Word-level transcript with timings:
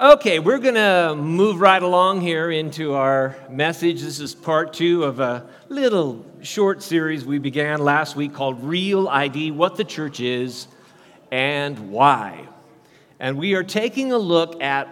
Okay, 0.00 0.38
we're 0.38 0.60
going 0.60 0.76
to 0.76 1.16
move 1.16 1.60
right 1.60 1.82
along 1.82 2.20
here 2.20 2.52
into 2.52 2.94
our 2.94 3.34
message. 3.50 4.00
This 4.00 4.20
is 4.20 4.32
part 4.32 4.72
two 4.72 5.02
of 5.02 5.18
a 5.18 5.48
little 5.68 6.24
short 6.40 6.84
series 6.84 7.24
we 7.24 7.40
began 7.40 7.80
last 7.80 8.14
week 8.14 8.32
called 8.32 8.62
Real 8.62 9.08
ID 9.08 9.50
What 9.50 9.74
the 9.74 9.82
Church 9.82 10.20
Is 10.20 10.68
and 11.32 11.90
Why. 11.90 12.46
And 13.18 13.38
we 13.38 13.54
are 13.54 13.64
taking 13.64 14.12
a 14.12 14.18
look 14.18 14.62
at 14.62 14.88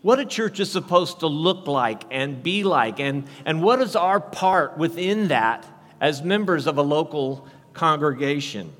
what 0.00 0.18
a 0.18 0.24
church 0.24 0.58
is 0.58 0.72
supposed 0.72 1.20
to 1.20 1.26
look 1.26 1.66
like 1.66 2.04
and 2.10 2.42
be 2.42 2.64
like, 2.64 3.00
and, 3.00 3.28
and 3.44 3.62
what 3.62 3.82
is 3.82 3.94
our 3.94 4.20
part 4.20 4.78
within 4.78 5.28
that 5.28 5.66
as 6.00 6.22
members 6.22 6.66
of 6.66 6.78
a 6.78 6.82
local 6.82 7.46
congregation. 7.74 8.72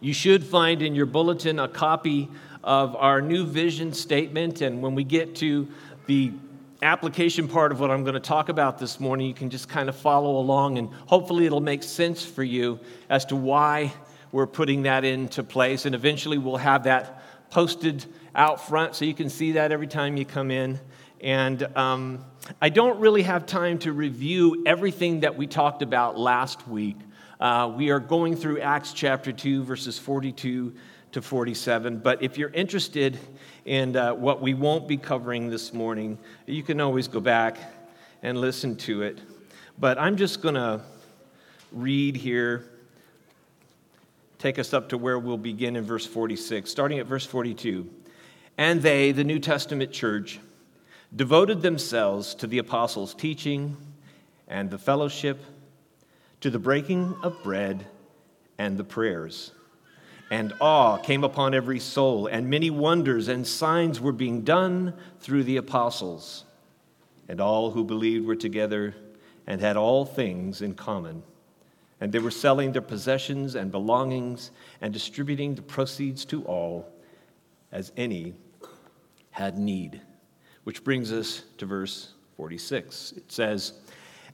You 0.00 0.14
should 0.14 0.44
find 0.44 0.80
in 0.80 0.94
your 0.94 1.04
bulletin 1.04 1.58
a 1.58 1.68
copy 1.68 2.30
of 2.68 2.94
our 2.96 3.22
new 3.22 3.46
vision 3.46 3.94
statement. 3.94 4.60
And 4.60 4.82
when 4.82 4.94
we 4.94 5.02
get 5.02 5.34
to 5.36 5.66
the 6.04 6.32
application 6.82 7.48
part 7.48 7.72
of 7.72 7.80
what 7.80 7.90
I'm 7.90 8.02
going 8.02 8.12
to 8.12 8.20
talk 8.20 8.50
about 8.50 8.76
this 8.76 9.00
morning, 9.00 9.26
you 9.26 9.32
can 9.32 9.48
just 9.48 9.70
kind 9.70 9.88
of 9.88 9.96
follow 9.96 10.36
along 10.36 10.76
and 10.76 10.90
hopefully 11.06 11.46
it'll 11.46 11.62
make 11.62 11.82
sense 11.82 12.22
for 12.22 12.44
you 12.44 12.78
as 13.08 13.24
to 13.26 13.36
why 13.36 13.90
we're 14.32 14.46
putting 14.46 14.82
that 14.82 15.02
into 15.02 15.42
place. 15.42 15.86
And 15.86 15.94
eventually 15.94 16.36
we'll 16.36 16.58
have 16.58 16.84
that 16.84 17.22
posted 17.48 18.04
out 18.34 18.68
front 18.68 18.94
so 18.94 19.06
you 19.06 19.14
can 19.14 19.30
see 19.30 19.52
that 19.52 19.72
every 19.72 19.86
time 19.86 20.18
you 20.18 20.26
come 20.26 20.50
in. 20.50 20.78
And 21.22 21.62
um, 21.74 22.22
I 22.60 22.68
don't 22.68 23.00
really 23.00 23.22
have 23.22 23.46
time 23.46 23.78
to 23.78 23.94
review 23.94 24.64
everything 24.66 25.20
that 25.20 25.38
we 25.38 25.46
talked 25.46 25.80
about 25.80 26.18
last 26.18 26.68
week. 26.68 26.98
Uh, 27.40 27.72
we 27.74 27.88
are 27.88 28.00
going 28.00 28.36
through 28.36 28.60
Acts 28.60 28.92
chapter 28.92 29.32
2, 29.32 29.64
verses 29.64 29.98
42 29.98 30.74
to 31.12 31.22
47. 31.22 31.98
But 31.98 32.22
if 32.22 32.36
you're 32.36 32.50
interested 32.50 33.18
in 33.64 33.96
uh, 33.96 34.14
what 34.14 34.40
we 34.40 34.54
won't 34.54 34.86
be 34.86 34.96
covering 34.96 35.48
this 35.48 35.72
morning, 35.72 36.18
you 36.46 36.62
can 36.62 36.80
always 36.80 37.08
go 37.08 37.20
back 37.20 37.58
and 38.22 38.40
listen 38.40 38.76
to 38.76 39.02
it. 39.02 39.18
But 39.78 39.98
I'm 39.98 40.16
just 40.16 40.42
going 40.42 40.54
to 40.54 40.82
read 41.72 42.16
here, 42.16 42.64
take 44.38 44.58
us 44.58 44.72
up 44.72 44.88
to 44.90 44.98
where 44.98 45.18
we'll 45.18 45.36
begin 45.36 45.76
in 45.76 45.84
verse 45.84 46.06
46, 46.06 46.70
starting 46.70 46.98
at 46.98 47.06
verse 47.06 47.24
42. 47.24 47.88
And 48.56 48.82
they, 48.82 49.12
the 49.12 49.24
New 49.24 49.38
Testament 49.38 49.92
church, 49.92 50.40
devoted 51.14 51.62
themselves 51.62 52.34
to 52.36 52.46
the 52.46 52.58
apostles' 52.58 53.14
teaching 53.14 53.76
and 54.48 54.70
the 54.70 54.78
fellowship, 54.78 55.42
to 56.40 56.50
the 56.50 56.58
breaking 56.58 57.14
of 57.22 57.42
bread 57.42 57.86
and 58.58 58.76
the 58.76 58.84
prayers 58.84 59.52
and 60.30 60.52
awe 60.60 60.98
came 60.98 61.24
upon 61.24 61.54
every 61.54 61.80
soul, 61.80 62.26
and 62.26 62.48
many 62.48 62.70
wonders 62.70 63.28
and 63.28 63.46
signs 63.46 64.00
were 64.00 64.12
being 64.12 64.42
done 64.42 64.94
through 65.20 65.44
the 65.44 65.56
apostles. 65.56 66.44
And 67.28 67.40
all 67.40 67.70
who 67.70 67.84
believed 67.84 68.26
were 68.26 68.36
together 68.36 68.94
and 69.46 69.60
had 69.60 69.76
all 69.76 70.04
things 70.04 70.60
in 70.60 70.74
common. 70.74 71.22
And 72.00 72.12
they 72.12 72.18
were 72.18 72.30
selling 72.30 72.72
their 72.72 72.82
possessions 72.82 73.54
and 73.54 73.72
belongings 73.72 74.50
and 74.80 74.92
distributing 74.92 75.54
the 75.54 75.62
proceeds 75.62 76.24
to 76.26 76.44
all 76.44 76.88
as 77.72 77.92
any 77.96 78.34
had 79.30 79.58
need. 79.58 80.00
Which 80.64 80.84
brings 80.84 81.12
us 81.12 81.44
to 81.56 81.66
verse 81.66 82.12
46. 82.36 83.12
It 83.16 83.32
says, 83.32 83.72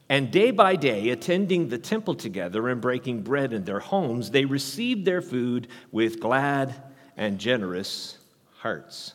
and 0.07 0.31
day 0.31 0.51
by 0.51 0.75
day, 0.75 1.09
attending 1.09 1.69
the 1.69 1.79
temple 1.79 2.13
together 2.13 2.69
and 2.69 2.79
breaking 2.79 3.21
bread 3.21 3.53
in 3.53 3.63
their 3.63 3.79
homes, 3.79 4.29
they 4.29 4.45
received 4.45 5.03
their 5.05 5.21
food 5.21 5.67
with 5.91 6.19
glad 6.19 6.75
and 7.17 7.39
generous 7.39 8.17
hearts. 8.57 9.13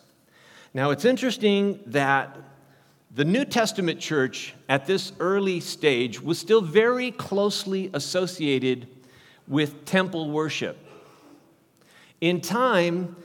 Now, 0.75 0.91
it's 0.91 1.05
interesting 1.05 1.81
that 1.87 2.37
the 3.13 3.25
New 3.25 3.45
Testament 3.45 4.01
church 4.01 4.55
at 4.69 4.87
this 4.87 5.13
early 5.21 5.61
stage 5.61 6.21
was 6.21 6.39
still 6.39 6.61
very 6.61 7.11
closely 7.11 7.91
associated 7.93 8.89
with 9.47 9.85
temple 9.85 10.31
worship. 10.31 10.77
In 12.21 12.41
time, 12.41 13.17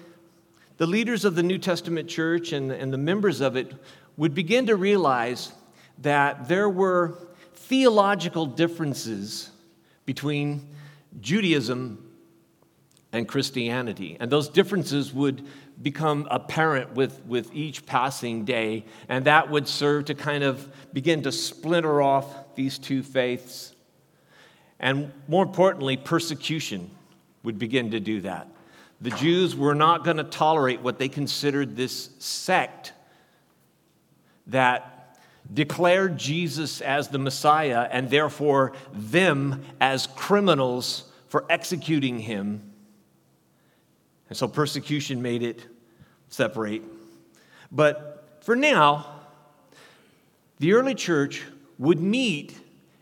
the 0.77 0.87
leaders 0.87 1.25
of 1.25 1.35
the 1.35 1.43
New 1.43 1.57
Testament 1.57 2.09
church 2.09 2.51
and, 2.51 2.71
and 2.71 2.91
the 2.91 2.97
members 2.97 3.41
of 3.41 3.55
it 3.55 3.73
would 4.17 4.33
begin 4.33 4.65
to 4.67 4.75
realize 4.75 5.51
that 5.99 6.47
there 6.47 6.69
were 6.69 7.17
theological 7.67 8.45
differences 8.45 9.49
between 10.05 10.67
Judaism 11.19 12.01
and 13.11 13.27
Christianity. 13.27 14.17
And 14.19 14.29
those 14.31 14.49
differences 14.49 15.13
would 15.13 15.45
become 15.81 16.27
apparent 16.29 16.93
with, 16.93 17.23
with 17.25 17.53
each 17.53 17.85
passing 17.85 18.45
day, 18.45 18.85
and 19.09 19.25
that 19.25 19.49
would 19.49 19.67
serve 19.67 20.05
to 20.05 20.15
kind 20.15 20.43
of 20.43 20.67
begin 20.93 21.23
to 21.23 21.31
splinter 21.31 22.01
off 22.01 22.55
these 22.55 22.77
two 22.77 23.03
faiths. 23.03 23.73
And 24.79 25.11
more 25.27 25.43
importantly, 25.43 25.97
persecution 25.97 26.91
would 27.43 27.57
begin 27.57 27.91
to 27.91 27.99
do 27.99 28.21
that. 28.21 28.47
The 29.01 29.09
Jews 29.11 29.55
were 29.55 29.75
not 29.75 30.03
going 30.03 30.17
to 30.17 30.23
tolerate 30.23 30.81
what 30.81 30.99
they 30.99 31.09
considered 31.09 31.75
this 31.75 32.09
sect 32.19 32.93
that 34.47 34.94
declared 35.53 36.17
Jesus 36.17 36.81
as 36.81 37.09
the 37.09 37.19
Messiah 37.19 37.87
and 37.91 38.09
therefore 38.09 38.73
them 38.93 39.63
as 39.79 40.07
criminals 40.07 41.05
for 41.27 41.45
executing 41.49 42.19
him. 42.19 42.73
And 44.29 44.37
so 44.37 44.47
persecution 44.47 45.21
made 45.21 45.43
it 45.43 45.65
separate. 46.29 46.81
But 47.71 48.39
for 48.41 48.55
now, 48.55 49.05
the 50.59 50.73
early 50.73 50.95
church 50.95 51.43
would 51.77 51.99
meet 51.99 52.57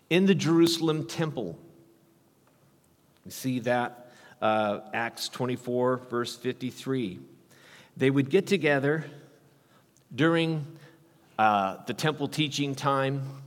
in 0.09 0.25
the 0.25 0.35
Jerusalem 0.35 1.07
temple. 1.07 1.57
We 3.25 3.31
see 3.31 3.59
that 3.61 4.11
uh, 4.41 4.81
Acts 4.93 5.29
24, 5.29 5.97
verse 6.09 6.35
53. 6.35 7.19
They 7.95 8.09
would 8.09 8.29
get 8.29 8.47
together 8.47 9.05
during 10.13 10.65
uh, 11.37 11.77
the 11.85 11.93
temple 11.93 12.27
teaching 12.27 12.75
time, 12.75 13.41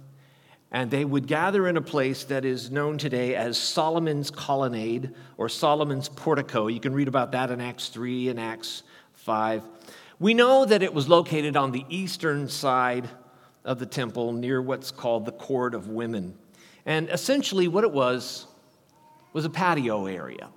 and 0.73 0.91
they 0.91 1.05
would 1.05 1.27
gather 1.27 1.69
in 1.69 1.77
a 1.77 1.81
place 1.81 2.25
that 2.25 2.45
is 2.45 2.71
known 2.71 2.99
today 2.99 3.35
as 3.35 3.57
Solomon's 3.57 4.31
Colonnade 4.31 5.15
or 5.37 5.49
Solomon's 5.49 6.09
Portico. 6.09 6.67
You 6.67 6.81
can 6.81 6.93
read 6.93 7.09
about 7.09 7.33
that 7.33 7.51
in 7.51 7.61
Acts 7.61 7.89
3 7.89 8.29
and 8.29 8.41
Acts 8.41 8.83
5. 9.15 9.63
We 10.19 10.35
know 10.35 10.65
that 10.65 10.83
it 10.83 10.93
was 10.93 11.09
located 11.09 11.57
on 11.57 11.73
the 11.73 11.85
eastern 11.89 12.49
side 12.49 13.09
of 13.65 13.79
the 13.79 13.87
temple 13.87 14.33
near 14.33 14.61
what's 14.61 14.91
called 14.91 15.27
the 15.27 15.33
Court 15.33 15.75
of 15.75 15.89
Women. 15.89 16.37
And 16.85 17.09
essentially, 17.11 17.69
what 17.69 17.85
it 17.85 17.93
was 17.93 18.47
was 19.33 19.45
a 19.45 19.51
patio 19.51 20.07
area. 20.07 20.49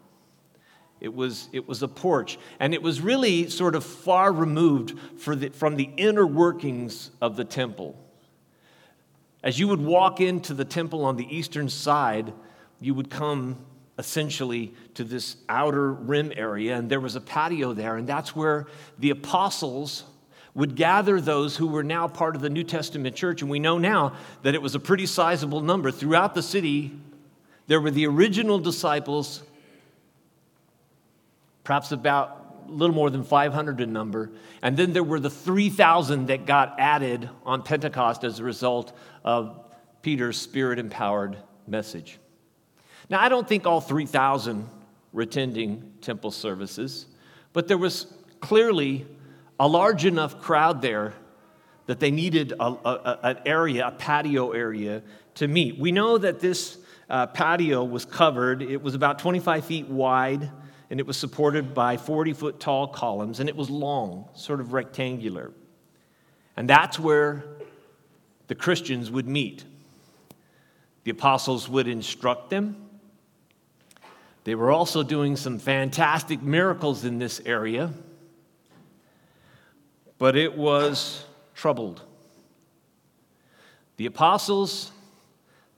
It 1.01 1.13
was, 1.13 1.47
it 1.53 1.67
was 1.67 1.81
a 1.81 1.87
porch, 1.87 2.37
and 2.59 2.73
it 2.73 2.81
was 2.81 2.99
really 2.99 3.49
sort 3.49 3.75
of 3.75 3.85
far 3.85 4.33
removed 4.33 4.97
the, 5.25 5.49
from 5.49 5.75
the 5.77 5.89
inner 5.95 6.27
workings 6.27 7.11
of 7.21 7.37
the 7.37 7.45
temple. 7.45 7.97
As 9.41 9.57
you 9.57 9.69
would 9.69 9.79
walk 9.79 10.19
into 10.19 10.53
the 10.53 10.65
temple 10.65 11.05
on 11.05 11.15
the 11.15 11.33
eastern 11.33 11.69
side, 11.69 12.33
you 12.81 12.93
would 12.93 13.09
come 13.09 13.57
essentially 13.97 14.73
to 14.95 15.03
this 15.03 15.37
outer 15.47 15.93
rim 15.93 16.33
area, 16.35 16.75
and 16.77 16.89
there 16.89 16.99
was 16.99 17.15
a 17.15 17.21
patio 17.21 17.73
there, 17.73 17.95
and 17.95 18.07
that's 18.07 18.35
where 18.35 18.67
the 18.97 19.09
apostles 19.09 20.03
would 20.53 20.75
gather 20.75 21.21
those 21.21 21.55
who 21.55 21.67
were 21.67 21.83
now 21.83 22.07
part 22.07 22.35
of 22.35 22.41
the 22.41 22.49
New 22.49 22.63
Testament 22.63 23.15
church. 23.15 23.41
And 23.41 23.49
we 23.49 23.59
know 23.59 23.77
now 23.77 24.15
that 24.41 24.55
it 24.55 24.61
was 24.61 24.75
a 24.75 24.79
pretty 24.79 25.05
sizable 25.05 25.61
number. 25.61 25.91
Throughout 25.91 26.33
the 26.33 26.41
city, 26.41 26.99
there 27.67 27.79
were 27.79 27.91
the 27.91 28.07
original 28.07 28.59
disciples 28.59 29.43
perhaps 31.69 31.91
about 31.91 32.63
a 32.67 32.71
little 32.71 32.95
more 32.95 33.11
than 33.11 33.23
500 33.23 33.79
in 33.79 33.93
number. 33.93 34.31
And 34.63 34.75
then 34.75 34.91
there 34.91 35.03
were 35.03 35.19
the 35.19 35.29
3,000 35.29 36.25
that 36.25 36.47
got 36.47 36.79
added 36.79 37.29
on 37.45 37.61
Pentecost 37.61 38.23
as 38.23 38.39
a 38.39 38.43
result 38.43 38.91
of 39.23 39.69
Peter's 40.01 40.35
spirit 40.35 40.79
empowered 40.79 41.37
message. 41.67 42.17
Now, 43.07 43.21
I 43.21 43.29
don't 43.29 43.47
think 43.47 43.67
all 43.67 43.81
3,000 43.81 44.67
were 45.13 45.21
attending 45.21 45.93
temple 46.01 46.31
services, 46.31 47.05
but 47.53 47.67
there 47.67 47.77
was 47.77 48.11
clearly 48.39 49.05
a 49.59 49.67
large 49.67 50.05
enough 50.05 50.41
crowd 50.41 50.81
there 50.81 51.13
that 51.85 51.99
they 51.99 52.09
needed 52.09 52.51
a, 52.59 52.63
a, 52.63 53.19
an 53.21 53.37
area, 53.45 53.85
a 53.85 53.91
patio 53.91 54.53
area 54.53 55.03
to 55.35 55.47
meet. 55.47 55.77
We 55.77 55.91
know 55.91 56.17
that 56.17 56.39
this 56.39 56.79
uh, 57.11 57.27
patio 57.27 57.83
was 57.83 58.05
covered, 58.05 58.63
it 58.63 58.81
was 58.81 58.95
about 58.95 59.19
25 59.19 59.65
feet 59.65 59.87
wide 59.87 60.49
and 60.89 60.99
it 60.99 61.05
was 61.05 61.17
supported 61.17 61.73
by 61.73 61.97
40 61.97 62.33
foot 62.33 62.59
tall 62.59 62.87
columns, 62.87 63.39
and 63.39 63.47
it 63.47 63.55
was 63.55 63.69
long, 63.69 64.27
sort 64.33 64.59
of 64.59 64.73
rectangular. 64.73 65.51
And 66.57 66.69
that's 66.69 66.99
where 66.99 67.43
the 68.47 68.55
Christians 68.55 69.11
would 69.11 69.27
meet. 69.27 69.63
The 71.03 71.11
apostles 71.11 71.69
would 71.69 71.87
instruct 71.87 72.49
them. 72.49 72.89
They 74.43 74.55
were 74.55 74.71
also 74.71 75.03
doing 75.03 75.35
some 75.35 75.59
fantastic 75.59 76.41
miracles 76.41 77.05
in 77.05 77.19
this 77.19 77.41
area. 77.45 77.91
but 80.17 80.35
it 80.35 80.57
was 80.57 81.23
troubled. 81.55 82.01
The 83.95 84.05
apostles, 84.05 84.91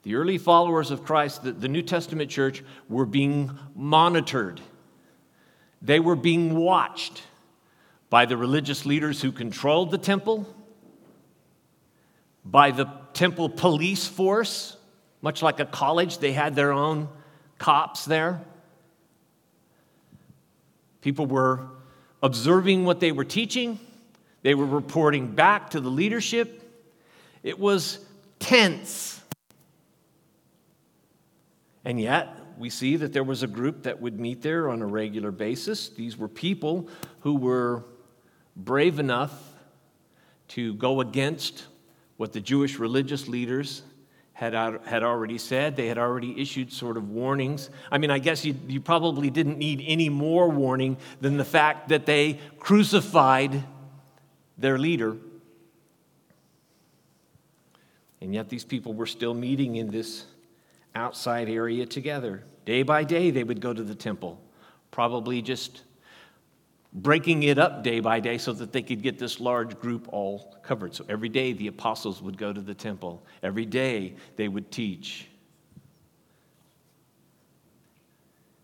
the 0.03 0.15
early 0.15 0.37
followers 0.37 0.89
of 0.89 1.03
Christ, 1.03 1.43
the, 1.43 1.67
New 1.67 1.81
Testament 1.83 2.29
church, 2.31 2.63
were 2.89 3.05
being 3.05 3.51
monitored. 3.75 4.61
They 5.81 5.99
were 5.99 6.15
being 6.15 6.55
watched 6.55 7.23
by 8.09 8.25
the 8.25 8.37
religious 8.37 8.85
leaders 8.85 9.21
who 9.21 9.31
controlled 9.31 9.91
the 9.91 9.97
temple, 9.97 10.45
by 12.45 12.71
the 12.71 12.85
temple 13.13 13.49
police 13.49 14.07
force, 14.07 14.77
much 15.21 15.41
like 15.41 15.59
a 15.59 15.65
college, 15.65 16.17
they 16.17 16.33
had 16.33 16.55
their 16.55 16.71
own 16.71 17.07
cops 17.57 18.05
there. 18.05 18.41
People 21.01 21.25
were 21.25 21.67
observing 22.21 22.85
what 22.85 22.99
they 22.99 23.11
were 23.11 23.25
teaching, 23.25 23.79
they 24.43 24.55
were 24.55 24.65
reporting 24.65 25.27
back 25.27 25.71
to 25.71 25.79
the 25.79 25.89
leadership. 25.89 26.57
It 27.43 27.57
was 27.57 27.99
tense. 28.39 29.21
And 31.85 31.99
yet, 31.99 32.35
we 32.61 32.69
see 32.69 32.95
that 32.95 33.11
there 33.11 33.23
was 33.23 33.41
a 33.41 33.47
group 33.47 33.81
that 33.83 33.99
would 33.99 34.19
meet 34.19 34.43
there 34.43 34.69
on 34.69 34.83
a 34.83 34.85
regular 34.85 35.31
basis. 35.31 35.89
These 35.89 36.15
were 36.15 36.27
people 36.27 36.87
who 37.21 37.35
were 37.35 37.83
brave 38.55 38.99
enough 38.99 39.33
to 40.49 40.75
go 40.75 41.01
against 41.01 41.65
what 42.17 42.33
the 42.33 42.39
Jewish 42.39 42.77
religious 42.77 43.27
leaders 43.27 43.81
had, 44.33 44.53
had 44.85 45.01
already 45.01 45.39
said. 45.39 45.75
They 45.75 45.87
had 45.87 45.97
already 45.97 46.39
issued 46.39 46.71
sort 46.71 46.97
of 46.97 47.09
warnings. 47.09 47.71
I 47.91 47.97
mean, 47.97 48.11
I 48.11 48.19
guess 48.19 48.45
you, 48.45 48.53
you 48.67 48.79
probably 48.79 49.31
didn't 49.31 49.57
need 49.57 49.83
any 49.87 50.09
more 50.09 50.47
warning 50.47 50.97
than 51.19 51.37
the 51.37 51.45
fact 51.45 51.89
that 51.89 52.05
they 52.05 52.39
crucified 52.59 53.63
their 54.59 54.77
leader. 54.77 55.17
And 58.21 58.35
yet, 58.35 58.49
these 58.49 58.65
people 58.65 58.93
were 58.93 59.07
still 59.07 59.33
meeting 59.33 59.77
in 59.77 59.89
this 59.89 60.25
outside 60.93 61.49
area 61.49 61.87
together. 61.87 62.43
Day 62.65 62.83
by 62.83 63.03
day, 63.03 63.31
they 63.31 63.43
would 63.43 63.61
go 63.61 63.73
to 63.73 63.83
the 63.83 63.95
temple, 63.95 64.39
probably 64.91 65.41
just 65.41 65.83
breaking 66.93 67.43
it 67.43 67.57
up 67.57 67.83
day 67.83 67.99
by 67.99 68.19
day 68.19 68.37
so 68.37 68.53
that 68.53 68.71
they 68.71 68.81
could 68.81 69.01
get 69.01 69.17
this 69.17 69.39
large 69.39 69.79
group 69.79 70.07
all 70.11 70.57
covered. 70.61 70.93
So 70.93 71.05
every 71.09 71.29
day, 71.29 71.53
the 71.53 71.67
apostles 71.67 72.21
would 72.21 72.37
go 72.37 72.51
to 72.51 72.61
the 72.61 72.73
temple, 72.73 73.25
every 73.41 73.65
day, 73.65 74.15
they 74.35 74.47
would 74.47 74.71
teach. 74.71 75.27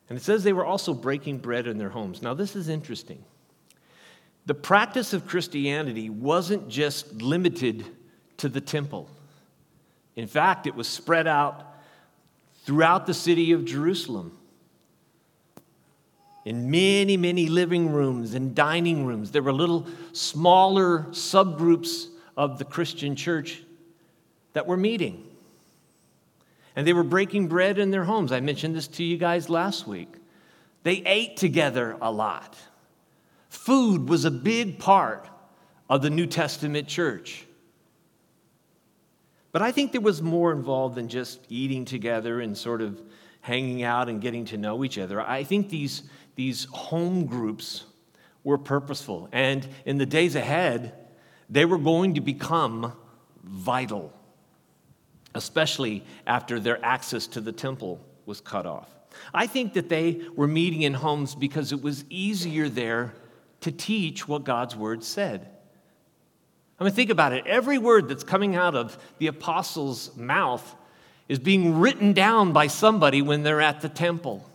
And 0.09 0.17
it 0.17 0.21
says 0.21 0.43
they 0.43 0.53
were 0.53 0.65
also 0.65 0.93
breaking 0.93 1.39
bread 1.39 1.67
in 1.67 1.77
their 1.77 1.89
homes. 1.89 2.21
Now, 2.21 2.33
this 2.33 2.55
is 2.55 2.69
interesting. 2.69 3.23
The 4.45 4.53
practice 4.53 5.11
of 5.11 5.27
Christianity 5.27 6.09
wasn't 6.09 6.69
just 6.69 7.13
limited 7.21 7.85
to 8.37 8.47
the 8.47 8.61
temple. 8.61 9.09
In 10.15 10.27
fact, 10.27 10.65
it 10.67 10.75
was 10.75 10.87
spread 10.87 11.27
out 11.27 11.66
throughout 12.67 13.05
the 13.05 13.13
city 13.13 13.53
of 13.53 13.63
Jerusalem 13.63 14.37
in 16.43 16.69
many, 16.69 17.15
many 17.15 17.47
living 17.47 17.93
rooms 17.93 18.33
and 18.33 18.53
dining 18.53 19.05
rooms. 19.05 19.31
There 19.31 19.41
were 19.41 19.53
little 19.53 19.87
smaller 20.11 21.03
subgroups 21.11 22.07
of 22.35 22.59
the 22.59 22.65
Christian 22.65 23.15
church 23.15 23.63
that 24.51 24.67
were 24.67 24.75
meeting. 24.75 25.25
And 26.75 26.85
they 26.85 26.91
were 26.91 27.05
breaking 27.05 27.47
bread 27.47 27.79
in 27.79 27.89
their 27.89 28.03
homes. 28.03 28.33
I 28.33 28.41
mentioned 28.41 28.75
this 28.75 28.89
to 28.89 29.03
you 29.03 29.17
guys 29.17 29.49
last 29.49 29.87
week. 29.87 30.13
They 30.83 31.03
ate 31.05 31.37
together 31.37 31.95
a 32.01 32.11
lot. 32.11 32.57
Food 33.47 34.09
was 34.09 34.25
a 34.25 34.31
big 34.31 34.77
part 34.77 35.29
of 35.89 36.01
the 36.01 36.09
New 36.09 36.27
Testament 36.27 36.89
church. 36.89 37.46
But 39.57 39.63
I 39.63 39.71
think 39.71 39.91
there 39.91 40.01
was 40.01 40.21
more 40.21 40.51
involved 40.51 40.93
than 40.93 41.07
just 41.07 41.39
eating 41.49 41.83
together 41.83 42.41
and 42.41 42.55
sort 42.55 42.79
of 42.79 43.01
hanging 43.41 43.81
out 43.81 44.07
and 44.07 44.21
getting 44.21 44.45
to 44.45 44.57
know 44.59 44.83
each 44.83 44.99
other. 44.99 45.19
I 45.19 45.43
think 45.43 45.69
these, 45.69 46.03
these 46.35 46.65
home 46.65 47.25
groups 47.25 47.83
were 48.43 48.59
purposeful. 48.59 49.29
And 49.31 49.67
in 49.83 49.97
the 49.97 50.05
days 50.05 50.35
ahead, 50.35 50.93
they 51.49 51.65
were 51.65 51.79
going 51.79 52.13
to 52.13 52.21
become 52.21 52.93
vital, 53.43 54.13
especially 55.33 56.03
after 56.27 56.59
their 56.59 56.77
access 56.85 57.25
to 57.25 57.41
the 57.41 57.51
temple 57.51 57.99
was 58.27 58.39
cut 58.39 58.67
off. 58.67 58.95
I 59.33 59.47
think 59.47 59.73
that 59.73 59.89
they 59.89 60.21
were 60.35 60.45
meeting 60.45 60.83
in 60.83 60.93
homes 60.93 61.33
because 61.33 61.71
it 61.71 61.81
was 61.81 62.05
easier 62.11 62.69
there 62.69 63.15
to 63.61 63.71
teach 63.71 64.27
what 64.27 64.43
God's 64.43 64.75
word 64.75 65.03
said. 65.03 65.49
I 66.79 66.83
mean, 66.83 66.93
think 66.93 67.09
about 67.09 67.33
it. 67.33 67.47
Every 67.47 67.77
word 67.77 68.07
that's 68.07 68.23
coming 68.23 68.55
out 68.55 68.75
of 68.75 68.97
the 69.17 69.27
apostles' 69.27 70.15
mouth 70.15 70.75
is 71.27 71.39
being 71.39 71.79
written 71.79 72.13
down 72.13 72.53
by 72.53 72.67
somebody 72.67 73.21
when 73.21 73.43
they're 73.43 73.61
at 73.61 73.81
the 73.81 73.89
temple. 73.89 74.47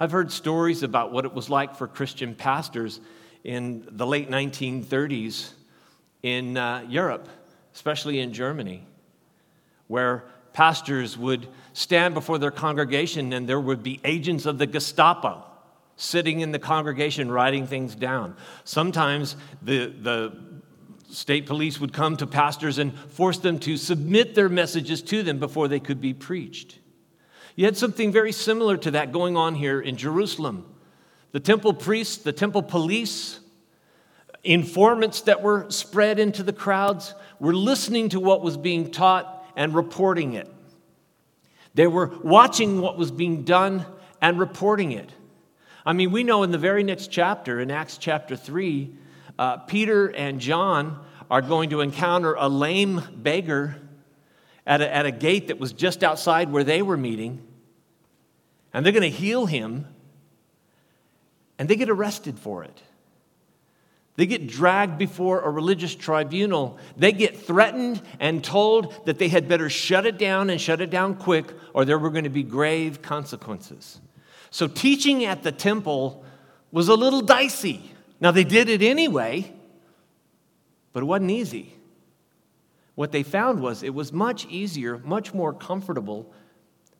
I've 0.00 0.10
heard 0.10 0.32
stories 0.32 0.82
about 0.82 1.12
what 1.12 1.24
it 1.24 1.34
was 1.34 1.50
like 1.50 1.76
for 1.76 1.86
Christian 1.86 2.34
pastors 2.34 3.00
in 3.44 3.86
the 3.90 4.06
late 4.06 4.30
1930s 4.30 5.50
in 6.22 6.56
uh, 6.56 6.84
Europe, 6.88 7.28
especially 7.74 8.18
in 8.18 8.32
Germany, 8.32 8.86
where 9.88 10.24
pastors 10.54 11.18
would 11.18 11.46
stand 11.72 12.14
before 12.14 12.38
their 12.38 12.50
congregation 12.50 13.32
and 13.32 13.48
there 13.48 13.60
would 13.60 13.82
be 13.82 14.00
agents 14.04 14.46
of 14.46 14.58
the 14.58 14.66
Gestapo 14.66 15.44
sitting 15.96 16.40
in 16.40 16.52
the 16.52 16.58
congregation 16.58 17.30
writing 17.30 17.66
things 17.66 17.94
down. 17.94 18.36
Sometimes 18.64 19.36
the, 19.62 19.86
the 19.86 20.36
state 21.10 21.46
police 21.46 21.78
would 21.78 21.92
come 21.92 22.16
to 22.16 22.26
pastors 22.26 22.78
and 22.78 22.94
force 22.94 23.38
them 23.38 23.58
to 23.60 23.76
submit 23.76 24.34
their 24.34 24.48
messages 24.48 25.02
to 25.02 25.22
them 25.22 25.38
before 25.38 25.68
they 25.68 25.80
could 25.80 26.00
be 26.00 26.14
preached. 26.14 26.78
You 27.54 27.66
had 27.66 27.76
something 27.76 28.10
very 28.10 28.32
similar 28.32 28.76
to 28.78 28.92
that 28.92 29.12
going 29.12 29.36
on 29.36 29.54
here 29.54 29.80
in 29.80 29.96
Jerusalem. 29.96 30.66
The 31.32 31.40
temple 31.40 31.74
priests, 31.74 32.16
the 32.16 32.32
temple 32.32 32.62
police, 32.62 33.40
informants 34.42 35.22
that 35.22 35.42
were 35.42 35.70
spread 35.70 36.18
into 36.18 36.42
the 36.42 36.52
crowds 36.52 37.14
were 37.38 37.54
listening 37.54 38.08
to 38.10 38.20
what 38.20 38.42
was 38.42 38.56
being 38.56 38.90
taught 38.90 39.46
and 39.56 39.74
reporting 39.74 40.34
it. 40.34 40.48
They 41.74 41.86
were 41.86 42.12
watching 42.22 42.80
what 42.80 42.98
was 42.98 43.10
being 43.10 43.44
done 43.44 43.86
and 44.20 44.38
reporting 44.38 44.92
it. 44.92 45.10
I 45.84 45.92
mean, 45.92 46.12
we 46.12 46.22
know 46.22 46.42
in 46.42 46.52
the 46.52 46.58
very 46.58 46.84
next 46.84 47.08
chapter, 47.08 47.60
in 47.60 47.70
Acts 47.70 47.98
chapter 47.98 48.36
3, 48.36 48.94
uh, 49.38 49.56
Peter 49.58 50.08
and 50.08 50.40
John 50.40 51.04
are 51.30 51.42
going 51.42 51.70
to 51.70 51.80
encounter 51.80 52.34
a 52.34 52.48
lame 52.48 53.02
beggar 53.16 53.76
at 54.66 54.80
a, 54.80 54.94
at 54.94 55.06
a 55.06 55.10
gate 55.10 55.48
that 55.48 55.58
was 55.58 55.72
just 55.72 56.04
outside 56.04 56.52
where 56.52 56.62
they 56.62 56.82
were 56.82 56.96
meeting. 56.96 57.42
And 58.72 58.86
they're 58.86 58.92
going 58.92 59.02
to 59.02 59.10
heal 59.10 59.46
him. 59.46 59.86
And 61.58 61.68
they 61.68 61.76
get 61.76 61.90
arrested 61.90 62.38
for 62.38 62.62
it. 62.62 62.82
They 64.16 64.26
get 64.26 64.46
dragged 64.46 64.98
before 64.98 65.40
a 65.40 65.50
religious 65.50 65.94
tribunal. 65.94 66.78
They 66.96 67.12
get 67.12 67.36
threatened 67.36 68.02
and 68.20 68.44
told 68.44 69.06
that 69.06 69.18
they 69.18 69.28
had 69.28 69.48
better 69.48 69.70
shut 69.70 70.06
it 70.06 70.18
down 70.18 70.50
and 70.50 70.60
shut 70.60 70.80
it 70.80 70.90
down 70.90 71.16
quick, 71.16 71.46
or 71.72 71.84
there 71.84 71.98
were 71.98 72.10
going 72.10 72.24
to 72.24 72.30
be 72.30 72.42
grave 72.42 73.00
consequences. 73.00 74.00
So 74.52 74.68
teaching 74.68 75.24
at 75.24 75.42
the 75.42 75.50
temple 75.50 76.24
was 76.70 76.88
a 76.88 76.94
little 76.94 77.22
dicey. 77.22 77.90
Now, 78.20 78.30
they 78.30 78.44
did 78.44 78.68
it 78.68 78.82
anyway, 78.82 79.50
but 80.92 81.02
it 81.02 81.06
wasn't 81.06 81.30
easy. 81.30 81.74
What 82.94 83.12
they 83.12 83.22
found 83.22 83.60
was 83.60 83.82
it 83.82 83.94
was 83.94 84.12
much 84.12 84.46
easier, 84.46 84.98
much 84.98 85.32
more 85.32 85.54
comfortable. 85.54 86.30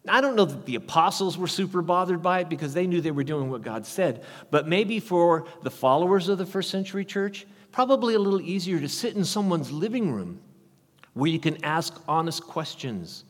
I 0.08 0.22
don't 0.22 0.34
know 0.34 0.46
that 0.46 0.64
the 0.64 0.76
apostles 0.76 1.36
were 1.36 1.46
super 1.46 1.82
bothered 1.82 2.22
by 2.22 2.40
it 2.40 2.48
because 2.48 2.72
they 2.72 2.86
knew 2.86 3.02
they 3.02 3.10
were 3.10 3.22
doing 3.22 3.50
what 3.50 3.60
God 3.60 3.84
said, 3.84 4.24
but 4.50 4.66
maybe 4.66 4.98
for 4.98 5.46
the 5.62 5.70
followers 5.70 6.30
of 6.30 6.38
the 6.38 6.46
first 6.46 6.70
century 6.70 7.04
church, 7.04 7.46
probably 7.70 8.14
a 8.14 8.18
little 8.18 8.40
easier 8.40 8.80
to 8.80 8.88
sit 8.88 9.14
in 9.14 9.26
someone's 9.26 9.70
living 9.70 10.10
room 10.10 10.40
where 11.12 11.30
you 11.30 11.38
can 11.38 11.62
ask 11.62 12.00
honest 12.08 12.42
questions 12.44 13.24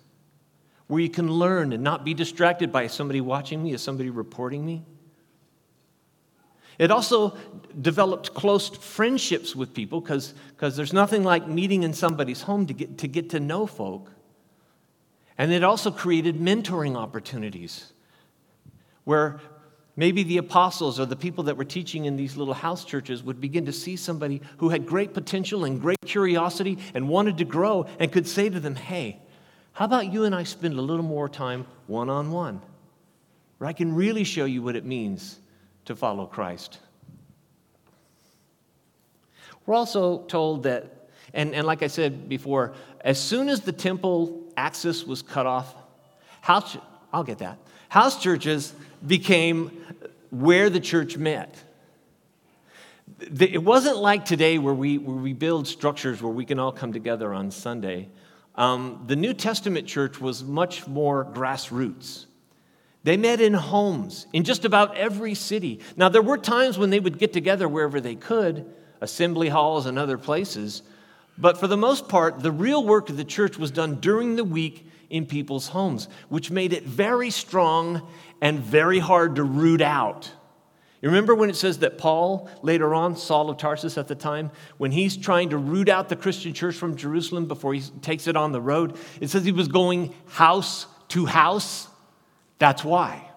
where 0.92 1.00
you 1.00 1.08
can 1.08 1.32
learn 1.32 1.72
and 1.72 1.82
not 1.82 2.04
be 2.04 2.12
distracted 2.12 2.70
by 2.70 2.86
somebody 2.86 3.18
watching 3.18 3.62
me, 3.62 3.72
as 3.72 3.80
somebody 3.80 4.10
reporting 4.10 4.62
me. 4.62 4.84
It 6.78 6.90
also 6.90 7.34
developed 7.80 8.34
close 8.34 8.68
friendships 8.68 9.56
with 9.56 9.72
people 9.72 10.02
because 10.02 10.34
there's 10.60 10.92
nothing 10.92 11.24
like 11.24 11.48
meeting 11.48 11.82
in 11.82 11.94
somebody's 11.94 12.42
home 12.42 12.66
to 12.66 12.74
get, 12.74 12.98
to 12.98 13.08
get 13.08 13.30
to 13.30 13.40
know 13.40 13.66
folk. 13.66 14.12
And 15.38 15.50
it 15.50 15.64
also 15.64 15.90
created 15.90 16.38
mentoring 16.38 16.94
opportunities 16.94 17.94
where 19.04 19.40
maybe 19.96 20.22
the 20.22 20.36
apostles 20.36 21.00
or 21.00 21.06
the 21.06 21.16
people 21.16 21.44
that 21.44 21.56
were 21.56 21.64
teaching 21.64 22.04
in 22.04 22.16
these 22.16 22.36
little 22.36 22.52
house 22.52 22.84
churches 22.84 23.22
would 23.22 23.40
begin 23.40 23.64
to 23.64 23.72
see 23.72 23.96
somebody 23.96 24.42
who 24.58 24.68
had 24.68 24.84
great 24.84 25.14
potential 25.14 25.64
and 25.64 25.80
great 25.80 26.02
curiosity 26.04 26.76
and 26.92 27.08
wanted 27.08 27.38
to 27.38 27.46
grow 27.46 27.86
and 27.98 28.12
could 28.12 28.28
say 28.28 28.50
to 28.50 28.60
them, 28.60 28.74
hey, 28.74 29.22
how 29.72 29.84
about 29.86 30.12
you 30.12 30.24
and 30.24 30.34
I 30.34 30.42
spend 30.44 30.78
a 30.78 30.82
little 30.82 31.04
more 31.04 31.28
time 31.28 31.66
one 31.86 32.10
on 32.10 32.30
one, 32.30 32.60
where 33.58 33.68
I 33.68 33.72
can 33.72 33.94
really 33.94 34.24
show 34.24 34.44
you 34.44 34.62
what 34.62 34.76
it 34.76 34.84
means 34.84 35.38
to 35.86 35.96
follow 35.96 36.26
Christ? 36.26 36.78
We're 39.64 39.74
also 39.74 40.22
told 40.22 40.64
that, 40.64 41.08
and, 41.32 41.54
and 41.54 41.66
like 41.66 41.82
I 41.82 41.86
said 41.86 42.28
before, 42.28 42.74
as 43.00 43.18
soon 43.18 43.48
as 43.48 43.60
the 43.60 43.72
temple 43.72 44.42
axis 44.56 45.04
was 45.04 45.22
cut 45.22 45.46
off, 45.46 45.74
house, 46.40 46.76
I'll 47.12 47.24
get 47.24 47.38
that, 47.38 47.58
house 47.88 48.20
churches 48.20 48.74
became 49.06 49.68
where 50.30 50.68
the 50.70 50.80
church 50.80 51.16
met. 51.16 51.56
It 53.20 53.62
wasn't 53.62 53.98
like 53.98 54.24
today 54.24 54.58
where 54.58 54.74
we, 54.74 54.98
where 54.98 55.16
we 55.16 55.32
build 55.32 55.68
structures 55.68 56.20
where 56.20 56.32
we 56.32 56.44
can 56.44 56.58
all 56.58 56.72
come 56.72 56.92
together 56.92 57.32
on 57.32 57.50
Sunday. 57.50 58.08
Um, 58.54 59.04
the 59.06 59.16
New 59.16 59.34
Testament 59.34 59.86
church 59.86 60.20
was 60.20 60.44
much 60.44 60.86
more 60.86 61.24
grassroots. 61.24 62.26
They 63.04 63.16
met 63.16 63.40
in 63.40 63.54
homes 63.54 64.26
in 64.32 64.44
just 64.44 64.64
about 64.64 64.96
every 64.96 65.34
city. 65.34 65.80
Now, 65.96 66.08
there 66.08 66.22
were 66.22 66.38
times 66.38 66.78
when 66.78 66.90
they 66.90 67.00
would 67.00 67.18
get 67.18 67.32
together 67.32 67.68
wherever 67.68 68.00
they 68.00 68.14
could, 68.14 68.72
assembly 69.00 69.48
halls 69.48 69.86
and 69.86 69.98
other 69.98 70.18
places, 70.18 70.82
but 71.38 71.58
for 71.58 71.66
the 71.66 71.76
most 71.76 72.08
part, 72.08 72.40
the 72.40 72.52
real 72.52 72.84
work 72.84 73.08
of 73.08 73.16
the 73.16 73.24
church 73.24 73.58
was 73.58 73.70
done 73.70 73.96
during 74.00 74.36
the 74.36 74.44
week 74.44 74.86
in 75.10 75.26
people's 75.26 75.68
homes, 75.68 76.08
which 76.28 76.50
made 76.50 76.72
it 76.72 76.84
very 76.84 77.30
strong 77.30 78.06
and 78.40 78.60
very 78.60 78.98
hard 78.98 79.36
to 79.36 79.42
root 79.42 79.80
out. 79.80 80.30
You 81.02 81.08
remember 81.08 81.34
when 81.34 81.50
it 81.50 81.56
says 81.56 81.80
that 81.80 81.98
Paul, 81.98 82.48
later 82.62 82.94
on, 82.94 83.16
Saul 83.16 83.50
of 83.50 83.58
Tarsus 83.58 83.98
at 83.98 84.06
the 84.06 84.14
time, 84.14 84.52
when 84.78 84.92
he's 84.92 85.16
trying 85.16 85.50
to 85.50 85.58
root 85.58 85.88
out 85.88 86.08
the 86.08 86.14
Christian 86.14 86.54
church 86.54 86.76
from 86.76 86.96
Jerusalem 86.96 87.46
before 87.46 87.74
he 87.74 87.80
takes 88.02 88.28
it 88.28 88.36
on 88.36 88.52
the 88.52 88.60
road, 88.60 88.96
it 89.20 89.28
says 89.28 89.44
he 89.44 89.50
was 89.50 89.66
going 89.66 90.14
house 90.28 90.86
to 91.08 91.26
house. 91.26 91.88
That's 92.60 92.84
why. 92.84 93.28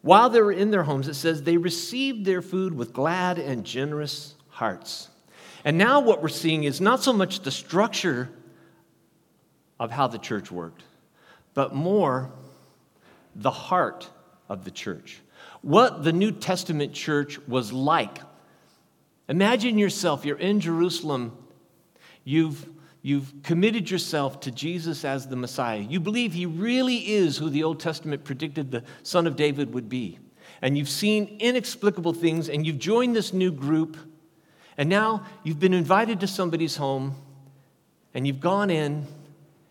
While 0.00 0.30
they 0.30 0.40
were 0.40 0.52
in 0.52 0.70
their 0.70 0.84
homes, 0.84 1.08
it 1.08 1.14
says 1.14 1.42
they 1.42 1.56
received 1.56 2.24
their 2.24 2.42
food 2.42 2.72
with 2.72 2.92
glad 2.92 3.40
and 3.40 3.64
generous 3.64 4.36
hearts. 4.48 5.08
And 5.64 5.76
now 5.76 5.98
what 5.98 6.22
we're 6.22 6.28
seeing 6.28 6.62
is 6.64 6.80
not 6.80 7.02
so 7.02 7.12
much 7.12 7.40
the 7.40 7.50
structure 7.50 8.30
of 9.80 9.90
how 9.90 10.06
the 10.06 10.18
church 10.18 10.52
worked, 10.52 10.84
but 11.52 11.74
more 11.74 12.30
the 13.34 13.50
heart 13.50 14.08
of 14.54 14.64
the 14.64 14.70
church. 14.70 15.20
What 15.60 16.04
the 16.04 16.12
New 16.12 16.32
Testament 16.32 16.94
church 16.94 17.38
was 17.46 17.72
like. 17.72 18.18
Imagine 19.28 19.76
yourself, 19.78 20.24
you're 20.24 20.38
in 20.38 20.60
Jerusalem, 20.60 21.36
you've, 22.24 22.66
you've 23.02 23.32
committed 23.42 23.90
yourself 23.90 24.40
to 24.40 24.50
Jesus 24.50 25.04
as 25.04 25.26
the 25.26 25.36
Messiah. 25.36 25.80
You 25.80 25.98
believe 25.98 26.32
he 26.32 26.46
really 26.46 26.96
is 26.96 27.38
who 27.38 27.50
the 27.50 27.64
Old 27.64 27.80
Testament 27.80 28.24
predicted 28.24 28.70
the 28.70 28.84
Son 29.02 29.26
of 29.26 29.36
David 29.36 29.74
would 29.74 29.88
be. 29.88 30.18
And 30.62 30.78
you've 30.78 30.90
seen 30.90 31.36
inexplicable 31.40 32.12
things, 32.12 32.48
and 32.48 32.66
you've 32.66 32.78
joined 32.78 33.16
this 33.16 33.32
new 33.32 33.50
group, 33.50 33.96
and 34.76 34.88
now 34.88 35.24
you've 35.42 35.60
been 35.60 35.74
invited 35.74 36.20
to 36.20 36.26
somebody's 36.26 36.76
home, 36.76 37.14
and 38.12 38.26
you've 38.26 38.40
gone 38.40 38.70
in, 38.70 39.06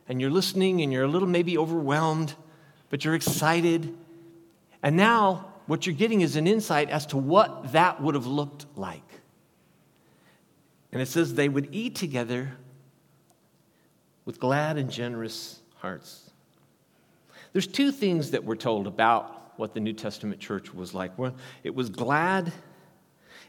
and 0.07 0.19
you're 0.19 0.31
listening, 0.31 0.81
and 0.81 0.91
you're 0.91 1.05
a 1.05 1.07
little 1.07 1.27
maybe 1.27 1.57
overwhelmed, 1.57 2.33
but 2.89 3.05
you're 3.05 3.15
excited 3.15 3.95
and 4.83 4.97
now 4.97 5.53
what 5.65 5.87
you're 5.87 5.95
getting 5.95 6.21
is 6.21 6.35
an 6.35 6.45
insight 6.45 6.89
as 6.89 7.05
to 7.07 7.17
what 7.17 7.71
that 7.71 8.01
would 8.01 8.15
have 8.15 8.27
looked 8.27 8.65
like. 8.75 9.01
And 10.91 11.01
it 11.01 11.07
says 11.07 11.33
they 11.33 11.49
would 11.49 11.69
eat 11.71 11.95
together 11.95 12.51
with 14.25 14.39
glad 14.39 14.77
and 14.77 14.91
generous 14.91 15.59
hearts. 15.77 16.29
There's 17.53 17.67
two 17.67 17.91
things 17.91 18.31
that 18.31 18.43
we're 18.43 18.55
told 18.55 18.87
about 18.87 19.57
what 19.57 19.73
the 19.73 19.79
New 19.79 19.93
Testament 19.93 20.39
church 20.39 20.73
was 20.73 20.93
like. 20.93 21.17
One, 21.17 21.35
it 21.63 21.73
was 21.73 21.89
glad, 21.89 22.51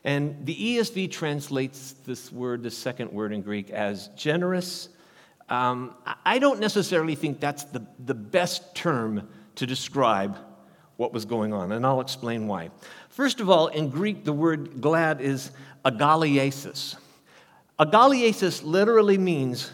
and 0.05 0.45
the 0.45 0.55
ESV 0.55 1.11
translates 1.11 1.95
this 2.05 2.31
word, 2.31 2.63
the 2.63 2.71
second 2.71 3.11
word 3.13 3.33
in 3.33 3.43
Greek, 3.43 3.71
as 3.71 4.09
generous. 4.09 4.91
Um, 5.49 5.95
I 6.25 6.39
don't 6.39 6.61
necessarily 6.61 7.15
think 7.15 7.41
that's 7.41 7.65
the, 7.65 7.87
the 7.99 8.15
best 8.15 8.75
term 8.75 9.29
to 9.57 9.67
describe 9.67 10.37
what 10.97 11.13
was 11.13 11.25
going 11.25 11.53
on, 11.53 11.73
and 11.73 11.85
I'll 11.85 12.01
explain 12.01 12.47
why. 12.47 12.71
First 13.09 13.41
of 13.41 13.51
all, 13.51 13.69
in 13.69 13.91
Greek, 13.91 14.25
the 14.25 14.33
word 14.33 14.81
glad 14.81 15.21
is 15.21 15.51
agalliasis. 15.85 16.97
Agalliasis 17.79 18.63
literally 18.65 19.19
means 19.19 19.71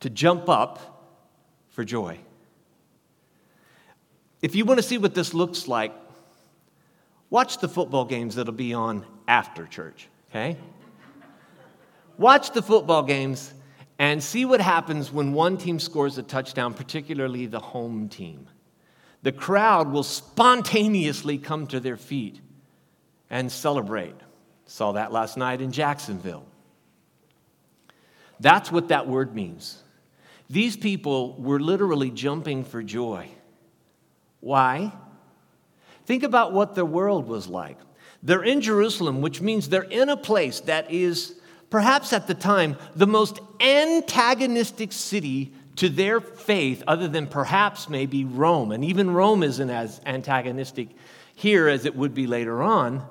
to 0.00 0.10
jump 0.10 0.48
up 0.48 1.14
for 1.70 1.84
joy. 1.84 2.18
If 4.42 4.54
you 4.54 4.64
want 4.64 4.78
to 4.78 4.82
see 4.82 4.98
what 4.98 5.14
this 5.14 5.32
looks 5.32 5.68
like, 5.68 5.92
watch 7.30 7.58
the 7.58 7.68
football 7.68 8.04
games 8.04 8.34
that'll 8.34 8.52
be 8.52 8.74
on 8.74 9.06
after 9.26 9.66
church, 9.66 10.08
okay? 10.30 10.56
Watch 12.18 12.50
the 12.50 12.60
football 12.60 13.04
games 13.04 13.54
and 13.98 14.22
see 14.22 14.44
what 14.44 14.60
happens 14.60 15.10
when 15.12 15.32
one 15.32 15.56
team 15.56 15.78
scores 15.78 16.18
a 16.18 16.22
touchdown, 16.22 16.74
particularly 16.74 17.46
the 17.46 17.60
home 17.60 18.08
team 18.08 18.48
the 19.22 19.32
crowd 19.32 19.90
will 19.90 20.02
spontaneously 20.02 21.38
come 21.38 21.66
to 21.68 21.80
their 21.80 21.96
feet 21.96 22.40
and 23.30 23.50
celebrate. 23.50 24.16
Saw 24.66 24.92
that 24.92 25.12
last 25.12 25.36
night 25.36 25.60
in 25.60 25.72
Jacksonville. 25.72 26.44
That's 28.40 28.72
what 28.72 28.88
that 28.88 29.06
word 29.06 29.34
means. 29.34 29.82
These 30.50 30.76
people 30.76 31.34
were 31.40 31.60
literally 31.60 32.10
jumping 32.10 32.64
for 32.64 32.82
joy. 32.82 33.28
Why? 34.40 34.92
Think 36.04 36.24
about 36.24 36.52
what 36.52 36.74
the 36.74 36.84
world 36.84 37.28
was 37.28 37.46
like. 37.46 37.78
They're 38.22 38.42
in 38.42 38.60
Jerusalem, 38.60 39.20
which 39.20 39.40
means 39.40 39.68
they're 39.68 39.82
in 39.82 40.08
a 40.08 40.16
place 40.16 40.60
that 40.60 40.90
is, 40.90 41.40
perhaps 41.70 42.12
at 42.12 42.26
the 42.26 42.34
time, 42.34 42.76
the 42.94 43.06
most 43.06 43.38
antagonistic 43.60 44.92
city 44.92 45.54
to 45.76 45.88
their 45.88 46.20
faith, 46.20 46.82
other 46.86 47.08
than 47.08 47.26
perhaps 47.26 47.88
maybe 47.88 48.24
Rome. 48.24 48.72
And 48.72 48.84
even 48.84 49.12
Rome 49.12 49.42
isn't 49.42 49.70
as 49.70 50.00
antagonistic 50.04 50.88
here 51.34 51.68
as 51.68 51.86
it 51.86 51.96
would 51.96 52.14
be 52.14 52.26
later 52.26 52.62
on. 52.62 53.08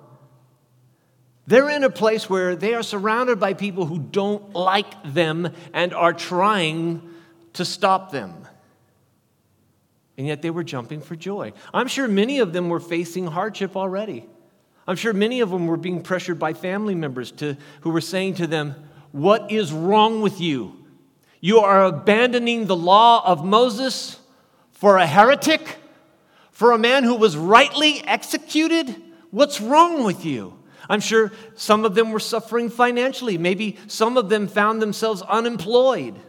They're 1.48 1.70
in 1.70 1.84
a 1.84 1.90
place 1.90 2.30
where 2.30 2.56
they 2.56 2.76
are 2.76 2.84
surrounded 2.84 3.40
by 3.40 3.54
people 3.54 3.86
who 3.86 4.00
don't 4.00 4.54
like 4.54 5.14
them 5.14 5.54
and 5.74 5.94
are 5.94 6.14
trying 6.14 7.10
to 7.54 7.66
stop 7.66 8.12
them. 8.12 8.48
And 10.18 10.28
yet 10.28 10.42
they 10.42 10.52
were 10.52 10.64
jumping 10.64 11.02
for 11.02 11.16
joy. 11.16 11.54
I'm 11.74 11.88
sure 11.88 12.08
many 12.08 12.40
of 12.40 12.54
them 12.54 12.70
were 12.70 12.80
facing 12.80 13.26
hardship 13.26 13.76
already. 13.76 14.28
I'm 14.88 14.96
sure 14.96 15.14
many 15.14 15.42
of 15.42 15.50
them 15.50 15.68
were 15.68 15.78
being 15.78 16.04
pressured 16.04 16.38
by 16.38 16.54
family 16.54 16.96
members 16.96 17.32
to, 17.34 17.58
who 17.82 17.90
were 17.90 18.02
saying 18.02 18.36
to 18.36 18.48
them, 18.48 18.76
What 19.12 19.52
is 19.52 19.72
wrong 19.72 20.22
with 20.22 20.40
you? 20.40 20.81
You 21.42 21.60
are 21.60 21.84
abandoning 21.84 22.68
the 22.68 22.76
law 22.76 23.26
of 23.26 23.44
Moses 23.44 24.20
for 24.72 24.98
a 24.98 25.08
heretic, 25.08 25.78
for 26.52 26.72
a 26.72 26.78
man 26.78 27.04
who 27.04 27.16
was 27.16 27.36
rightly 27.36 28.04
executed? 28.06 28.96
What's 29.32 29.60
wrong 29.60 30.04
with 30.04 30.24
you? 30.24 30.58
I'm 30.88 31.00
sure 31.00 31.32
some 31.56 31.84
of 31.84 31.96
them 31.96 32.12
were 32.12 32.20
suffering 32.20 32.70
financially. 32.70 33.38
Maybe 33.38 33.78
some 33.88 34.18
of 34.18 34.30
them 34.30 34.48
found 34.48 34.82
themselves 34.82 35.24
unemployed. 35.24 36.20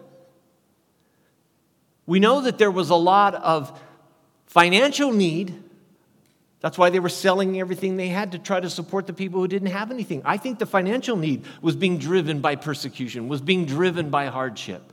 We 2.07 2.19
know 2.19 2.40
that 2.40 2.59
there 2.59 2.71
was 2.71 2.88
a 2.88 2.97
lot 2.97 3.35
of 3.35 3.78
financial 4.47 5.12
need. 5.12 5.62
That's 6.61 6.78
why 6.78 6.90
they 6.90 7.00
were 7.00 7.09
selling 7.09 7.59
everything 7.61 7.97
they 7.97 8.09
had 8.09 8.33
to 8.33 8.38
try 8.38 8.61
to 8.61 8.71
support 8.71 9.07
the 9.07 9.12
people 9.12 9.40
who 9.40 9.49
didn't 9.49 9.69
have 9.69 9.90
anything. 9.90 10.23
I 10.25 10.37
think 10.37 10.59
the 10.59 10.66
financial 10.66 11.16
need 11.16 11.45
was 11.61 11.75
being 11.75 11.99
driven 11.99 12.40
by 12.40 12.57
persecution, 12.57 13.28
was 13.28 13.40
being 13.40 13.66
driven 13.66 14.11
by 14.11 14.26
hardship. 14.26 14.91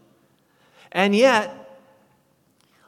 And 0.91 1.15
yet, 1.15 1.79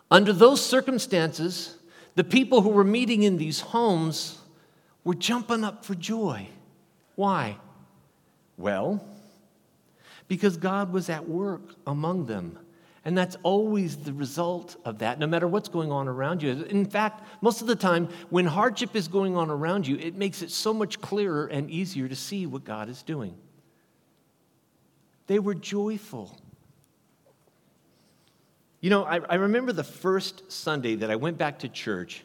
under 0.10 0.34
those 0.34 0.64
circumstances, 0.64 1.78
the 2.16 2.24
people 2.24 2.62
who 2.62 2.70
were 2.70 2.84
meeting 2.84 3.24
in 3.24 3.38
these 3.38 3.62
homes 3.62 4.40
were 5.04 5.16
jumping 5.16 5.64
up 5.64 5.86
for 5.86 5.96
joy. 5.96 6.48
Why? 7.16 7.58
Well, 8.58 9.04
because 10.28 10.58
God 10.58 10.92
was 10.94 11.10
at 11.10 11.28
work 11.28 11.62
among 11.86 12.26
them. 12.26 12.58
And 13.04 13.18
that's 13.18 13.36
always 13.42 13.98
the 13.98 14.14
result 14.14 14.76
of 14.86 15.00
that, 15.00 15.18
no 15.18 15.26
matter 15.26 15.48
what's 15.48 15.70
going 15.70 15.92
on 15.92 16.08
around 16.08 16.44
you. 16.44 16.64
In 16.70 16.86
fact, 16.86 17.24
most 17.42 17.62
of 17.62 17.68
the 17.68 17.76
time, 17.76 18.10
when 18.30 18.46
hardship 18.46 18.96
is 18.96 19.08
going 19.08 19.36
on 19.36 19.50
around 19.50 19.88
you, 19.88 19.98
it 19.98 20.16
makes 20.16 20.44
it 20.44 20.52
so 20.52 20.72
much 20.74 21.02
clearer 21.02 21.48
and 21.48 21.72
easier 21.72 22.08
to 22.08 22.16
see 22.16 22.46
what 22.46 22.64
God 22.64 22.90
is 22.90 23.02
doing. 23.02 23.36
They 25.26 25.40
were 25.40 25.56
joyful. 25.56 26.38
You 28.82 28.90
know, 28.90 29.04
I, 29.04 29.20
I 29.30 29.36
remember 29.36 29.72
the 29.72 29.84
first 29.84 30.52
Sunday 30.52 30.96
that 30.96 31.12
I 31.12 31.16
went 31.16 31.38
back 31.38 31.60
to 31.60 31.70
church 31.70 32.24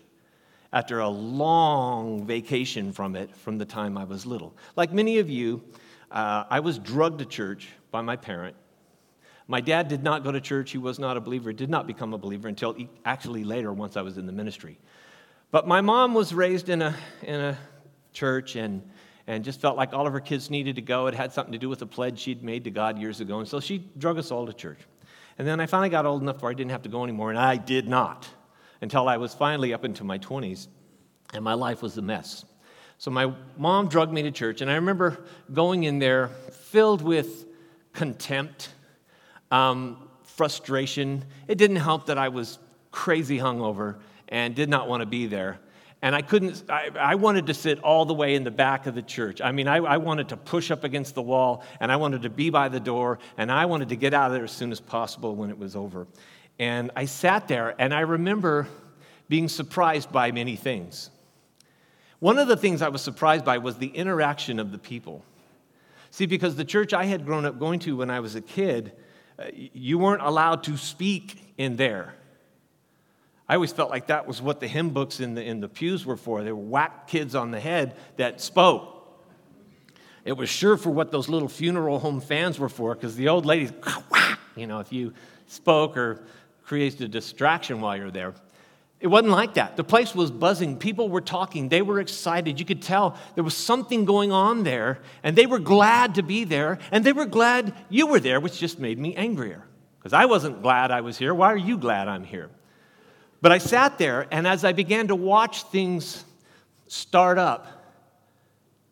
after 0.72 1.00
a 1.00 1.08
long 1.08 2.26
vacation 2.26 2.92
from 2.92 3.14
it 3.14 3.36
from 3.36 3.58
the 3.58 3.66
time 3.66 3.98
I 3.98 4.04
was 4.04 4.24
little. 4.24 4.56
Like 4.74 4.90
many 4.90 5.18
of 5.18 5.28
you, 5.28 5.62
uh, 6.10 6.44
I 6.48 6.60
was 6.60 6.78
drugged 6.78 7.18
to 7.18 7.26
church 7.26 7.68
by 7.90 8.00
my 8.00 8.16
parent. 8.16 8.56
My 9.48 9.60
dad 9.60 9.88
did 9.88 10.02
not 10.02 10.24
go 10.24 10.32
to 10.32 10.40
church. 10.40 10.70
He 10.70 10.78
was 10.78 10.98
not 10.98 11.18
a 11.18 11.20
believer, 11.20 11.52
did 11.52 11.68
not 11.68 11.86
become 11.86 12.14
a 12.14 12.18
believer 12.18 12.48
until 12.48 12.74
actually 13.04 13.44
later, 13.44 13.70
once 13.70 13.98
I 13.98 14.02
was 14.02 14.16
in 14.16 14.24
the 14.24 14.32
ministry. 14.32 14.78
But 15.50 15.68
my 15.68 15.82
mom 15.82 16.14
was 16.14 16.32
raised 16.32 16.70
in 16.70 16.80
a, 16.80 16.96
in 17.22 17.38
a 17.38 17.58
church, 18.14 18.56
and, 18.56 18.82
and 19.26 19.44
just 19.44 19.60
felt 19.60 19.76
like 19.76 19.92
all 19.92 20.06
of 20.06 20.12
her 20.14 20.20
kids 20.20 20.48
needed 20.48 20.76
to 20.76 20.82
go. 20.82 21.06
It 21.06 21.14
had 21.14 21.34
something 21.34 21.52
to 21.52 21.58
do 21.58 21.68
with 21.68 21.82
a 21.82 21.86
pledge 21.86 22.18
she'd 22.18 22.42
made 22.42 22.64
to 22.64 22.70
God 22.70 22.98
years 22.98 23.20
ago. 23.20 23.40
And 23.40 23.46
so 23.46 23.60
she 23.60 23.84
drug 23.98 24.18
us 24.18 24.30
all 24.30 24.46
to 24.46 24.54
church. 24.54 24.78
And 25.38 25.46
then 25.46 25.60
I 25.60 25.66
finally 25.66 25.90
got 25.90 26.06
old 26.06 26.22
enough 26.22 26.42
where 26.42 26.50
I 26.50 26.54
didn't 26.54 26.70
have 26.70 26.82
to 26.82 26.88
go 26.88 27.04
anymore, 27.04 27.30
and 27.30 27.38
I 27.38 27.56
did 27.56 27.88
not 27.88 28.28
until 28.80 29.08
I 29.08 29.16
was 29.16 29.34
finally 29.34 29.72
up 29.72 29.84
into 29.84 30.04
my 30.04 30.18
20s, 30.18 30.68
and 31.32 31.44
my 31.44 31.54
life 31.54 31.82
was 31.82 31.98
a 31.98 32.02
mess. 32.02 32.44
So 32.98 33.10
my 33.10 33.32
mom 33.58 33.88
drugged 33.88 34.12
me 34.12 34.22
to 34.22 34.30
church, 34.30 34.60
and 34.60 34.70
I 34.70 34.74
remember 34.74 35.24
going 35.52 35.84
in 35.84 35.98
there 35.98 36.28
filled 36.28 37.02
with 37.02 37.46
contempt, 37.92 38.70
um, 39.50 40.08
frustration. 40.24 41.24
It 41.48 41.58
didn't 41.58 41.76
help 41.76 42.06
that 42.06 42.18
I 42.18 42.28
was 42.28 42.58
crazy 42.90 43.38
hungover 43.38 43.96
and 44.28 44.54
did 44.54 44.68
not 44.68 44.88
want 44.88 45.02
to 45.02 45.06
be 45.06 45.26
there. 45.26 45.58
And 46.06 46.14
I 46.14 46.22
couldn't, 46.22 46.62
I, 46.68 46.90
I, 46.96 47.14
wanted 47.16 47.48
to 47.48 47.54
sit 47.54 47.80
all 47.80 48.04
the 48.04 48.14
way 48.14 48.36
in 48.36 48.44
the 48.44 48.50
back 48.52 48.86
of 48.86 48.94
the 48.94 49.02
church. 49.02 49.40
I 49.40 49.50
mean, 49.50 49.66
I, 49.66 49.78
I 49.78 49.96
wanted 49.96 50.28
to 50.28 50.36
push 50.36 50.70
up 50.70 50.84
against 50.84 51.16
the 51.16 51.22
wall 51.22 51.64
and 51.80 51.90
I 51.90 51.96
wanted 51.96 52.22
to 52.22 52.30
be 52.30 52.48
by 52.48 52.68
the 52.68 52.78
door 52.78 53.18
and 53.36 53.50
I 53.50 53.66
wanted 53.66 53.88
to 53.88 53.96
get 53.96 54.14
out 54.14 54.28
of 54.28 54.32
there 54.32 54.44
as 54.44 54.52
soon 54.52 54.70
as 54.70 54.78
possible 54.78 55.34
when 55.34 55.50
it 55.50 55.58
was 55.58 55.74
over. 55.74 56.06
And 56.60 56.92
I 56.94 57.06
sat 57.06 57.48
there 57.48 57.74
and 57.80 57.92
I 57.92 58.02
remember 58.02 58.68
being 59.28 59.48
surprised 59.48 60.12
by 60.12 60.30
many 60.30 60.54
things. 60.54 61.10
One 62.20 62.38
of 62.38 62.46
the 62.46 62.56
things 62.56 62.82
I 62.82 62.88
was 62.88 63.02
surprised 63.02 63.44
by 63.44 63.58
was 63.58 63.78
the 63.78 63.88
interaction 63.88 64.60
of 64.60 64.70
the 64.70 64.78
people. 64.78 65.24
See, 66.12 66.26
because 66.26 66.54
the 66.54 66.64
church 66.64 66.94
I 66.94 67.06
had 67.06 67.26
grown 67.26 67.44
up 67.44 67.58
going 67.58 67.80
to 67.80 67.96
when 67.96 68.10
I 68.10 68.20
was 68.20 68.36
a 68.36 68.40
kid, 68.40 68.92
uh, 69.40 69.46
you 69.52 69.98
weren't 69.98 70.22
allowed 70.22 70.62
to 70.62 70.76
speak 70.76 71.52
in 71.58 71.74
there. 71.74 72.14
I 73.48 73.54
always 73.54 73.72
felt 73.72 73.90
like 73.90 74.08
that 74.08 74.26
was 74.26 74.42
what 74.42 74.60
the 74.60 74.66
hymn 74.66 74.90
books 74.90 75.20
in 75.20 75.34
the, 75.34 75.42
in 75.42 75.60
the 75.60 75.68
pews 75.68 76.04
were 76.04 76.16
for. 76.16 76.42
They 76.42 76.52
were 76.52 76.58
whack 76.58 77.06
kids 77.06 77.34
on 77.34 77.52
the 77.52 77.60
head 77.60 77.96
that 78.16 78.40
spoke. 78.40 78.92
It 80.24 80.32
was 80.32 80.48
sure 80.48 80.76
for 80.76 80.90
what 80.90 81.12
those 81.12 81.28
little 81.28 81.48
funeral 81.48 82.00
home 82.00 82.20
fans 82.20 82.58
were 82.58 82.68
for, 82.68 82.94
because 82.94 83.14
the 83.14 83.28
old 83.28 83.46
ladies, 83.46 83.72
you 84.56 84.66
know, 84.66 84.80
if 84.80 84.92
you 84.92 85.12
spoke 85.46 85.96
or 85.96 86.24
created 86.64 87.00
a 87.02 87.08
distraction 87.08 87.80
while 87.80 87.96
you're 87.96 88.10
there. 88.10 88.34
It 88.98 89.06
wasn't 89.06 89.30
like 89.30 89.54
that. 89.54 89.76
The 89.76 89.84
place 89.84 90.14
was 90.14 90.30
buzzing. 90.30 90.78
People 90.78 91.08
were 91.08 91.20
talking. 91.20 91.68
They 91.68 91.82
were 91.82 92.00
excited. 92.00 92.58
You 92.58 92.66
could 92.66 92.82
tell 92.82 93.16
there 93.34 93.44
was 93.44 93.54
something 93.54 94.04
going 94.04 94.32
on 94.32 94.64
there, 94.64 95.00
and 95.22 95.36
they 95.36 95.46
were 95.46 95.58
glad 95.58 96.16
to 96.16 96.22
be 96.22 96.44
there, 96.44 96.78
and 96.90 97.04
they 97.04 97.12
were 97.12 97.26
glad 97.26 97.74
you 97.88 98.06
were 98.06 98.18
there, 98.18 98.40
which 98.40 98.58
just 98.58 98.80
made 98.80 98.98
me 98.98 99.14
angrier. 99.14 99.62
Because 99.98 100.12
I 100.12 100.24
wasn't 100.24 100.62
glad 100.62 100.90
I 100.90 101.02
was 101.02 101.18
here. 101.18 101.34
Why 101.34 101.52
are 101.52 101.56
you 101.56 101.76
glad 101.76 102.08
I'm 102.08 102.24
here? 102.24 102.50
But 103.40 103.52
I 103.52 103.58
sat 103.58 103.98
there, 103.98 104.26
and 104.30 104.46
as 104.46 104.64
I 104.64 104.72
began 104.72 105.08
to 105.08 105.14
watch 105.14 105.64
things 105.64 106.24
start 106.86 107.38
up, 107.38 107.66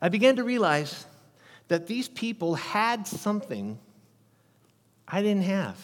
I 0.01 0.09
began 0.09 0.37
to 0.37 0.45
realize 0.45 1.07
that 1.69 1.87
these 1.87 2.09
people 2.09 2.55
had 2.55 3.07
something 3.07 3.79
I 5.09 5.23
didn't 5.23 5.45
have. 5.45 5.79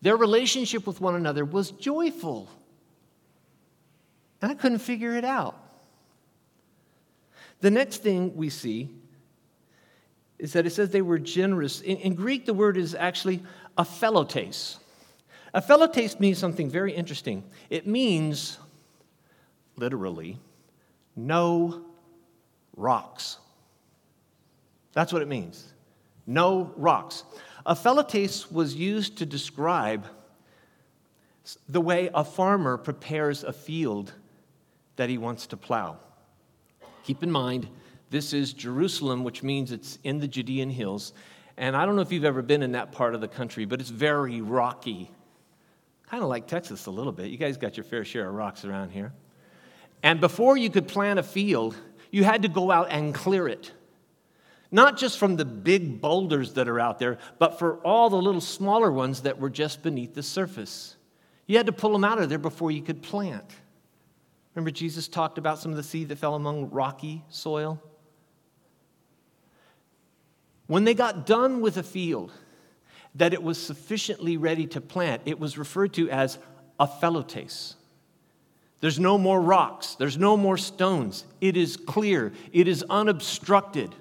Their 0.00 0.16
relationship 0.16 0.86
with 0.86 1.00
one 1.00 1.16
another 1.16 1.44
was 1.44 1.70
joyful, 1.72 2.48
and 4.40 4.50
I 4.50 4.54
couldn't 4.54 4.78
figure 4.78 5.16
it 5.16 5.24
out. 5.24 5.56
The 7.60 7.70
next 7.70 8.02
thing 8.02 8.36
we 8.36 8.50
see 8.50 8.88
is 10.38 10.52
that 10.52 10.64
it 10.64 10.70
says 10.70 10.90
they 10.90 11.02
were 11.02 11.18
generous. 11.18 11.80
In, 11.80 11.96
in 11.98 12.14
Greek, 12.14 12.46
the 12.46 12.54
word 12.54 12.76
is 12.76 12.94
actually 12.94 13.42
a 13.76 13.82
aphelotes. 13.82 14.78
Aphelotes 15.54 16.20
means 16.20 16.38
something 16.38 16.68
very 16.68 16.92
interesting. 16.92 17.44
It 17.70 17.86
means, 17.86 18.58
literally, 19.76 20.38
no 21.16 21.82
rocks. 22.76 23.38
That's 24.92 25.12
what 25.12 25.22
it 25.22 25.28
means. 25.28 25.72
No 26.26 26.72
rocks. 26.76 27.24
Aphelotes 27.66 28.50
was 28.52 28.74
used 28.74 29.18
to 29.18 29.26
describe 29.26 30.06
the 31.68 31.80
way 31.80 32.10
a 32.12 32.24
farmer 32.24 32.76
prepares 32.76 33.42
a 33.42 33.52
field 33.52 34.12
that 34.96 35.08
he 35.08 35.16
wants 35.16 35.46
to 35.46 35.56
plow. 35.56 35.96
Keep 37.04 37.22
in 37.22 37.30
mind, 37.30 37.68
this 38.10 38.34
is 38.34 38.52
Jerusalem, 38.52 39.24
which 39.24 39.42
means 39.42 39.72
it's 39.72 39.98
in 40.04 40.18
the 40.18 40.28
Judean 40.28 40.68
hills. 40.68 41.14
And 41.56 41.74
I 41.74 41.86
don't 41.86 41.96
know 41.96 42.02
if 42.02 42.12
you've 42.12 42.24
ever 42.24 42.42
been 42.42 42.62
in 42.62 42.72
that 42.72 42.92
part 42.92 43.14
of 43.14 43.20
the 43.20 43.28
country, 43.28 43.64
but 43.64 43.80
it's 43.80 43.90
very 43.90 44.42
rocky 44.42 45.10
Kind 46.10 46.22
of 46.22 46.28
like 46.28 46.46
Texas 46.46 46.86
a 46.86 46.90
little 46.90 47.12
bit. 47.12 47.28
You 47.28 47.36
guys 47.36 47.56
got 47.56 47.76
your 47.76 47.84
fair 47.84 48.04
share 48.04 48.28
of 48.28 48.34
rocks 48.34 48.64
around 48.64 48.90
here. 48.90 49.12
And 50.02 50.20
before 50.20 50.56
you 50.56 50.70
could 50.70 50.88
plant 50.88 51.18
a 51.18 51.22
field, 51.22 51.76
you 52.10 52.24
had 52.24 52.42
to 52.42 52.48
go 52.48 52.70
out 52.70 52.90
and 52.90 53.14
clear 53.14 53.46
it. 53.46 53.72
Not 54.70 54.96
just 54.96 55.18
from 55.18 55.36
the 55.36 55.44
big 55.44 56.00
boulders 56.00 56.54
that 56.54 56.68
are 56.68 56.80
out 56.80 56.98
there, 56.98 57.18
but 57.38 57.58
for 57.58 57.76
all 57.78 58.10
the 58.10 58.20
little 58.20 58.40
smaller 58.40 58.92
ones 58.92 59.22
that 59.22 59.38
were 59.38 59.50
just 59.50 59.82
beneath 59.82 60.14
the 60.14 60.22
surface. 60.22 60.96
You 61.46 61.56
had 61.56 61.66
to 61.66 61.72
pull 61.72 61.92
them 61.92 62.04
out 62.04 62.20
of 62.20 62.28
there 62.28 62.38
before 62.38 62.70
you 62.70 62.82
could 62.82 63.02
plant. 63.02 63.50
Remember, 64.54 64.70
Jesus 64.70 65.08
talked 65.08 65.38
about 65.38 65.58
some 65.58 65.70
of 65.70 65.76
the 65.76 65.82
seed 65.82 66.08
that 66.08 66.18
fell 66.18 66.34
among 66.34 66.70
rocky 66.70 67.24
soil? 67.28 67.82
When 70.66 70.84
they 70.84 70.94
got 70.94 71.26
done 71.26 71.60
with 71.60 71.78
a 71.78 71.82
field, 71.82 72.32
that 73.18 73.34
it 73.34 73.42
was 73.42 73.58
sufficiently 73.60 74.36
ready 74.36 74.66
to 74.68 74.80
plant, 74.80 75.22
it 75.26 75.38
was 75.38 75.58
referred 75.58 75.92
to 75.94 76.08
as 76.10 76.38
a 76.80 76.86
aphelotes. 76.86 77.74
There's 78.80 79.00
no 79.00 79.18
more 79.18 79.40
rocks, 79.40 79.96
there's 79.96 80.16
no 80.16 80.36
more 80.36 80.56
stones. 80.56 81.24
It 81.40 81.56
is 81.56 81.76
clear, 81.76 82.32
it 82.52 82.68
is 82.68 82.84
unobstructed. 82.88 83.94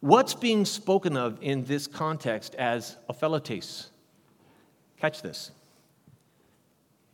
What's 0.00 0.34
being 0.34 0.64
spoken 0.64 1.16
of 1.16 1.38
in 1.42 1.64
this 1.64 1.86
context 1.86 2.54
as 2.54 2.96
a 3.08 3.12
aphelotes? 3.12 3.88
Catch 4.96 5.22
this. 5.22 5.50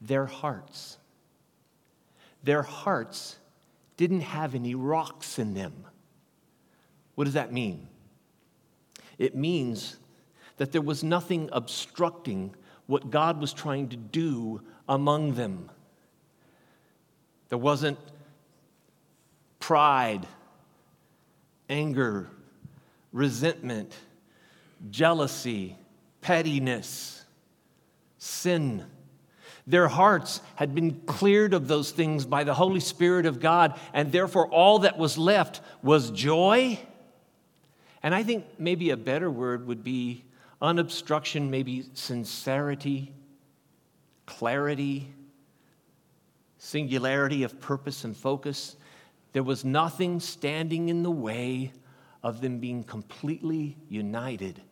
Their 0.01 0.27
hearts. 0.27 0.99
Their 2.45 2.63
hearts 2.63 3.37
didn't 3.97 4.21
have 4.21 4.55
any 4.55 4.75
rocks 4.75 5.39
in 5.39 5.55
them. 5.55 5.73
What 7.15 7.25
does 7.25 7.35
that 7.35 7.53
mean? 7.53 7.89
It 9.19 9.35
means 9.35 9.97
that 10.57 10.73
there 10.73 10.83
was 10.83 11.03
nothing 11.03 11.49
obstructing 11.53 12.55
what 12.87 13.11
God 13.11 13.41
was 13.41 13.53
trying 13.53 13.89
to 13.89 13.97
do 13.97 14.61
among 14.89 15.35
them. 15.35 15.71
There 17.49 17.59
wasn't 17.59 17.99
pride, 19.59 20.27
anger, 21.69 22.29
resentment, 23.13 23.95
jealousy, 24.91 25.77
pettiness, 26.21 27.25
sin. 28.19 28.85
Their 29.67 29.89
hearts 29.89 30.43
had 30.57 30.75
been 30.75 31.01
cleared 31.07 31.55
of 31.55 31.69
those 31.69 31.91
things 31.91 32.27
by 32.27 32.45
the 32.45 32.55
Holy 32.55 32.81
Spirit 32.81 33.25
of 33.25 33.41
God, 33.41 33.79
and 33.95 34.13
therefore 34.13 34.49
all 34.49 34.81
that 34.81 34.99
was 34.99 35.17
left 35.17 35.63
was 35.83 36.11
joy. 36.11 36.79
And 38.03 38.15
I 38.15 38.23
think 38.23 38.45
maybe 38.59 38.91
a 38.91 38.97
better 38.97 39.31
word 39.31 39.67
would 39.67 39.83
be 39.83 40.25
unobstruction, 40.65 41.51
maybe 41.51 41.85
sincerity, 41.93 43.13
clarity, 44.25 45.13
singularity 46.57 47.43
of 47.43 47.61
purpose 47.61 48.05
and 48.05 48.17
focus. 48.17 48.77
There 49.35 49.43
was 49.43 49.63
nothing 49.63 50.21
standing 50.21 50.89
in 50.89 51.03
the 51.03 51.11
way 51.11 51.73
of 52.23 52.41
them 52.41 52.61
being 52.61 52.83
completely 52.83 53.77
united. 53.91 54.63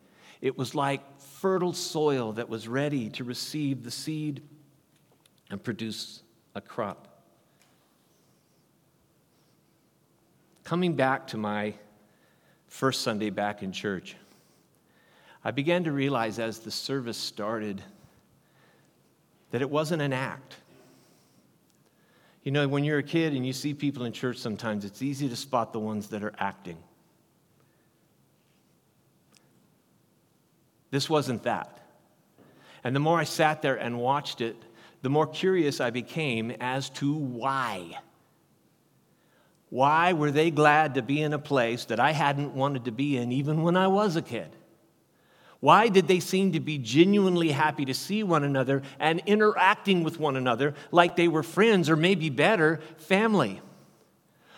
It 0.41 0.57
was 0.57 0.73
like 0.73 1.01
fertile 1.19 1.73
soil 1.73 2.33
that 2.33 2.49
was 2.49 2.67
ready 2.67 3.11
to 3.11 3.23
receive 3.23 3.83
the 3.83 3.91
seed 3.91 4.41
and 5.51 5.63
produce 5.63 6.23
a 6.55 6.61
crop. 6.61 7.07
Coming 10.63 10.95
back 10.95 11.27
to 11.27 11.37
my 11.37 11.75
first 12.65 13.01
Sunday 13.01 13.29
back 13.29 13.61
in 13.61 13.71
church, 13.71 14.15
I 15.43 15.51
began 15.51 15.83
to 15.83 15.91
realize 15.91 16.39
as 16.39 16.59
the 16.59 16.71
service 16.71 17.17
started 17.17 17.81
that 19.51 19.61
it 19.61 19.69
wasn't 19.69 20.01
an 20.01 20.13
act. 20.13 20.55
You 22.43 22.51
know, 22.51 22.67
when 22.67 22.83
you're 22.83 22.99
a 22.99 23.03
kid 23.03 23.33
and 23.33 23.45
you 23.45 23.53
see 23.53 23.73
people 23.73 24.05
in 24.05 24.13
church 24.13 24.37
sometimes, 24.37 24.85
it's 24.85 25.01
easy 25.01 25.29
to 25.29 25.35
spot 25.35 25.73
the 25.73 25.79
ones 25.79 26.09
that 26.09 26.23
are 26.23 26.33
acting. 26.37 26.77
This 30.91 31.09
wasn't 31.09 31.43
that. 31.43 31.79
And 32.83 32.95
the 32.95 32.99
more 32.99 33.19
I 33.19 33.23
sat 33.23 33.61
there 33.61 33.75
and 33.75 33.97
watched 33.97 34.41
it, 34.41 34.55
the 35.01 35.09
more 35.09 35.27
curious 35.27 35.81
I 35.81 35.89
became 35.89 36.51
as 36.59 36.89
to 36.91 37.13
why. 37.13 37.97
Why 39.69 40.13
were 40.13 40.31
they 40.31 40.51
glad 40.51 40.95
to 40.95 41.01
be 41.01 41.21
in 41.21 41.33
a 41.33 41.39
place 41.39 41.85
that 41.85 41.99
I 41.99 42.11
hadn't 42.11 42.53
wanted 42.53 42.85
to 42.85 42.91
be 42.91 43.17
in 43.17 43.31
even 43.31 43.63
when 43.63 43.75
I 43.75 43.87
was 43.87 44.15
a 44.15 44.21
kid? 44.21 44.55
Why 45.63 45.87
did 45.87 46.09
they 46.09 46.19
seem 46.19 46.51
to 46.51 46.59
be 46.59 46.77
genuinely 46.77 47.47
happy 47.47 47.85
to 47.85 47.93
see 47.93 48.21
one 48.21 48.43
another 48.43 48.81
and 48.99 49.21
interacting 49.25 50.03
with 50.03 50.19
one 50.19 50.35
another 50.35 50.73
like 50.91 51.15
they 51.15 51.29
were 51.29 51.41
friends 51.41 51.89
or 51.89 51.95
maybe 51.95 52.29
better, 52.29 52.81
family? 52.97 53.61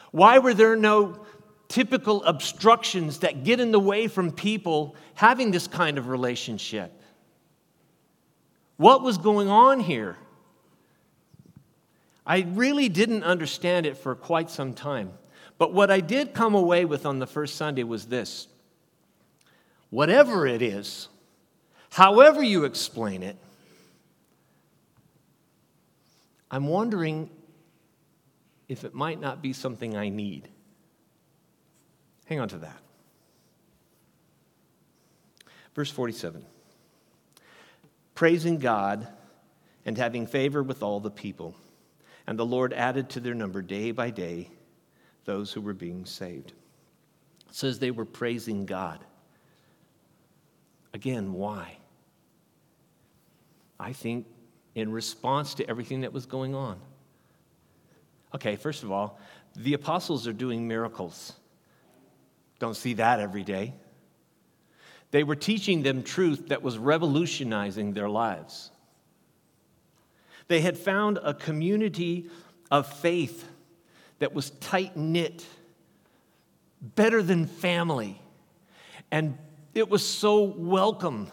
Why 0.09 0.39
were 0.39 0.55
there 0.55 0.75
no 0.75 1.23
typical 1.67 2.23
obstructions 2.23 3.19
that 3.19 3.43
get 3.43 3.59
in 3.59 3.71
the 3.71 3.79
way 3.79 4.07
from 4.07 4.31
people 4.31 4.95
having 5.13 5.51
this 5.51 5.67
kind 5.67 5.99
of 5.99 6.07
relationship? 6.07 6.91
What 8.77 9.03
was 9.03 9.19
going 9.19 9.47
on 9.47 9.81
here? 9.81 10.17
I 12.25 12.47
really 12.49 12.89
didn't 12.89 13.21
understand 13.21 13.85
it 13.85 13.95
for 13.95 14.15
quite 14.15 14.49
some 14.49 14.73
time. 14.73 15.11
But 15.59 15.71
what 15.71 15.91
I 15.91 15.99
did 15.99 16.33
come 16.33 16.55
away 16.55 16.83
with 16.83 17.05
on 17.05 17.19
the 17.19 17.27
first 17.27 17.57
Sunday 17.57 17.83
was 17.83 18.07
this 18.07 18.47
whatever 19.95 20.45
it 20.45 20.61
is, 20.61 21.07
however 21.89 22.43
you 22.43 22.65
explain 22.65 23.23
it, 23.23 23.37
I'm 26.51 26.67
wondering 26.67 27.29
if 28.67 28.83
it 28.83 28.93
might 28.93 29.21
not 29.21 29.41
be 29.41 29.53
something 29.53 29.95
I 29.95 30.09
need. 30.09 30.49
Hang 32.25 32.41
on 32.41 32.49
to 32.49 32.57
that. 32.57 32.77
Verse 35.75 35.89
47 35.89 36.45
Praising 38.15 38.59
God 38.59 39.07
and 39.85 39.97
having 39.97 40.27
favor 40.27 40.61
with 40.61 40.83
all 40.83 40.99
the 40.99 41.09
people. 41.09 41.55
And 42.27 42.37
the 42.37 42.45
Lord 42.45 42.73
added 42.73 43.11
to 43.11 43.21
their 43.21 43.33
number 43.33 43.61
day 43.61 43.91
by 43.91 44.09
day 44.09 44.49
those 45.23 45.53
who 45.53 45.61
were 45.61 45.73
being 45.73 46.05
saved. 46.05 46.51
It 47.47 47.55
says 47.55 47.79
they 47.79 47.91
were 47.91 48.03
praising 48.03 48.65
God. 48.65 48.99
Again, 50.95 51.33
why? 51.33 51.75
I 53.77 53.91
think 53.91 54.27
in 54.75 54.93
response 54.93 55.55
to 55.55 55.69
everything 55.69 56.01
that 56.01 56.13
was 56.13 56.25
going 56.25 56.55
on. 56.55 56.79
Okay, 58.33 58.55
first 58.55 58.81
of 58.81 58.93
all, 58.93 59.19
the 59.57 59.73
apostles 59.73 60.25
are 60.25 60.31
doing 60.31 60.69
miracles. 60.69 61.33
Don't 62.59 62.77
see 62.77 62.93
that 62.93 63.19
every 63.19 63.43
day. 63.43 63.73
They 65.11 65.25
were 65.25 65.35
teaching 65.35 65.83
them 65.83 66.01
truth 66.01 66.47
that 66.47 66.63
was 66.63 66.77
revolutionizing 66.77 67.91
their 67.91 68.07
lives. 68.07 68.71
They 70.47 70.61
had 70.61 70.77
found 70.77 71.19
a 71.21 71.33
community 71.33 72.29
of 72.71 72.87
faith 72.87 73.45
that 74.19 74.33
was 74.33 74.51
tight 74.61 74.95
knit, 74.95 75.45
better 76.79 77.21
than 77.21 77.47
family. 77.47 78.21
And 79.11 79.37
it 79.75 79.89
was 79.89 80.07
so 80.07 80.41
welcome 80.43 81.29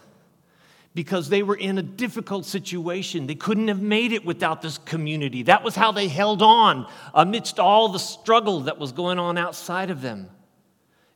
because 0.93 1.29
they 1.29 1.41
were 1.41 1.55
in 1.55 1.77
a 1.77 1.81
difficult 1.81 2.45
situation. 2.45 3.25
They 3.25 3.35
couldn't 3.35 3.69
have 3.69 3.81
made 3.81 4.11
it 4.11 4.25
without 4.25 4.61
this 4.61 4.77
community. 4.77 5.43
That 5.43 5.63
was 5.63 5.75
how 5.75 5.93
they 5.93 6.09
held 6.09 6.41
on 6.41 6.87
amidst 7.13 7.57
all 7.57 7.89
the 7.89 7.99
struggle 7.99 8.61
that 8.61 8.77
was 8.77 8.91
going 8.91 9.17
on 9.17 9.37
outside 9.37 9.89
of 9.89 10.01
them. 10.01 10.29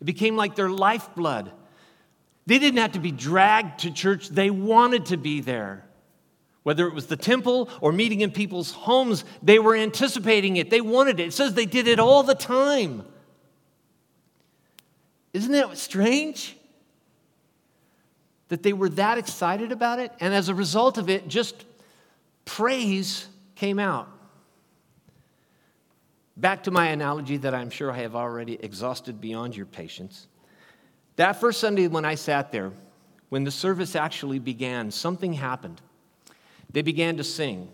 It 0.02 0.06
became 0.06 0.36
like 0.36 0.56
their 0.56 0.70
lifeblood. 0.70 1.52
They 2.48 2.60
didn't 2.60 2.80
have 2.80 2.94
to 2.94 3.00
be 3.00 3.12
dragged 3.12 3.82
to 3.82 3.92
church, 3.92 4.30
they 4.30 4.50
wanted 4.50 5.08
to 5.08 5.18
be 5.18 5.42
there. 5.42 5.84
Whether 6.63 6.88
it 6.88 6.94
was 6.94 7.08
the 7.08 7.16
temple 7.16 7.70
or 7.82 7.92
meeting 7.92 8.22
in 8.22 8.32
people's 8.32 8.72
homes, 8.72 9.24
they 9.44 9.60
were 9.60 9.76
anticipating 9.76 10.58
it. 10.58 10.70
They 10.70 10.82
wanted 10.82 11.20
it. 11.20 11.28
It 11.28 11.34
says 11.34 11.54
they 11.54 11.66
did 11.66 11.88
it 11.88 12.00
all 12.00 12.24
the 12.24 12.36
time. 12.36 13.06
Isn't 15.34 15.52
that 15.52 15.78
strange? 15.78 16.57
That 18.50 18.64
they 18.64 18.74
were 18.74 18.90
that 18.90 19.18
excited 19.18 19.72
about 19.72 20.00
it, 20.00 20.12
and 20.20 20.34
as 20.34 20.50
a 20.50 20.56
result 20.56 20.98
of 20.98 21.10
it, 21.10 21.28
just 21.28 21.66
praise 22.46 23.28
came 23.56 23.80
out. 23.80 24.08
Back 26.38 26.64
to 26.64 26.72
my 26.72 26.88
analogy 26.88 27.38
that 27.38 27.54
I'm 27.54 27.70
sure 27.70 27.92
I 27.92 27.98
have 27.98 28.16
already 28.16 28.54
exhausted 28.62 29.20
beyond 29.20 29.58
your 29.58 29.66
patience. 29.66 30.28
That 31.16 31.34
first 31.42 31.60
Sunday 31.60 31.88
when 31.88 32.06
I 32.06 32.16
sat 32.16 32.52
there, 32.52 32.72
when 33.30 33.44
the 33.44 33.52
service 33.52 33.96
actually 33.96 34.40
began, 34.40 34.92
something 34.92 35.34
happened 35.34 35.82
they 36.72 36.82
began 36.82 37.18
to 37.18 37.24
sing. 37.24 37.70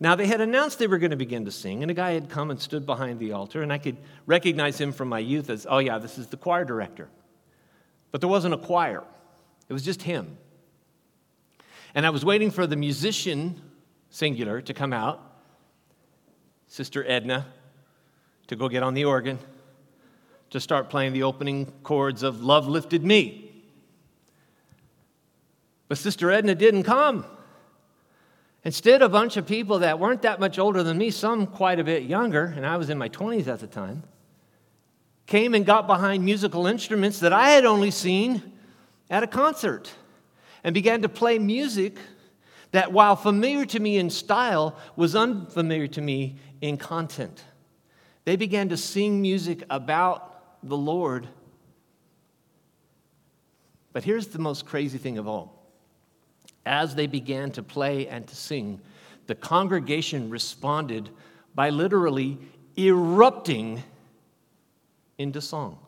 Now, 0.00 0.16
they 0.16 0.26
had 0.26 0.40
announced 0.40 0.78
they 0.78 0.86
were 0.86 0.98
going 0.98 1.10
to 1.10 1.16
begin 1.16 1.44
to 1.44 1.52
sing, 1.52 1.82
and 1.82 1.90
a 1.90 1.94
guy 1.94 2.12
had 2.12 2.28
come 2.28 2.50
and 2.50 2.60
stood 2.60 2.84
behind 2.86 3.20
the 3.20 3.32
altar, 3.32 3.62
and 3.62 3.72
I 3.72 3.78
could 3.78 3.98
recognize 4.26 4.80
him 4.80 4.90
from 4.92 5.08
my 5.08 5.20
youth 5.20 5.48
as, 5.48 5.66
oh, 5.68 5.78
yeah, 5.78 5.98
this 5.98 6.18
is 6.18 6.26
the 6.26 6.36
choir 6.36 6.64
director. 6.64 7.08
But 8.10 8.20
there 8.20 8.28
wasn't 8.28 8.54
a 8.54 8.58
choir, 8.58 9.04
it 9.68 9.72
was 9.72 9.84
just 9.84 10.02
him. 10.02 10.36
And 11.94 12.06
I 12.06 12.10
was 12.10 12.24
waiting 12.24 12.50
for 12.50 12.66
the 12.66 12.76
musician, 12.76 13.60
singular, 14.10 14.60
to 14.62 14.74
come 14.74 14.92
out, 14.92 15.20
Sister 16.66 17.04
Edna, 17.06 17.46
to 18.46 18.56
go 18.56 18.68
get 18.68 18.82
on 18.82 18.94
the 18.94 19.04
organ, 19.04 19.38
to 20.50 20.60
start 20.60 20.88
playing 20.88 21.12
the 21.12 21.22
opening 21.22 21.72
chords 21.82 22.22
of 22.22 22.42
Love 22.42 22.66
Lifted 22.66 23.04
Me. 23.04 23.50
But 25.88 25.98
Sister 25.98 26.30
Edna 26.30 26.54
didn't 26.54 26.84
come. 26.84 27.26
Instead, 28.64 29.02
a 29.02 29.08
bunch 29.08 29.36
of 29.36 29.46
people 29.46 29.80
that 29.80 29.98
weren't 29.98 30.22
that 30.22 30.40
much 30.40 30.58
older 30.58 30.82
than 30.82 30.96
me, 30.96 31.10
some 31.10 31.46
quite 31.46 31.80
a 31.80 31.84
bit 31.84 32.04
younger, 32.04 32.44
and 32.56 32.64
I 32.64 32.76
was 32.76 32.90
in 32.90 32.96
my 32.96 33.08
20s 33.08 33.48
at 33.48 33.60
the 33.60 33.66
time, 33.66 34.04
came 35.26 35.54
and 35.54 35.66
got 35.66 35.86
behind 35.86 36.24
musical 36.24 36.66
instruments 36.66 37.20
that 37.20 37.32
I 37.32 37.50
had 37.50 37.64
only 37.64 37.90
seen 37.90 38.52
at 39.12 39.22
a 39.22 39.26
concert 39.26 39.92
and 40.64 40.74
began 40.74 41.02
to 41.02 41.08
play 41.08 41.38
music 41.38 41.98
that, 42.72 42.90
while 42.90 43.14
familiar 43.14 43.66
to 43.66 43.78
me 43.78 43.98
in 43.98 44.08
style, 44.08 44.74
was 44.96 45.14
unfamiliar 45.14 45.86
to 45.86 46.00
me 46.00 46.36
in 46.62 46.78
content. 46.78 47.44
They 48.24 48.36
began 48.36 48.70
to 48.70 48.76
sing 48.76 49.20
music 49.20 49.62
about 49.68 50.66
the 50.66 50.76
Lord. 50.76 51.28
But 53.92 54.02
here's 54.02 54.28
the 54.28 54.38
most 54.38 54.64
crazy 54.64 54.98
thing 54.98 55.18
of 55.18 55.28
all 55.28 55.60
as 56.64 56.94
they 56.94 57.08
began 57.08 57.50
to 57.50 57.62
play 57.62 58.06
and 58.06 58.26
to 58.26 58.36
sing, 58.36 58.80
the 59.26 59.34
congregation 59.34 60.30
responded 60.30 61.10
by 61.56 61.70
literally 61.70 62.38
erupting 62.78 63.82
into 65.18 65.40
song. 65.40 65.78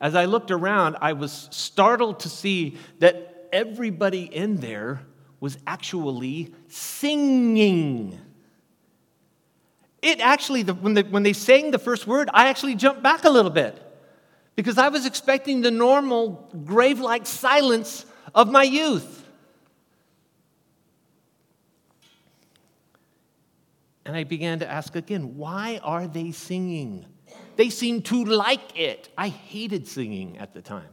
As 0.00 0.14
I 0.14 0.24
looked 0.24 0.50
around, 0.50 0.96
I 1.00 1.12
was 1.12 1.48
startled 1.50 2.20
to 2.20 2.28
see 2.28 2.78
that 3.00 3.48
everybody 3.52 4.22
in 4.24 4.56
there 4.56 5.02
was 5.40 5.58
actually 5.66 6.54
singing. 6.68 8.18
It 10.02 10.20
actually, 10.20 10.62
when, 10.62 10.94
they, 10.94 11.02
when 11.02 11.22
they 11.22 11.34
sang 11.34 11.70
the 11.70 11.78
first 11.78 12.06
word, 12.06 12.30
I 12.32 12.48
actually 12.48 12.74
jumped 12.74 13.02
back 13.02 13.24
a 13.24 13.30
little 13.30 13.50
bit 13.50 13.80
because 14.56 14.78
I 14.78 14.88
was 14.88 15.04
expecting 15.04 15.60
the 15.60 15.70
normal 15.70 16.48
grave 16.64 17.00
like 17.00 17.26
silence 17.26 18.06
of 18.34 18.50
my 18.50 18.62
youth. 18.62 19.18
And 24.06 24.16
I 24.16 24.24
began 24.24 24.58
to 24.60 24.70
ask 24.70 24.96
again, 24.96 25.36
why 25.36 25.78
are 25.82 26.08
they 26.08 26.32
singing? 26.32 27.04
They 27.60 27.68
seemed 27.68 28.06
to 28.06 28.24
like 28.24 28.78
it. 28.80 29.10
I 29.18 29.28
hated 29.28 29.86
singing 29.86 30.38
at 30.38 30.54
the 30.54 30.62
time. 30.62 30.88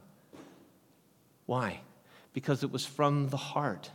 Why? 1.45 1.79
Because 2.33 2.61
it 2.61 2.73
was 2.73 2.85
from 2.85 3.29
the 3.29 3.37
heart. 3.37 3.89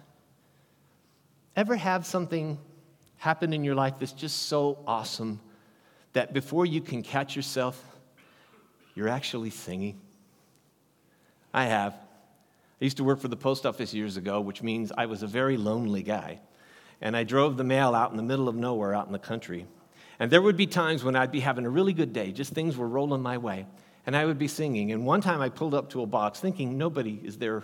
Ever 1.55 1.77
have 1.77 2.07
something 2.07 2.57
happen 3.19 3.53
in 3.53 3.63
your 3.63 3.75
life 3.75 3.97
that's 3.99 4.13
just 4.13 4.45
so 4.45 4.79
awesome 4.87 5.39
that 6.15 6.33
before 6.33 6.65
you 6.65 6.81
can 6.81 7.03
catch 7.03 7.37
yourself, 7.37 7.79
you're 8.95 9.11
actually 9.11 9.51
singing? 9.51 10.01
I 11.53 11.67
have. 11.67 11.93
I 11.93 12.85
used 12.85 12.97
to 12.97 13.05
work 13.05 13.21
for 13.21 13.29
the 13.29 13.37
post 13.37 13.67
office 13.67 13.93
years 13.93 14.17
ago, 14.17 14.41
which 14.41 14.63
means 14.63 14.91
I 14.97 15.05
was 15.05 15.23
a 15.23 15.27
very 15.27 15.59
lonely 15.59 16.03
guy 16.03 16.41
and 17.03 17.19
I 17.19 17.25
drove 17.25 17.59
the 17.59 17.65
mail 17.65 17.95
out 17.95 18.13
in 18.13 18.17
the 18.17 18.23
middle 18.23 18.49
of 18.49 18.55
nowhere 18.55 18.95
out 18.95 19.09
in 19.09 19.13
the 19.13 19.19
country. 19.19 19.67
And 20.19 20.31
there 20.31 20.43
would 20.43 20.57
be 20.57 20.67
times 20.67 21.05
when 21.05 21.17
I'd 21.17 21.33
be 21.33 21.41
having 21.41 21.65
a 21.65 21.71
really 21.71 21.93
good 21.93 22.13
day, 22.13 22.33
just 22.33 22.53
things 22.53 22.77
were 22.77 22.89
rolling 22.89 23.23
my 23.23 23.39
way, 23.39 23.67
and 24.07 24.17
I 24.17 24.25
would 24.25 24.39
be 24.39 24.49
singing. 24.49 24.93
And 24.93 25.07
one 25.07 25.21
time 25.21 25.41
I 25.41 25.49
pulled 25.49 25.75
up 25.75 25.91
to 25.91 26.03
a 26.03 26.07
box 26.07 26.41
thinking 26.41 26.79
nobody 26.79 27.21
is 27.25 27.39
there 27.39 27.63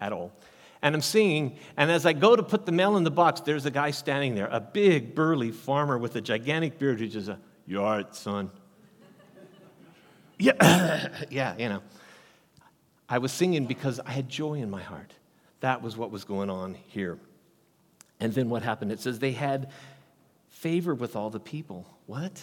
at 0.00 0.12
all. 0.12 0.32
And 0.80 0.94
I'm 0.94 1.02
singing, 1.02 1.56
and 1.76 1.90
as 1.90 2.06
I 2.06 2.12
go 2.12 2.36
to 2.36 2.42
put 2.42 2.64
the 2.64 2.72
mail 2.72 2.96
in 2.96 3.04
the 3.04 3.10
box, 3.10 3.40
there's 3.40 3.66
a 3.66 3.70
guy 3.70 3.90
standing 3.90 4.34
there, 4.34 4.46
a 4.46 4.60
big, 4.60 5.14
burly 5.14 5.50
farmer 5.50 5.98
with 5.98 6.14
a 6.14 6.20
gigantic 6.20 6.78
beard 6.78 7.00
who 7.00 7.08
just, 7.08 7.30
You 7.66 7.82
are 7.82 8.00
it, 8.00 8.14
son. 8.14 8.50
yeah, 10.38 11.08
yeah, 11.30 11.56
you 11.58 11.68
know. 11.68 11.82
I 13.08 13.18
was 13.18 13.32
singing 13.32 13.66
because 13.66 13.98
I 14.00 14.10
had 14.10 14.28
joy 14.28 14.54
in 14.54 14.70
my 14.70 14.82
heart. 14.82 15.14
That 15.60 15.82
was 15.82 15.96
what 15.96 16.10
was 16.10 16.24
going 16.24 16.50
on 16.50 16.74
here. 16.74 17.18
And 18.20 18.32
then 18.32 18.50
what 18.50 18.62
happened? 18.62 18.92
It 18.92 19.00
says 19.00 19.18
they 19.18 19.32
had 19.32 19.70
favor 20.58 20.92
with 20.92 21.14
all 21.14 21.30
the 21.30 21.38
people. 21.38 21.86
What? 22.06 22.42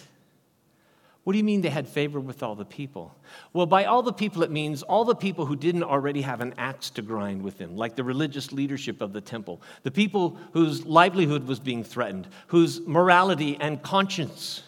What 1.24 1.32
do 1.32 1.38
you 1.38 1.44
mean 1.44 1.60
they 1.60 1.68
had 1.68 1.86
favor 1.86 2.18
with 2.18 2.42
all 2.42 2.54
the 2.54 2.64
people? 2.64 3.14
Well, 3.52 3.66
by 3.66 3.84
all 3.84 4.02
the 4.02 4.12
people, 4.12 4.42
it 4.42 4.50
means 4.50 4.82
all 4.82 5.04
the 5.04 5.14
people 5.14 5.44
who 5.44 5.54
didn't 5.54 5.82
already 5.82 6.22
have 6.22 6.40
an 6.40 6.54
axe 6.56 6.88
to 6.90 7.02
grind 7.02 7.42
with 7.42 7.58
them, 7.58 7.76
like 7.76 7.94
the 7.94 8.04
religious 8.04 8.52
leadership 8.52 9.02
of 9.02 9.12
the 9.12 9.20
temple, 9.20 9.60
the 9.82 9.90
people 9.90 10.38
whose 10.52 10.86
livelihood 10.86 11.46
was 11.46 11.60
being 11.60 11.84
threatened, 11.84 12.28
whose 12.46 12.80
morality 12.86 13.58
and 13.60 13.82
conscience 13.82 14.62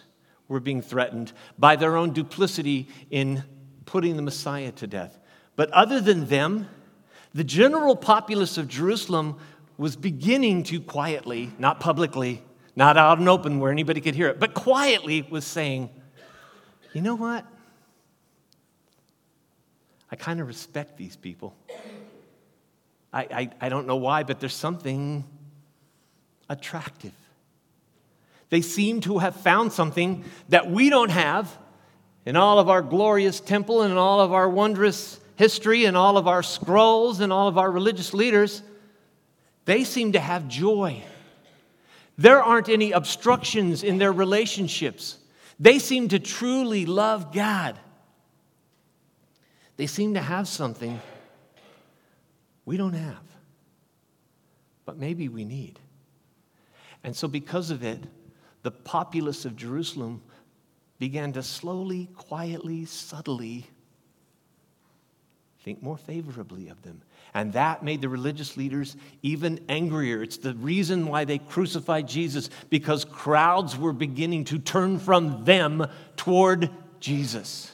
were 0.47 0.59
being 0.59 0.81
threatened 0.81 1.33
by 1.57 1.75
their 1.75 1.95
own 1.95 2.11
duplicity 2.11 2.87
in 3.09 3.43
putting 3.85 4.15
the 4.15 4.21
Messiah 4.21 4.71
to 4.73 4.85
death. 4.85 5.17
But 5.55 5.71
other 5.71 5.99
than 5.99 6.27
them, 6.27 6.67
the 7.33 7.43
general 7.43 7.95
populace 7.95 8.59
of 8.59 8.67
Jerusalem 8.67 9.37
was 9.77 9.95
beginning 9.95 10.63
to 10.63 10.81
quietly, 10.81 11.51
not 11.57 11.79
publicly, 11.79 12.43
not 12.79 12.95
out 12.95 13.19
and 13.19 13.27
open 13.27 13.59
where 13.59 13.73
anybody 13.73 13.99
could 13.99 14.15
hear 14.15 14.29
it, 14.29 14.39
but 14.39 14.53
quietly 14.53 15.27
was 15.29 15.43
saying, 15.43 15.89
you 16.93 17.01
know 17.01 17.15
what? 17.15 17.45
I 20.09 20.15
kind 20.15 20.39
of 20.39 20.47
respect 20.47 20.97
these 20.97 21.17
people. 21.17 21.53
I, 23.11 23.21
I, 23.21 23.49
I, 23.59 23.69
don't 23.69 23.85
know 23.85 23.97
why, 23.97 24.23
but 24.23 24.39
there's 24.39 24.55
something 24.55 25.25
attractive. 26.47 27.11
They 28.49 28.61
seem 28.61 29.01
to 29.01 29.17
have 29.17 29.35
found 29.35 29.73
something 29.73 30.23
that 30.47 30.71
we 30.71 30.89
don't 30.89 31.11
have 31.11 31.55
in 32.25 32.37
all 32.37 32.59
of 32.59 32.69
our 32.69 32.81
glorious 32.81 33.41
temple 33.41 33.81
and 33.81 33.95
all 33.95 34.21
of 34.21 34.31
our 34.31 34.47
wondrous 34.47 35.19
history 35.35 35.83
and 35.83 35.97
all 35.97 36.15
of 36.15 36.29
our 36.29 36.41
scrolls 36.41 37.19
and 37.19 37.33
all 37.33 37.49
of 37.49 37.57
our 37.57 37.69
religious 37.69 38.13
leaders. 38.13 38.63
They 39.65 39.83
seem 39.83 40.13
to 40.13 40.19
have 40.21 40.47
joy. 40.47 41.03
There 42.19 42.43
aren't 42.43 42.67
any 42.67 42.91
obstructions 42.91 43.81
in 43.81 43.97
their 43.97 44.11
relationships. 44.11 45.19
They 45.57 45.79
seem 45.79 46.09
to 46.09 46.19
truly 46.19 46.85
love 46.85 47.31
God. 47.31 47.79
They 49.77 49.87
seem 49.87 50.15
to 50.15 50.19
have 50.19 50.45
something 50.45 50.99
we 52.65 52.75
don't 52.75 52.91
have, 52.91 53.23
but 54.83 54.97
maybe 54.97 55.29
we 55.29 55.45
need. 55.45 55.79
And 57.05 57.15
so, 57.15 57.29
because 57.29 57.71
of 57.71 57.85
it, 57.85 58.03
the 58.63 58.71
populace 58.71 59.45
of 59.45 59.55
Jerusalem 59.55 60.21
began 60.99 61.31
to 61.31 61.41
slowly, 61.41 62.09
quietly, 62.17 62.83
subtly 62.83 63.65
think 65.69 65.83
more 65.83 65.97
favorably 65.97 66.67
of 66.69 66.81
them. 66.81 67.01
And 67.33 67.53
that 67.53 67.83
made 67.83 68.01
the 68.01 68.09
religious 68.09 68.57
leaders 68.57 68.95
even 69.21 69.63
angrier. 69.69 70.23
It's 70.23 70.37
the 70.37 70.55
reason 70.55 71.07
why 71.07 71.25
they 71.25 71.37
crucified 71.37 72.07
Jesus, 72.07 72.49
because 72.69 73.05
crowds 73.05 73.77
were 73.77 73.93
beginning 73.93 74.45
to 74.45 74.57
turn 74.57 74.97
from 74.97 75.45
them 75.45 75.85
toward 76.17 76.71
Jesus. 76.99 77.71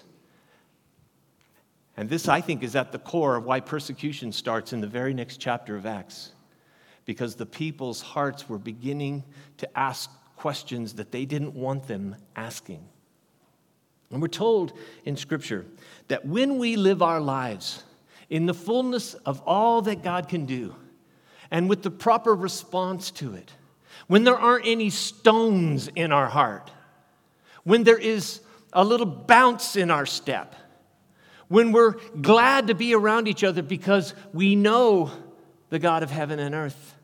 And 1.97 2.09
this, 2.09 2.27
I 2.27 2.41
think, 2.41 2.63
is 2.63 2.75
at 2.75 2.91
the 2.91 2.99
core 2.99 3.37
of 3.37 3.45
why 3.45 3.61
persecution 3.61 4.33
starts 4.33 4.73
in 4.73 4.81
the 4.81 4.87
very 4.87 5.13
next 5.13 5.37
chapter 5.37 5.77
of 5.77 5.85
Acts. 5.85 6.33
Because 7.05 7.35
the 7.35 7.45
people's 7.45 8.01
hearts 8.01 8.49
were 8.49 8.57
beginning 8.57 9.23
to 9.57 9.79
ask 9.79 10.09
questions 10.35 10.95
that 10.95 11.13
they 11.13 11.23
didn't 11.23 11.53
want 11.53 11.87
them 11.87 12.17
asking. 12.35 12.85
And 14.11 14.21
we're 14.21 14.27
told 14.27 14.73
in 15.05 15.15
Scripture 15.15 15.65
that 16.09 16.25
when 16.25 16.57
we 16.57 16.75
live 16.75 17.01
our 17.01 17.21
lives 17.21 17.83
in 18.29 18.45
the 18.45 18.53
fullness 18.53 19.13
of 19.13 19.41
all 19.45 19.81
that 19.83 20.03
God 20.03 20.27
can 20.27 20.45
do 20.45 20.75
and 21.51 21.69
with 21.69 21.83
the 21.83 21.91
proper 21.91 22.33
response 22.33 23.11
to 23.11 23.35
it, 23.35 23.53
when 24.07 24.23
there 24.23 24.37
aren't 24.37 24.65
any 24.65 24.89
stones 24.89 25.89
in 25.95 26.11
our 26.11 26.27
heart, 26.27 26.71
when 27.63 27.83
there 27.83 27.97
is 27.97 28.41
a 28.73 28.83
little 28.83 29.05
bounce 29.05 29.75
in 29.75 29.89
our 29.89 30.05
step, 30.05 30.55
when 31.47 31.71
we're 31.71 31.93
glad 32.21 32.67
to 32.67 32.75
be 32.75 32.93
around 32.93 33.27
each 33.27 33.43
other 33.43 33.61
because 33.61 34.13
we 34.33 34.55
know 34.55 35.11
the 35.69 35.79
God 35.79 36.03
of 36.03 36.11
heaven 36.11 36.39
and 36.39 36.55
earth 36.55 36.95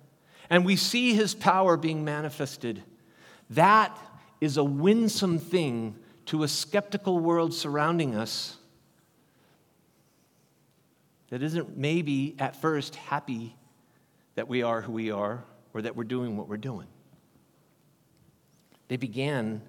and 0.49 0.65
we 0.65 0.75
see 0.75 1.13
his 1.13 1.33
power 1.33 1.77
being 1.77 2.03
manifested, 2.03 2.83
that 3.51 3.97
is 4.41 4.57
a 4.57 4.63
winsome 4.63 5.37
thing 5.37 5.95
to 6.25 6.43
a 6.43 6.47
skeptical 6.47 7.19
world 7.19 7.53
surrounding 7.53 8.15
us 8.15 8.57
that 11.31 11.41
isn't 11.41 11.77
maybe 11.77 12.35
at 12.37 12.55
first 12.55 12.95
happy 12.95 13.55
that 14.35 14.47
we 14.47 14.61
are 14.61 14.81
who 14.81 14.91
we 14.91 15.09
are 15.09 15.43
or 15.73 15.81
that 15.81 15.95
we're 15.95 16.03
doing 16.03 16.37
what 16.37 16.47
we're 16.47 16.57
doing. 16.57 16.87
They 18.89 18.97
began 18.97 19.61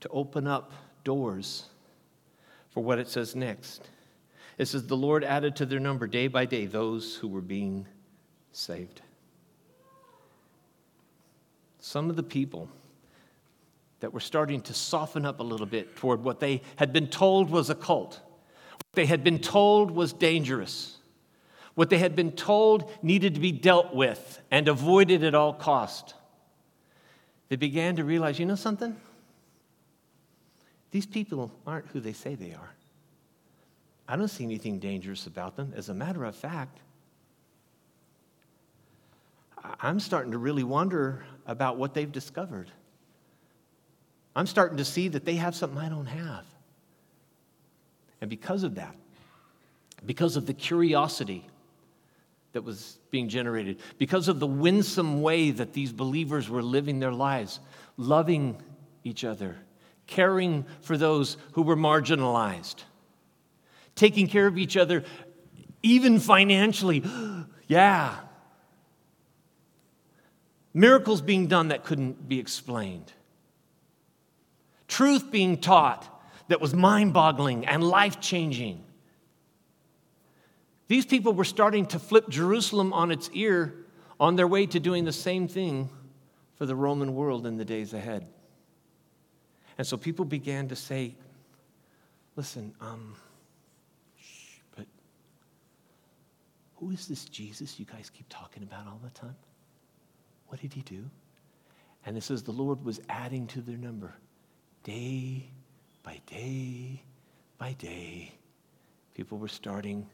to 0.00 0.08
open 0.08 0.46
up 0.46 0.72
doors 1.02 1.64
for 2.70 2.82
what 2.82 2.98
it 2.98 3.08
says 3.08 3.34
next. 3.34 3.88
It 4.58 4.66
says, 4.66 4.86
The 4.86 4.96
Lord 4.96 5.24
added 5.24 5.56
to 5.56 5.66
their 5.66 5.80
number 5.80 6.06
day 6.06 6.28
by 6.28 6.44
day 6.44 6.66
those 6.66 7.16
who 7.16 7.26
were 7.26 7.40
being 7.40 7.86
saved. 8.52 9.02
Some 11.80 12.08
of 12.08 12.16
the 12.16 12.22
people 12.22 12.68
that 14.00 14.12
were 14.12 14.20
starting 14.20 14.60
to 14.62 14.74
soften 14.74 15.26
up 15.26 15.40
a 15.40 15.42
little 15.42 15.66
bit 15.66 15.96
toward 15.96 16.22
what 16.22 16.38
they 16.38 16.62
had 16.76 16.92
been 16.92 17.08
told 17.08 17.50
was 17.50 17.70
a 17.70 17.74
cult, 17.74 18.20
they 18.94 19.06
had 19.06 19.24
been 19.24 19.38
told 19.38 19.90
was 19.90 20.12
dangerous, 20.12 20.96
what 21.74 21.90
they 21.90 21.98
had 21.98 22.14
been 22.14 22.32
told 22.32 22.90
needed 23.02 23.34
to 23.34 23.40
be 23.40 23.52
dealt 23.52 23.94
with 23.94 24.40
and 24.50 24.68
avoided 24.68 25.24
at 25.24 25.34
all 25.34 25.52
cost. 25.52 26.14
They 27.48 27.56
began 27.56 27.96
to 27.96 28.04
realize, 28.04 28.38
you 28.38 28.46
know 28.46 28.54
something? 28.54 28.96
These 30.90 31.06
people 31.06 31.50
aren't 31.66 31.88
who 31.88 32.00
they 32.00 32.12
say 32.12 32.34
they 32.34 32.52
are. 32.52 32.70
I 34.06 34.16
don't 34.16 34.28
see 34.28 34.44
anything 34.44 34.78
dangerous 34.78 35.26
about 35.26 35.56
them. 35.56 35.72
As 35.76 35.88
a 35.88 35.94
matter 35.94 36.24
of 36.24 36.36
fact, 36.36 36.78
I'm 39.80 39.98
starting 39.98 40.32
to 40.32 40.38
really 40.38 40.62
wonder 40.62 41.24
about 41.46 41.78
what 41.78 41.94
they've 41.94 42.10
discovered. 42.10 42.70
I'm 44.36 44.46
starting 44.46 44.76
to 44.76 44.84
see 44.84 45.08
that 45.08 45.24
they 45.24 45.36
have 45.36 45.54
something 45.54 45.78
I 45.78 45.88
don't 45.88 46.06
have. 46.06 46.44
And 48.20 48.30
because 48.30 48.62
of 48.62 48.76
that, 48.76 48.94
because 50.04 50.36
of 50.36 50.46
the 50.46 50.54
curiosity 50.54 51.46
that 52.52 52.62
was 52.62 52.98
being 53.10 53.28
generated, 53.28 53.80
because 53.98 54.28
of 54.28 54.40
the 54.40 54.46
winsome 54.46 55.22
way 55.22 55.50
that 55.50 55.72
these 55.72 55.92
believers 55.92 56.48
were 56.48 56.62
living 56.62 57.00
their 57.00 57.12
lives, 57.12 57.60
loving 57.96 58.60
each 59.02 59.24
other, 59.24 59.56
caring 60.06 60.64
for 60.82 60.96
those 60.96 61.36
who 61.52 61.62
were 61.62 61.76
marginalized, 61.76 62.84
taking 63.94 64.26
care 64.26 64.46
of 64.46 64.58
each 64.58 64.76
other, 64.76 65.04
even 65.82 66.20
financially. 66.20 67.04
yeah. 67.66 68.16
Miracles 70.72 71.20
being 71.20 71.46
done 71.46 71.68
that 71.68 71.84
couldn't 71.84 72.28
be 72.28 72.38
explained. 72.40 73.12
Truth 74.88 75.30
being 75.30 75.56
taught 75.58 76.08
that 76.48 76.60
was 76.60 76.74
mind 76.74 77.12
boggling 77.12 77.66
and 77.66 77.82
life 77.82 78.20
changing. 78.20 78.84
These 80.88 81.06
people 81.06 81.32
were 81.32 81.44
starting 81.44 81.86
to 81.86 81.98
flip 81.98 82.28
Jerusalem 82.28 82.92
on 82.92 83.10
its 83.10 83.30
ear 83.32 83.74
on 84.20 84.36
their 84.36 84.46
way 84.46 84.66
to 84.66 84.78
doing 84.78 85.04
the 85.04 85.12
same 85.12 85.48
thing 85.48 85.88
for 86.56 86.66
the 86.66 86.76
Roman 86.76 87.14
world 87.14 87.46
in 87.46 87.56
the 87.56 87.64
days 87.64 87.94
ahead. 87.94 88.26
And 89.76 89.86
so 89.86 89.96
people 89.96 90.24
began 90.24 90.68
to 90.68 90.76
say, 90.76 91.16
listen, 92.36 92.74
um, 92.80 93.16
shh, 94.16 94.58
but 94.76 94.86
who 96.76 96.90
is 96.90 97.08
this 97.08 97.24
Jesus 97.24 97.80
you 97.80 97.86
guys 97.86 98.10
keep 98.10 98.26
talking 98.28 98.62
about 98.62 98.86
all 98.86 99.00
the 99.02 99.10
time? 99.10 99.36
What 100.48 100.60
did 100.60 100.72
he 100.72 100.82
do? 100.82 101.10
And 102.06 102.16
it 102.16 102.22
says 102.22 102.42
the 102.42 102.52
Lord 102.52 102.84
was 102.84 103.00
adding 103.08 103.46
to 103.48 103.60
their 103.60 103.78
number 103.78 104.14
day 104.84 105.48
by 106.04 106.20
day 106.26 107.02
by 107.58 107.72
day. 107.72 108.32
People 109.14 109.38
were 109.38 109.48
starting 109.48 110.06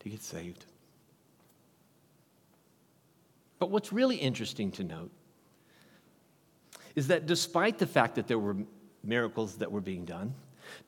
to 0.00 0.08
get 0.08 0.22
saved. 0.22 0.66
But 3.58 3.70
what's 3.70 3.92
really 3.92 4.16
interesting 4.16 4.70
to 4.72 4.84
note 4.84 5.10
is 6.94 7.08
that 7.08 7.26
despite 7.26 7.78
the 7.78 7.86
fact 7.86 8.16
that 8.16 8.28
there 8.28 8.38
were 8.38 8.56
miracles 9.02 9.56
that 9.56 9.72
were 9.72 9.80
being 9.80 10.04
done, 10.04 10.34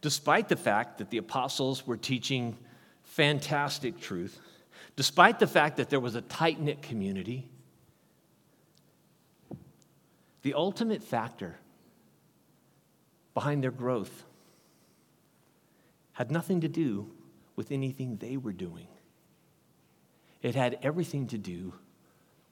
despite 0.03 0.49
the 0.49 0.57
fact 0.57 0.99
that 0.99 1.11
the 1.11 1.19
apostles 1.19 1.87
were 1.87 1.97
teaching 1.97 2.57
fantastic 3.05 3.99
truth, 3.99 4.39
despite 4.97 5.39
the 5.39 5.47
fact 5.47 5.79
that 5.79 5.89
there 5.89 6.01
was 6.01 6.15
a 6.15 6.21
tight 6.23 6.61
knit 6.61 6.83
community, 6.83 7.49
the 10.43 10.55
ultimate 10.55 11.03
factor 11.03 11.57
behind 13.37 13.63
their 13.63 13.71
growth 13.71 14.25
had 16.15 16.33
nothing 16.33 16.63
to 16.63 16.69
do 16.69 17.09
with 17.55 17.71
anything 17.71 18.17
they 18.17 18.37
were 18.37 18.53
doing. 18.53 18.89
It 20.43 20.57
had 20.57 20.79
everything 20.83 21.29
to 21.29 21.39
do 21.39 21.73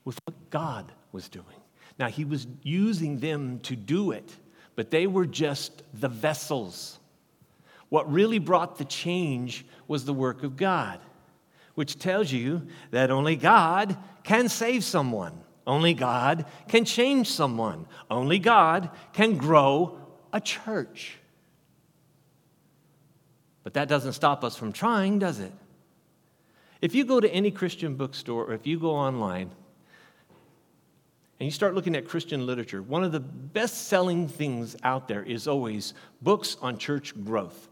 with 0.04 0.16
what 0.24 0.50
God 0.50 0.92
was 1.10 1.28
doing. 1.28 1.60
Now, 1.98 2.06
He 2.06 2.24
was 2.24 2.46
using 2.62 3.18
them 3.18 3.58
to 3.64 3.74
do 3.74 4.12
it 4.12 4.36
but 4.76 4.90
they 4.90 5.06
were 5.06 5.26
just 5.26 5.82
the 5.94 6.08
vessels. 6.08 6.98
What 7.88 8.10
really 8.10 8.38
brought 8.38 8.78
the 8.78 8.84
change 8.84 9.64
was 9.86 10.04
the 10.04 10.12
work 10.12 10.42
of 10.42 10.56
God, 10.56 11.00
which 11.74 11.98
tells 11.98 12.32
you 12.32 12.66
that 12.90 13.10
only 13.10 13.36
God 13.36 13.96
can 14.24 14.48
save 14.48 14.84
someone. 14.84 15.40
Only 15.66 15.94
God 15.94 16.46
can 16.68 16.84
change 16.84 17.30
someone. 17.30 17.86
Only 18.10 18.38
God 18.38 18.90
can 19.12 19.36
grow 19.36 19.98
a 20.34 20.40
church. 20.40 21.16
But 23.62 23.74
that 23.74 23.88
doesn't 23.88 24.12
stop 24.12 24.44
us 24.44 24.56
from 24.56 24.72
trying, 24.72 25.20
does 25.20 25.38
it? 25.38 25.52
If 26.82 26.94
you 26.94 27.04
go 27.04 27.20
to 27.20 27.32
any 27.32 27.50
Christian 27.50 27.94
bookstore 27.94 28.44
or 28.44 28.52
if 28.52 28.66
you 28.66 28.78
go 28.78 28.90
online 28.90 29.50
and 31.38 31.46
you 31.46 31.50
start 31.50 31.74
looking 31.74 31.96
at 31.96 32.06
Christian 32.06 32.46
literature, 32.46 32.82
one 32.82 33.04
of 33.04 33.12
the 33.12 33.20
best 33.20 33.86
selling 33.86 34.28
things 34.28 34.76
out 34.82 35.08
there 35.08 35.22
is 35.22 35.48
always 35.48 35.94
books 36.20 36.56
on 36.60 36.76
church 36.76 37.14
growth. 37.24 37.68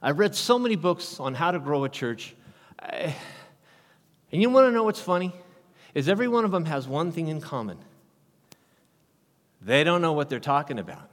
I've 0.00 0.18
read 0.18 0.34
so 0.34 0.58
many 0.58 0.74
books 0.74 1.20
on 1.20 1.34
how 1.34 1.52
to 1.52 1.60
grow 1.60 1.84
a 1.84 1.88
church. 1.88 2.34
and 2.90 3.12
you 4.32 4.48
want 4.50 4.66
to 4.66 4.72
know 4.72 4.84
what's 4.84 5.00
funny? 5.00 5.32
Is 5.94 6.08
every 6.08 6.28
one 6.28 6.46
of 6.46 6.50
them 6.50 6.64
has 6.64 6.88
one 6.88 7.12
thing 7.12 7.28
in 7.28 7.42
common. 7.42 7.78
They 9.60 9.84
don't 9.84 10.00
know 10.00 10.14
what 10.14 10.30
they're 10.30 10.40
talking 10.40 10.78
about. 10.78 11.11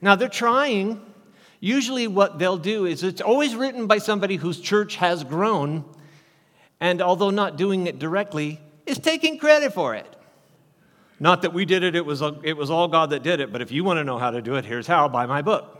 Now, 0.00 0.14
they're 0.14 0.28
trying. 0.28 1.00
Usually, 1.60 2.06
what 2.06 2.38
they'll 2.38 2.58
do 2.58 2.86
is 2.86 3.02
it's 3.02 3.20
always 3.20 3.54
written 3.54 3.86
by 3.86 3.98
somebody 3.98 4.36
whose 4.36 4.60
church 4.60 4.96
has 4.96 5.24
grown, 5.24 5.84
and 6.80 7.02
although 7.02 7.30
not 7.30 7.56
doing 7.56 7.86
it 7.86 7.98
directly, 7.98 8.60
is 8.86 8.98
taking 8.98 9.38
credit 9.38 9.72
for 9.72 9.94
it. 9.94 10.06
Not 11.20 11.42
that 11.42 11.52
we 11.52 11.64
did 11.64 11.82
it, 11.82 11.96
it 11.96 12.06
was, 12.06 12.22
it 12.44 12.56
was 12.56 12.70
all 12.70 12.86
God 12.86 13.10
that 13.10 13.24
did 13.24 13.40
it, 13.40 13.52
but 13.52 13.60
if 13.60 13.72
you 13.72 13.82
want 13.82 13.98
to 13.98 14.04
know 14.04 14.18
how 14.18 14.30
to 14.30 14.40
do 14.40 14.54
it, 14.54 14.64
here's 14.64 14.86
how 14.86 15.08
buy 15.08 15.26
my 15.26 15.42
book. 15.42 15.74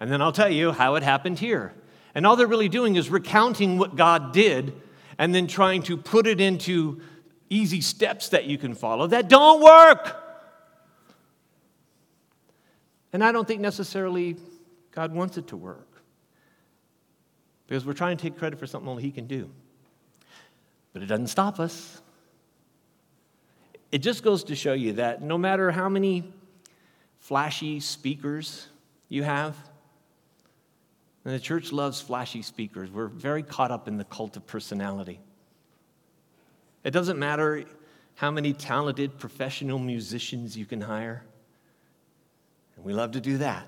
And 0.00 0.10
then 0.10 0.22
I'll 0.22 0.32
tell 0.32 0.48
you 0.48 0.72
how 0.72 0.94
it 0.94 1.02
happened 1.02 1.38
here. 1.38 1.74
And 2.14 2.26
all 2.26 2.36
they're 2.36 2.46
really 2.46 2.70
doing 2.70 2.96
is 2.96 3.10
recounting 3.10 3.76
what 3.76 3.96
God 3.96 4.32
did 4.32 4.72
and 5.18 5.34
then 5.34 5.46
trying 5.46 5.82
to 5.84 5.96
put 5.98 6.26
it 6.26 6.40
into 6.40 7.02
easy 7.50 7.82
steps 7.82 8.30
that 8.30 8.44
you 8.44 8.56
can 8.56 8.74
follow 8.74 9.06
that 9.08 9.28
don't 9.28 9.62
work. 9.62 10.25
And 13.16 13.24
I 13.24 13.32
don't 13.32 13.48
think 13.48 13.62
necessarily 13.62 14.36
God 14.90 15.10
wants 15.14 15.38
it 15.38 15.46
to 15.46 15.56
work 15.56 15.88
because 17.66 17.86
we're 17.86 17.94
trying 17.94 18.18
to 18.18 18.22
take 18.22 18.36
credit 18.36 18.58
for 18.58 18.66
something 18.66 18.86
only 18.90 19.02
He 19.02 19.10
can 19.10 19.26
do. 19.26 19.48
But 20.92 21.00
it 21.00 21.06
doesn't 21.06 21.28
stop 21.28 21.58
us. 21.58 22.02
It 23.90 24.00
just 24.00 24.22
goes 24.22 24.44
to 24.44 24.54
show 24.54 24.74
you 24.74 24.92
that 24.92 25.22
no 25.22 25.38
matter 25.38 25.70
how 25.70 25.88
many 25.88 26.30
flashy 27.18 27.80
speakers 27.80 28.66
you 29.08 29.22
have, 29.22 29.56
and 31.24 31.32
the 31.32 31.40
church 31.40 31.72
loves 31.72 32.02
flashy 32.02 32.42
speakers. 32.42 32.90
We're 32.90 33.06
very 33.06 33.42
caught 33.42 33.70
up 33.70 33.88
in 33.88 33.96
the 33.96 34.04
cult 34.04 34.36
of 34.36 34.46
personality. 34.46 35.20
It 36.84 36.90
doesn't 36.90 37.18
matter 37.18 37.64
how 38.16 38.30
many 38.30 38.52
talented 38.52 39.18
professional 39.18 39.78
musicians 39.78 40.54
you 40.54 40.66
can 40.66 40.82
hire, 40.82 41.24
and 42.76 42.84
we 42.84 42.92
love 42.92 43.12
to 43.12 43.20
do 43.20 43.38
that. 43.38 43.66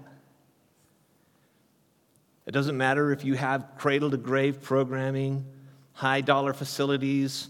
It 2.46 2.52
doesn't 2.52 2.76
matter 2.76 3.12
if 3.12 3.24
you 3.24 3.34
have 3.34 3.66
cradle 3.76 4.10
to 4.10 4.16
grave 4.16 4.62
programming, 4.62 5.44
high 5.92 6.20
dollar 6.20 6.52
facilities, 6.52 7.48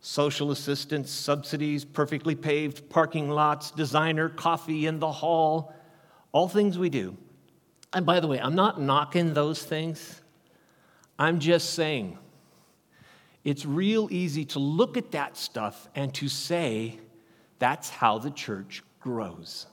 social 0.00 0.52
assistance, 0.52 1.10
subsidies, 1.10 1.84
perfectly 1.84 2.34
paved 2.34 2.88
parking 2.88 3.30
lots, 3.30 3.70
designer 3.72 4.28
coffee 4.28 4.86
in 4.86 5.00
the 5.00 5.10
hall, 5.10 5.74
all 6.32 6.48
things 6.48 6.78
we 6.78 6.88
do 6.88 7.16
and 7.92 8.04
by 8.04 8.20
the 8.20 8.26
way, 8.26 8.38
I'm 8.38 8.54
not 8.54 8.80
knocking 8.80 9.34
those 9.34 9.62
things. 9.62 10.20
I'm 11.18 11.40
just 11.40 11.74
saying 11.74 12.18
it's 13.44 13.64
real 13.64 14.08
easy 14.10 14.44
to 14.46 14.58
look 14.58 14.96
at 14.96 15.12
that 15.12 15.36
stuff 15.36 15.88
and 15.94 16.12
to 16.14 16.28
say 16.28 16.98
that's 17.58 17.88
how 17.88 18.18
the 18.18 18.30
church 18.30 18.82
grows. 19.00 19.66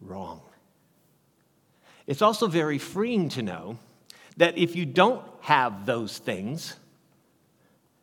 Wrong. 0.00 0.40
It's 2.06 2.22
also 2.22 2.46
very 2.46 2.78
freeing 2.78 3.28
to 3.30 3.42
know 3.42 3.78
that 4.36 4.56
if 4.56 4.74
you 4.76 4.86
don't 4.86 5.22
have 5.40 5.84
those 5.84 6.18
things, 6.18 6.76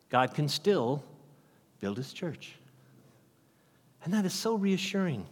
God 0.10 0.34
can 0.34 0.48
still 0.48 1.04
build 1.80 1.98
his 1.98 2.14
church. 2.14 2.54
And 4.04 4.14
that 4.14 4.26
is 4.26 4.34
so 4.34 4.56
reassuring. 4.56 5.26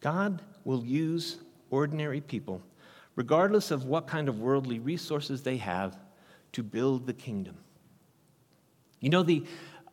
God 0.00 0.42
will 0.64 0.84
use 0.84 1.38
ordinary 1.70 2.20
people, 2.20 2.60
regardless 3.16 3.70
of 3.70 3.86
what 3.86 4.06
kind 4.06 4.28
of 4.28 4.38
worldly 4.38 4.78
resources 4.78 5.42
they 5.42 5.56
have, 5.56 5.96
to 6.52 6.62
build 6.62 7.06
the 7.06 7.12
kingdom. 7.12 7.56
You 9.00 9.10
know, 9.10 9.22
the, 9.22 9.44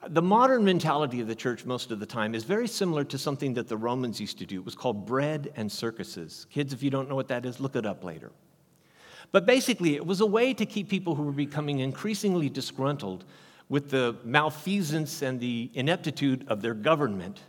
the 0.07 0.21
modern 0.21 0.63
mentality 0.63 1.21
of 1.21 1.27
the 1.27 1.35
church 1.35 1.65
most 1.65 1.91
of 1.91 1.99
the 1.99 2.05
time 2.05 2.35
is 2.35 2.43
very 2.43 2.67
similar 2.67 3.03
to 3.05 3.17
something 3.17 3.53
that 3.53 3.67
the 3.67 3.77
Romans 3.77 4.19
used 4.19 4.37
to 4.39 4.45
do. 4.45 4.59
It 4.59 4.65
was 4.65 4.75
called 4.75 5.05
bread 5.05 5.51
and 5.55 5.71
circuses. 5.71 6.45
Kids, 6.49 6.73
if 6.73 6.83
you 6.83 6.89
don't 6.89 7.09
know 7.09 7.15
what 7.15 7.27
that 7.29 7.45
is, 7.45 7.59
look 7.59 7.75
it 7.75 7.85
up 7.85 8.03
later. 8.03 8.31
But 9.31 9.45
basically, 9.45 9.95
it 9.95 10.05
was 10.05 10.21
a 10.21 10.25
way 10.25 10.53
to 10.53 10.65
keep 10.65 10.89
people 10.89 11.15
who 11.15 11.23
were 11.23 11.31
becoming 11.31 11.79
increasingly 11.79 12.49
disgruntled 12.49 13.23
with 13.69 13.89
the 13.89 14.15
malfeasance 14.23 15.21
and 15.21 15.39
the 15.39 15.71
ineptitude 15.73 16.45
of 16.47 16.61
their 16.61 16.73
government 16.73 17.39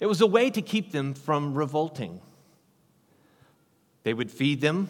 it 0.00 0.06
was 0.06 0.20
a 0.20 0.26
way 0.26 0.50
to 0.50 0.62
keep 0.62 0.92
them 0.92 1.14
from 1.14 1.54
revolting. 1.54 2.20
They 4.02 4.14
would 4.14 4.30
feed 4.30 4.60
them 4.60 4.88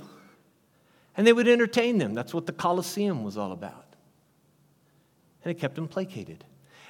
and 1.17 1.27
they 1.27 1.33
would 1.33 1.49
entertain 1.49 1.99
them. 1.99 2.15
That's 2.15 2.35
what 2.35 2.47
the 2.47 2.53
Colosseum 2.53 3.25
was 3.25 3.39
all 3.39 3.53
about. 3.53 3.95
And 5.45 5.51
it 5.51 5.61
kept 5.61 5.77
them 5.77 5.89
placated. 5.89 6.45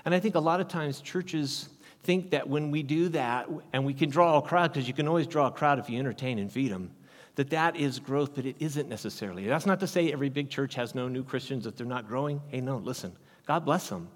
And 0.06 0.14
I 0.14 0.20
think 0.20 0.36
a 0.36 0.40
lot 0.40 0.60
of 0.60 0.68
times 0.68 1.00
churches 1.00 1.68
think 2.04 2.30
that 2.30 2.48
when 2.48 2.70
we 2.70 2.84
do 2.84 3.08
that 3.08 3.48
and 3.72 3.84
we 3.84 3.92
can 3.92 4.08
draw 4.08 4.38
a 4.38 4.42
crowd, 4.42 4.72
because 4.72 4.86
you 4.86 4.94
can 4.94 5.08
always 5.08 5.26
draw 5.26 5.48
a 5.48 5.50
crowd 5.50 5.80
if 5.80 5.90
you 5.90 5.98
entertain 5.98 6.38
and 6.38 6.50
feed 6.50 6.70
them, 6.70 6.92
that 7.34 7.50
that 7.50 7.76
is 7.76 7.98
growth, 7.98 8.34
but 8.34 8.46
it 8.46 8.54
isn't 8.60 8.88
necessarily. 8.88 9.46
That's 9.46 9.66
not 9.66 9.80
to 9.80 9.86
say 9.88 10.12
every 10.12 10.28
big 10.28 10.48
church 10.48 10.76
has 10.76 10.94
no 10.94 11.08
new 11.08 11.24
Christians, 11.24 11.64
that 11.64 11.76
they're 11.76 11.86
not 11.86 12.06
growing. 12.06 12.40
Hey, 12.48 12.60
no, 12.60 12.78
listen, 12.78 13.12
God 13.46 13.64
bless 13.64 13.88
them. 13.88 14.08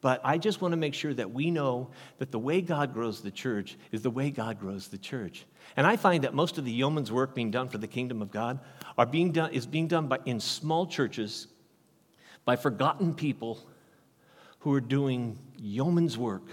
But 0.00 0.20
I 0.24 0.38
just 0.38 0.60
want 0.60 0.72
to 0.72 0.76
make 0.76 0.94
sure 0.94 1.14
that 1.14 1.30
we 1.30 1.52
know 1.52 1.90
that 2.18 2.32
the 2.32 2.38
way 2.38 2.60
God 2.60 2.92
grows 2.92 3.20
the 3.20 3.30
church 3.30 3.76
is 3.92 4.02
the 4.02 4.10
way 4.10 4.30
God 4.30 4.58
grows 4.58 4.88
the 4.88 4.98
church. 4.98 5.46
And 5.76 5.86
I 5.86 5.96
find 5.96 6.24
that 6.24 6.34
most 6.34 6.58
of 6.58 6.64
the 6.64 6.72
yeoman's 6.72 7.12
work 7.12 7.34
being 7.34 7.52
done 7.52 7.68
for 7.68 7.78
the 7.78 7.86
kingdom 7.86 8.22
of 8.22 8.32
God 8.32 8.58
are 8.96 9.06
being 9.06 9.30
done, 9.30 9.52
is 9.52 9.66
being 9.66 9.86
done 9.86 10.08
by, 10.08 10.18
in 10.24 10.40
small 10.40 10.86
churches 10.86 11.46
by 12.44 12.56
forgotten 12.56 13.14
people 13.14 13.60
who 14.60 14.72
are 14.72 14.80
doing 14.80 15.38
yeoman's 15.56 16.18
work 16.18 16.44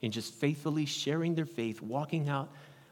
in 0.00 0.10
just 0.10 0.34
faithfully 0.34 0.84
sharing 0.84 1.34
their 1.34 1.46
faith, 1.46 1.80
walking 1.80 2.28
out 2.28 2.50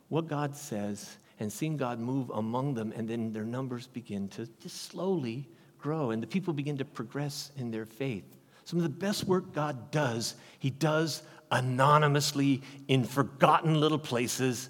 what 0.08 0.28
God 0.28 0.56
says, 0.56 1.16
and 1.40 1.52
seeing 1.52 1.76
God 1.76 1.98
move 1.98 2.30
among 2.30 2.74
them. 2.74 2.92
And 2.94 3.08
then 3.08 3.32
their 3.32 3.44
numbers 3.44 3.86
begin 3.86 4.28
to 4.28 4.46
just 4.60 4.82
slowly 4.90 5.48
grow, 5.78 6.10
and 6.10 6.22
the 6.22 6.26
people 6.26 6.52
begin 6.52 6.76
to 6.78 6.84
progress 6.84 7.50
in 7.56 7.70
their 7.70 7.86
faith. 7.86 8.24
Some 8.64 8.78
of 8.78 8.82
the 8.82 8.88
best 8.88 9.24
work 9.24 9.52
God 9.52 9.90
does, 9.90 10.34
He 10.58 10.70
does 10.70 11.22
anonymously 11.50 12.62
in 12.86 13.04
forgotten 13.04 13.80
little 13.80 13.98
places 13.98 14.68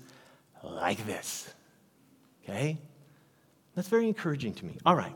like 0.63 1.05
this. 1.07 1.53
Okay? 2.45 2.79
That's 3.75 3.89
very 3.89 4.09
encouraging 4.09 4.55
to 4.55 4.65
me. 4.65 4.79
All 4.87 4.97
right. 4.97 5.15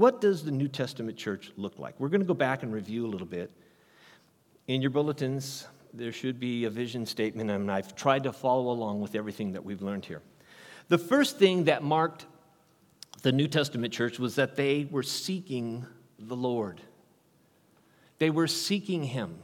What 0.00 0.22
does 0.22 0.42
the 0.42 0.50
New 0.50 0.68
Testament 0.68 1.18
church 1.18 1.52
look 1.58 1.78
like? 1.78 2.00
We're 2.00 2.08
going 2.08 2.22
to 2.22 2.26
go 2.26 2.32
back 2.32 2.62
and 2.62 2.72
review 2.72 3.04
a 3.04 3.10
little 3.10 3.26
bit. 3.26 3.50
In 4.66 4.80
your 4.80 4.90
bulletins, 4.90 5.66
there 5.92 6.10
should 6.10 6.40
be 6.40 6.64
a 6.64 6.70
vision 6.70 7.04
statement, 7.04 7.50
and 7.50 7.70
I've 7.70 7.94
tried 7.94 8.22
to 8.22 8.32
follow 8.32 8.70
along 8.70 9.02
with 9.02 9.14
everything 9.14 9.52
that 9.52 9.62
we've 9.62 9.82
learned 9.82 10.06
here. 10.06 10.22
The 10.88 10.96
first 10.96 11.38
thing 11.38 11.64
that 11.64 11.82
marked 11.82 12.24
the 13.20 13.30
New 13.30 13.46
Testament 13.46 13.92
church 13.92 14.18
was 14.18 14.36
that 14.36 14.56
they 14.56 14.88
were 14.90 15.02
seeking 15.02 15.84
the 16.18 16.34
Lord. 16.34 16.80
They 18.16 18.30
were 18.30 18.46
seeking 18.46 19.04
Him. 19.04 19.36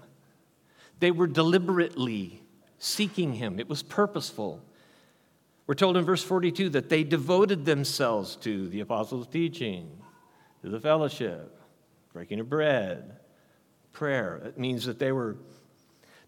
They 1.01 1.11
were 1.11 1.27
deliberately 1.27 2.43
seeking 2.79 3.35
Him. 3.35 3.61
It 3.61 3.69
was 3.69 3.83
purposeful. 3.83 4.63
We're 5.67 5.75
told 5.75 5.99
in 5.99 6.05
verse 6.07 6.23
42 6.23 6.71
that 6.71 6.89
they 6.89 7.05
devoted 7.05 7.67
themselves 7.67 8.37
to 8.37 8.69
the 8.69 8.81
apostles' 8.81 9.27
teaching, 9.27 9.91
to 10.63 10.69
the 10.69 10.81
fellowship, 10.81 11.59
breaking 12.13 12.41
of 12.41 12.49
bread, 12.49 13.19
prayer. 13.93 14.43
It 14.45 14.59
means 14.59 14.85
that 14.87 14.99
they 14.99 15.13
were 15.13 15.37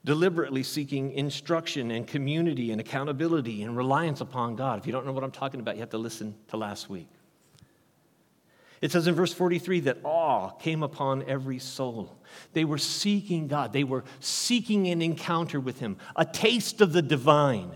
deliberately 0.04 0.62
seeking 0.62 1.12
instruction 1.12 1.90
and 1.90 2.06
community 2.06 2.70
and 2.70 2.80
accountability 2.80 3.62
and 3.62 3.76
reliance 3.76 4.20
upon 4.20 4.56
God. 4.56 4.78
If 4.78 4.86
you 4.86 4.92
don't 4.92 5.04
know 5.04 5.12
what 5.12 5.24
I'm 5.24 5.30
talking 5.30 5.60
about, 5.60 5.74
you 5.74 5.80
have 5.80 5.90
to 5.90 5.98
listen 5.98 6.34
to 6.48 6.56
last 6.56 6.88
week. 6.88 7.08
It 8.80 8.92
says 8.92 9.06
in 9.06 9.14
verse 9.14 9.32
43 9.32 9.80
that 9.80 9.98
awe 10.04 10.50
came 10.50 10.82
upon 10.82 11.24
every 11.24 11.58
soul. 11.58 12.16
They 12.52 12.64
were 12.64 12.78
seeking 12.78 13.48
God, 13.48 13.72
they 13.72 13.84
were 13.84 14.04
seeking 14.20 14.86
an 14.88 15.02
encounter 15.02 15.58
with 15.60 15.80
Him, 15.80 15.96
a 16.14 16.24
taste 16.24 16.80
of 16.80 16.92
the 16.92 17.02
divine. 17.02 17.72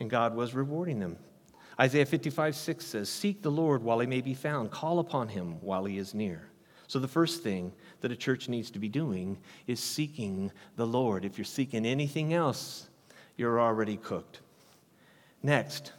And 0.00 0.10
God 0.10 0.34
was 0.34 0.54
rewarding 0.54 0.98
them. 0.98 1.18
Isaiah 1.78 2.06
55, 2.06 2.56
6 2.56 2.84
says, 2.84 3.08
Seek 3.08 3.42
the 3.42 3.50
Lord 3.50 3.82
while 3.82 3.98
he 3.98 4.06
may 4.06 4.22
be 4.22 4.34
found, 4.34 4.70
call 4.70 4.98
upon 4.98 5.28
him 5.28 5.60
while 5.60 5.84
he 5.84 5.98
is 5.98 6.14
near. 6.14 6.48
So, 6.88 6.98
the 6.98 7.08
first 7.08 7.42
thing 7.42 7.72
that 8.00 8.12
a 8.12 8.16
church 8.16 8.48
needs 8.48 8.70
to 8.70 8.78
be 8.78 8.88
doing 8.88 9.38
is 9.66 9.80
seeking 9.80 10.52
the 10.76 10.86
Lord. 10.86 11.24
If 11.24 11.36
you're 11.36 11.44
seeking 11.44 11.84
anything 11.84 12.32
else, 12.32 12.88
you're 13.36 13.60
already 13.60 13.96
cooked. 13.96 14.40
Next, 15.42 15.92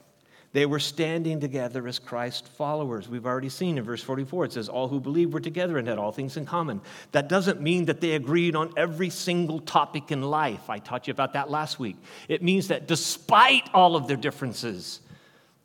they 0.54 0.66
were 0.66 0.80
standing 0.80 1.40
together 1.40 1.88
as 1.88 2.00
Christ 2.00 2.48
followers. 2.48 3.10
We've 3.10 3.26
already 3.26 3.50
seen 3.50 3.78
in 3.78 3.84
verse 3.84 4.02
44, 4.02 4.46
it 4.46 4.54
says, 4.54 4.70
All 4.70 4.88
who 4.88 5.00
believed 5.00 5.34
were 5.34 5.40
together 5.40 5.78
and 5.78 5.88
had 5.88 5.98
all 5.98 6.12
things 6.12 6.38
in 6.38 6.46
common. 6.46 6.82
That 7.12 7.28
doesn't 7.28 7.62
mean 7.62 7.86
that 7.86 8.02
they 8.02 8.14
agreed 8.14 8.56
on 8.56 8.74
every 8.78 9.10
single 9.10 9.60
topic 9.60 10.12
in 10.12 10.22
life. 10.22 10.70
I 10.70 10.80
taught 10.80 11.08
you 11.08 11.12
about 11.12 11.34
that 11.34 11.52
last 11.52 11.80
week. 11.80 11.98
It 12.28 12.42
means 12.42 12.70
that 12.70 12.88
despite 12.88 13.70
all 13.74 13.96
of 13.96 14.08
their 14.08 14.18
differences, 14.18 15.02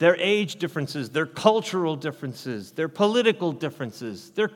their 0.03 0.17
age 0.17 0.57
differences, 0.57 1.11
their 1.11 1.27
cultural 1.27 1.95
differences, 1.95 2.73
their 2.73 2.89
political 2.89 3.53
differences, 3.53 4.31
their 4.31 4.51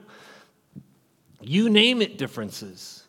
you 1.41 1.71
name 1.71 2.03
it 2.03 2.19
differences, 2.19 3.05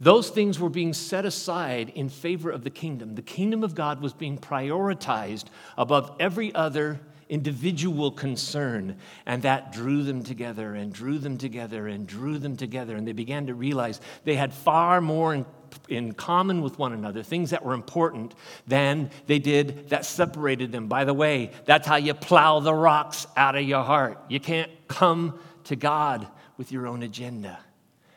those 0.00 0.28
things 0.28 0.58
were 0.58 0.68
being 0.68 0.92
set 0.92 1.24
aside 1.24 1.92
in 1.94 2.08
favor 2.08 2.50
of 2.50 2.64
the 2.64 2.70
kingdom. 2.70 3.14
The 3.14 3.22
kingdom 3.22 3.62
of 3.62 3.76
God 3.76 4.00
was 4.00 4.12
being 4.12 4.38
prioritized 4.38 5.44
above 5.76 6.16
every 6.18 6.52
other 6.52 6.98
individual 7.28 8.10
concern. 8.10 8.96
And 9.24 9.42
that 9.42 9.72
drew 9.72 10.02
them 10.02 10.24
together 10.24 10.74
and 10.74 10.92
drew 10.92 11.18
them 11.18 11.38
together 11.38 11.86
and 11.86 12.08
drew 12.08 12.38
them 12.38 12.56
together. 12.56 12.96
And 12.96 13.06
they 13.06 13.12
began 13.12 13.46
to 13.46 13.54
realize 13.54 14.00
they 14.24 14.34
had 14.34 14.52
far 14.52 15.00
more 15.00 15.46
in 15.88 16.12
common 16.12 16.62
with 16.62 16.78
one 16.78 16.92
another, 16.92 17.22
things 17.22 17.50
that 17.50 17.64
were 17.64 17.74
important, 17.74 18.34
than 18.66 19.10
they 19.26 19.38
did 19.38 19.88
that 19.90 20.04
separated 20.04 20.72
them. 20.72 20.88
By 20.88 21.04
the 21.04 21.14
way, 21.14 21.50
that's 21.64 21.86
how 21.86 21.96
you 21.96 22.14
plow 22.14 22.60
the 22.60 22.74
rocks 22.74 23.26
out 23.36 23.56
of 23.56 23.62
your 23.62 23.82
heart. 23.82 24.18
You 24.28 24.40
can't 24.40 24.70
come 24.88 25.38
to 25.64 25.76
God 25.76 26.26
with 26.56 26.72
your 26.72 26.86
own 26.86 27.02
agenda. 27.02 27.58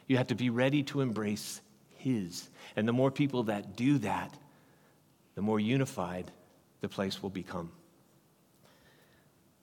You 0.08 0.18
have 0.18 0.28
to 0.28 0.36
be 0.36 0.50
ready 0.50 0.84
to 0.84 1.02
embrace 1.02 1.62
his. 1.96 2.50
And 2.76 2.88
the 2.88 2.94
more 2.94 3.12
people 3.12 3.44
that 3.44 3.76
do 3.76 3.98
that, 4.00 4.34
the 5.36 5.42
more 5.42 5.60
unified 5.60 6.32
the 6.82 6.90
place 6.90 7.22
will 7.22 7.30
become. 7.30 7.72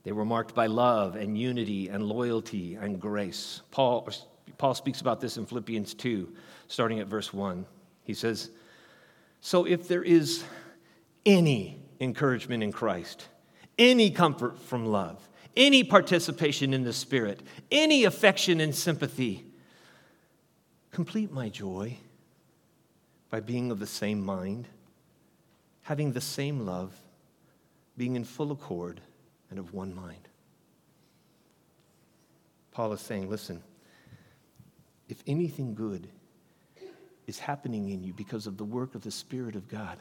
They 0.05 0.12
were 0.12 0.24
marked 0.24 0.55
by 0.55 0.66
love 0.66 1.16
and 1.16 1.36
unity 1.36 1.89
and 1.89 2.03
loyalty 2.03 2.76
and 2.76 2.99
grace. 3.01 3.61
Paul, 3.70 4.09
Paul 4.57 4.74
speaks 4.74 5.01
about 5.01 5.20
this 5.20 5.36
in 5.36 5.45
Philippians 5.45 5.95
2, 5.95 6.32
starting 6.68 7.01
at 7.01 7.09
verse 7.09 7.32
1. 7.32 7.66
He 8.09 8.14
says, 8.14 8.48
So 9.42 9.66
if 9.66 9.86
there 9.86 10.02
is 10.02 10.42
any 11.26 11.82
encouragement 12.00 12.62
in 12.62 12.72
Christ, 12.72 13.28
any 13.78 14.11
comfort 14.11 14.59
from 14.59 14.86
love, 14.86 15.28
any 15.54 15.84
participation 15.84 16.72
in 16.72 16.84
the 16.84 16.92
Spirit, 16.94 17.42
any 17.70 18.04
affection 18.04 18.62
and 18.62 18.74
sympathy, 18.74 19.44
complete 20.90 21.30
my 21.30 21.50
joy 21.50 21.98
by 23.28 23.40
being 23.40 23.70
of 23.70 23.78
the 23.78 23.86
same 23.86 24.24
mind, 24.24 24.68
having 25.82 26.12
the 26.12 26.20
same 26.22 26.64
love, 26.64 26.94
being 27.98 28.16
in 28.16 28.24
full 28.24 28.52
accord 28.52 29.02
and 29.50 29.59
of 29.59 29.74
one 29.74 29.94
mind. 29.94 30.28
Paul 32.72 32.94
is 32.94 33.02
saying, 33.02 33.28
listen, 33.28 33.62
if 35.11 35.22
anything 35.26 35.74
good 35.74 36.09
is 37.28 37.38
happening 37.38 37.90
in 37.90 38.02
you 38.02 38.14
because 38.14 38.46
of 38.46 38.56
the 38.56 38.64
work 38.64 38.94
of 38.94 39.02
the 39.02 39.10
Spirit 39.10 39.54
of 39.54 39.68
God, 39.68 39.98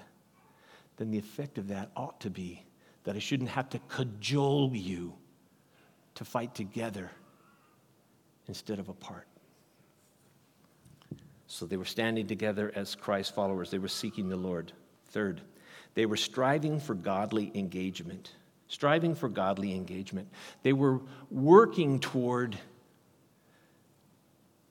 then 0.95 1.11
the 1.11 1.19
effect 1.19 1.57
of 1.57 1.67
that 1.67 1.91
ought 1.95 2.19
to 2.21 2.29
be 2.29 2.63
that 3.03 3.15
I 3.15 3.19
shouldn't 3.19 3.49
have 3.49 3.69
to 3.69 3.79
cajole 3.89 4.71
you 4.73 5.13
to 6.15 6.25
fight 6.25 6.55
together 6.55 7.11
instead 8.47 8.79
of 8.79 8.87
apart. 8.87 9.27
So 11.47 11.65
they 11.65 11.77
were 11.77 11.85
standing 11.85 12.27
together 12.27 12.71
as 12.75 12.95
Christ 12.95 13.35
followers. 13.35 13.71
They 13.71 13.77
were 13.77 13.87
seeking 13.89 14.29
the 14.29 14.37
Lord. 14.37 14.71
Third, 15.09 15.41
they 15.95 16.05
were 16.05 16.17
striving 16.17 16.79
for 16.79 16.95
godly 16.95 17.51
engagement. 17.55 18.31
Striving 18.69 19.15
for 19.15 19.27
godly 19.27 19.75
engagement. 19.75 20.29
They 20.63 20.73
were 20.73 21.01
working 21.29 21.99
toward 21.99 22.57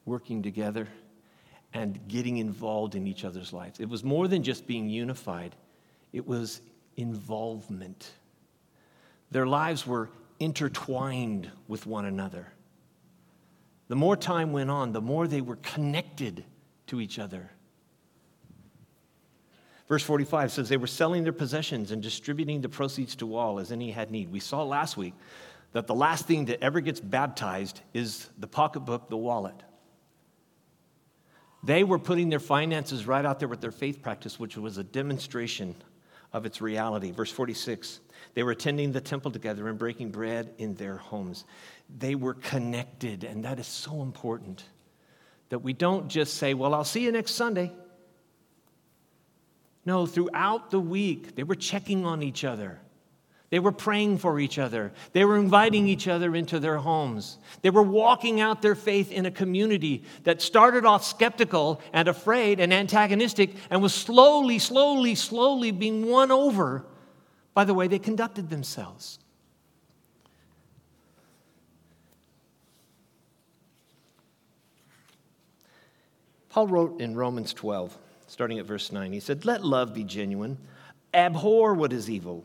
working 0.07 0.43
together 0.43 0.89
and 1.73 1.99
getting 2.09 2.39
involved 2.39 2.95
in 2.95 3.07
each 3.07 3.25
other's 3.25 3.53
lives. 3.53 3.81
It 3.81 3.89
was 3.89 4.03
more 4.03 4.29
than 4.29 4.43
just 4.43 4.67
being 4.67 4.89
unified, 4.89 5.55
it 6.13 6.27
was 6.27 6.61
involvement. 6.97 8.11
Their 9.31 9.47
lives 9.47 9.87
were 9.87 10.09
intertwined 10.39 11.51
with 11.69 11.87
one 11.87 12.05
another. 12.05 12.47
The 13.89 13.97
more 13.97 14.17
time 14.17 14.53
went 14.53 14.71
on, 14.71 14.93
the 14.93 15.01
more 15.01 15.27
they 15.27 15.41
were 15.41 15.57
connected 15.57 16.45
to 16.89 17.01
each 17.01 17.19
other. 17.19 17.51
Verse 19.89 20.03
45 20.03 20.51
says 20.51 20.69
they 20.69 20.77
were 20.77 20.87
selling 20.89 21.23
their 21.23 21.33
possessions 21.33 21.93
and 21.93 22.03
distributing 22.03 22.61
the 22.61 22.69
proceeds 22.69 23.15
to 23.17 23.37
all 23.37 23.61
as 23.61 23.71
any 23.71 23.93
had 23.93 24.11
need. 24.11 24.33
We 24.33 24.41
saw 24.41 24.65
last 24.65 24.97
week 24.97 25.15
that 25.73 25.87
the 25.87 25.95
last 25.95 26.27
thing 26.27 26.47
that 26.47 26.63
ever 26.63 26.81
gets 26.81 26.99
baptized 26.99 27.81
is 27.95 28.29
the 28.39 28.49
pocketbook, 28.49 29.09
the 29.09 29.17
wallet. 29.17 29.63
They 31.67 31.83
were 31.83 31.99
putting 31.99 32.29
their 32.29 32.41
finances 32.41 33.09
right 33.09 33.25
out 33.25 33.41
there 33.41 33.49
with 33.49 33.61
their 33.61 33.73
faith 33.73 34.01
practice, 34.01 34.39
which 34.39 34.57
was 34.57 34.79
a 34.79 34.85
demonstration 34.85 35.75
of 36.33 36.47
its 36.47 36.61
reality. 36.61 37.11
Verse 37.11 37.31
46 37.31 38.01
they 38.35 38.43
were 38.43 38.53
attending 38.53 38.93
the 38.93 39.01
temple 39.01 39.31
together 39.31 39.67
and 39.69 39.79
breaking 39.79 40.11
bread 40.11 40.53
in 40.59 40.75
their 40.75 40.97
homes. 40.97 41.45
They 41.99 42.15
were 42.15 42.35
connected, 42.35 43.25
and 43.25 43.45
that 43.45 43.59
is 43.59 43.67
so 43.67 44.03
important. 44.03 44.63
That 45.49 45.61
we 45.61 45.73
don't 45.73 46.09
just 46.09 46.35
say, 46.35 46.55
Well, 46.55 46.75
I'll 46.75 46.85
see 46.85 47.03
you 47.03 47.13
next 47.13 47.33
Sunday. 47.33 47.73
No, 49.85 50.07
throughout 50.07 50.71
the 50.71 50.81
week, 50.81 51.35
they 51.35 51.45
were 51.45 51.55
checking 51.55 52.05
on 52.05 52.23
each 52.23 52.45
other. 52.45 52.81
They 53.49 53.61
were 53.61 53.73
praying 53.73 54.19
for 54.19 54.41
each 54.41 54.59
other. 54.59 54.93
They 55.13 55.25
were 55.25 55.37
inviting 55.37 55.87
each 55.87 56.09
other 56.09 56.35
into 56.35 56.59
their 56.59 56.79
homes. 56.79 57.39
They 57.63 57.71
were 57.71 57.83
walking 57.83 58.41
out 58.41 58.61
their 58.61 58.75
faith 58.75 59.13
in 59.13 59.25
a 59.25 59.31
community 59.31 60.03
that 60.25 60.43
started 60.43 60.85
off 60.85 61.05
skeptical 61.05 61.81
and 61.93 62.09
afraid 62.09 62.59
and 62.59 62.73
antagonistic 62.73 63.55
and 63.71 63.81
was 63.81 63.95
slowly, 63.95 64.59
slowly, 64.59 65.15
slowly 65.15 65.71
being 65.71 66.07
won 66.07 66.33
over 66.33 66.85
by 67.55 67.65
the 67.65 67.73
way 67.73 67.87
they 67.87 68.01
conducted 68.01 68.51
themselves. 68.51 69.21
Paul 76.49 76.67
wrote 76.69 77.01
in 77.01 77.15
Romans 77.15 77.53
12, 77.53 77.97
starting 78.27 78.59
at 78.59 78.65
verse 78.65 78.91
9, 78.91 79.13
he 79.13 79.21
said, 79.21 79.45
Let 79.45 79.63
love 79.63 79.93
be 79.93 80.05
genuine, 80.05 80.57
abhor 81.13 81.75
what 81.75 81.93
is 81.93 82.09
evil, 82.11 82.45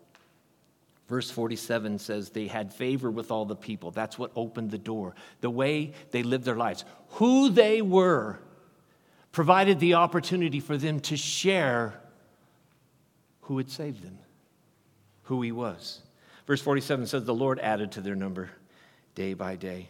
Verse 1.11 1.29
47 1.29 1.99
says 1.99 2.29
they 2.29 2.47
had 2.47 2.71
favor 2.71 3.11
with 3.11 3.31
all 3.31 3.43
the 3.43 3.53
people. 3.53 3.91
That's 3.91 4.17
what 4.17 4.31
opened 4.33 4.71
the 4.71 4.77
door. 4.77 5.13
The 5.41 5.49
way 5.49 5.91
they 6.11 6.23
lived 6.23 6.45
their 6.45 6.55
lives, 6.55 6.85
who 7.09 7.49
they 7.49 7.81
were, 7.81 8.39
provided 9.33 9.81
the 9.81 9.95
opportunity 9.95 10.61
for 10.61 10.77
them 10.77 11.01
to 11.01 11.17
share 11.17 11.99
who 13.41 13.57
had 13.57 13.69
saved 13.69 14.01
them, 14.01 14.19
who 15.23 15.41
he 15.41 15.51
was. 15.51 15.99
Verse 16.47 16.61
47 16.61 17.05
says 17.07 17.25
the 17.25 17.33
Lord 17.33 17.59
added 17.59 17.91
to 17.91 17.99
their 17.99 18.15
number 18.15 18.49
day 19.13 19.33
by 19.33 19.57
day. 19.57 19.89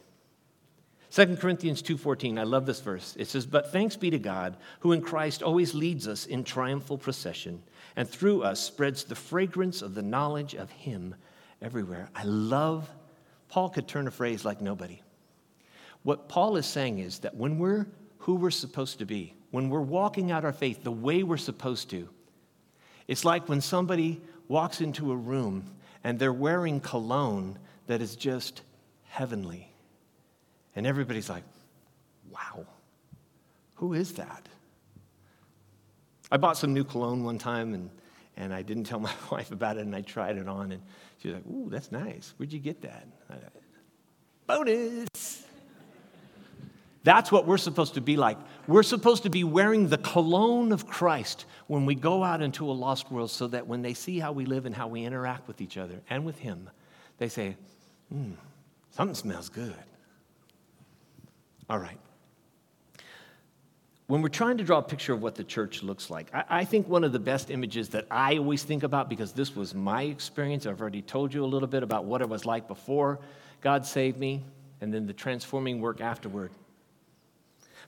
2 1.12 1.36
Corinthians 1.42 1.82
2:14, 1.82 2.40
I 2.40 2.44
love 2.44 2.66
this 2.66 2.80
verse. 2.80 3.16
It 3.18 3.28
says, 3.28 3.46
"But 3.46 3.74
thanks 3.74 3.98
be 3.98 4.10
to 4.12 4.18
God, 4.18 4.56
who 4.80 4.94
in 4.94 5.02
Christ 5.02 5.44
always 5.44 5.74
leads 5.74 6.08
us 6.08 6.26
in 6.26 6.46
triumphal 6.46 6.98
procession, 6.98 7.64
and 7.98 8.10
through 8.10 8.44
us 8.44 8.62
spreads 8.62 9.04
the 9.04 9.16
fragrance 9.16 9.82
of 9.82 9.94
the 9.94 10.02
knowledge 10.02 10.56
of 10.56 10.72
him 10.72 11.16
everywhere." 11.62 12.10
I 12.16 12.24
love 12.24 12.90
Paul 13.50 13.70
could 13.70 13.90
turn 13.90 14.08
a 14.08 14.12
phrase 14.12 14.46
like 14.46 14.62
nobody. 14.62 15.02
What 16.04 16.30
Paul 16.30 16.56
is 16.56 16.66
saying 16.66 17.00
is 17.00 17.20
that 17.20 17.36
when 17.36 17.60
we're 17.60 17.88
who 18.20 18.36
we're 18.36 18.50
supposed 18.50 19.00
to 19.00 19.06
be, 19.06 19.34
when 19.50 19.70
we're 19.70 19.82
walking 19.82 20.32
out 20.32 20.46
our 20.46 20.54
faith 20.54 20.84
the 20.84 20.92
way 20.92 21.24
we're 21.24 21.36
supposed 21.36 21.90
to, 21.90 22.08
it's 23.10 23.26
like 23.26 23.50
when 23.50 23.60
somebody 23.60 24.22
walks 24.48 24.80
into 24.80 25.12
a 25.12 25.18
room 25.18 25.66
and 26.06 26.18
they're 26.18 26.32
wearing 26.32 26.80
cologne 26.80 27.60
that 27.88 28.02
is 28.02 28.16
just 28.16 28.62
heavenly. 29.04 29.71
And 30.76 30.88
everybody's 30.88 31.30
like, 31.30 31.44
wow, 32.30 32.66
who 33.76 33.94
is 33.94 34.14
that? 34.14 34.48
I 36.32 36.38
bought 36.38 36.58
some 36.58 36.74
new 36.74 36.84
cologne 36.84 37.24
one 37.24 37.38
time 37.38 37.74
and, 37.74 37.90
and 38.38 38.54
I 38.54 38.62
didn't 38.62 38.84
tell 38.86 39.00
my 39.00 39.14
wife 39.32 39.52
about 39.52 39.78
it 39.78 39.82
and 39.82 39.96
I 39.96 40.02
tried 40.02 40.38
it 40.38 40.48
on 40.48 40.72
and 40.72 40.82
she 41.20 41.30
was 41.30 41.36
like, 41.36 41.46
ooh, 41.48 41.70
that's 41.70 41.92
nice. 41.92 42.34
Where'd 42.38 42.54
you 42.54 42.60
get 42.60 42.82
that? 42.82 43.06
Bonus. 44.48 45.46
That's 47.04 47.32
what 47.32 47.48
we're 47.48 47.58
supposed 47.58 47.96
to 47.96 48.02
be 48.02 48.16
like. 48.16 48.38
We're 48.68 48.84
supposed 48.84 49.24
to 49.24 49.30
be 49.30 49.44
wearing 49.44 49.88
the 49.88 49.98
cologne 49.98 50.72
of 50.72 50.86
Christ 50.86 51.46
when 51.68 51.86
we 51.86 51.96
go 51.96 52.24
out 52.24 52.42
into 52.42 52.70
a 52.70 52.74
lost 52.74 53.12
world 53.12 53.32
so 53.32 53.48
that 53.48 53.66
when 53.66 53.82
they 53.82 53.94
see 53.94 54.20
how 54.20 54.32
we 54.32 54.46
live 54.46 54.66
and 54.66 54.76
how 54.76 54.88
we 54.88 55.04
interact 55.04 55.48
with 55.48 55.62
each 55.62 55.78
other 55.78 56.02
and 56.10 56.26
with 56.26 56.38
Him, 56.38 56.70
they 57.18 57.28
say, 57.28 57.56
hmm, 58.10 58.34
something 58.92 59.16
smells 59.16 59.50
good. 59.50 59.74
All 61.72 61.80
right. 61.80 61.98
When 64.08 64.22
we're 64.22 64.28
trying 64.28 64.58
to 64.58 64.66
draw 64.66 64.80
a 64.80 64.84
picture 64.84 65.14
of 65.14 65.22
what 65.22 65.36
the 65.36 65.44
church 65.46 65.84
looks 65.84 66.10
like, 66.10 66.28
I, 66.36 66.44
I 66.50 66.66
think 66.66 66.90
one 66.90 67.06
of 67.06 67.14
the 67.14 67.20
best 67.20 67.50
images 67.50 67.88
that 67.90 68.08
I 68.12 68.38
always 68.40 68.62
think 68.64 68.84
about, 68.84 69.10
because 69.10 69.32
this 69.32 69.56
was 69.56 69.74
my 69.74 70.02
experience, 70.02 70.66
I've 70.66 70.82
already 70.82 71.02
told 71.02 71.34
you 71.34 71.46
a 71.46 71.48
little 71.48 71.70
bit 71.70 71.82
about 71.82 72.04
what 72.04 72.20
it 72.20 72.28
was 72.28 72.46
like 72.46 72.68
before 72.68 73.20
God 73.62 73.86
saved 73.86 74.18
me, 74.20 74.44
and 74.82 74.94
then 74.94 75.08
the 75.08 75.14
transforming 75.14 75.80
work 75.80 76.02
afterward. 76.02 76.52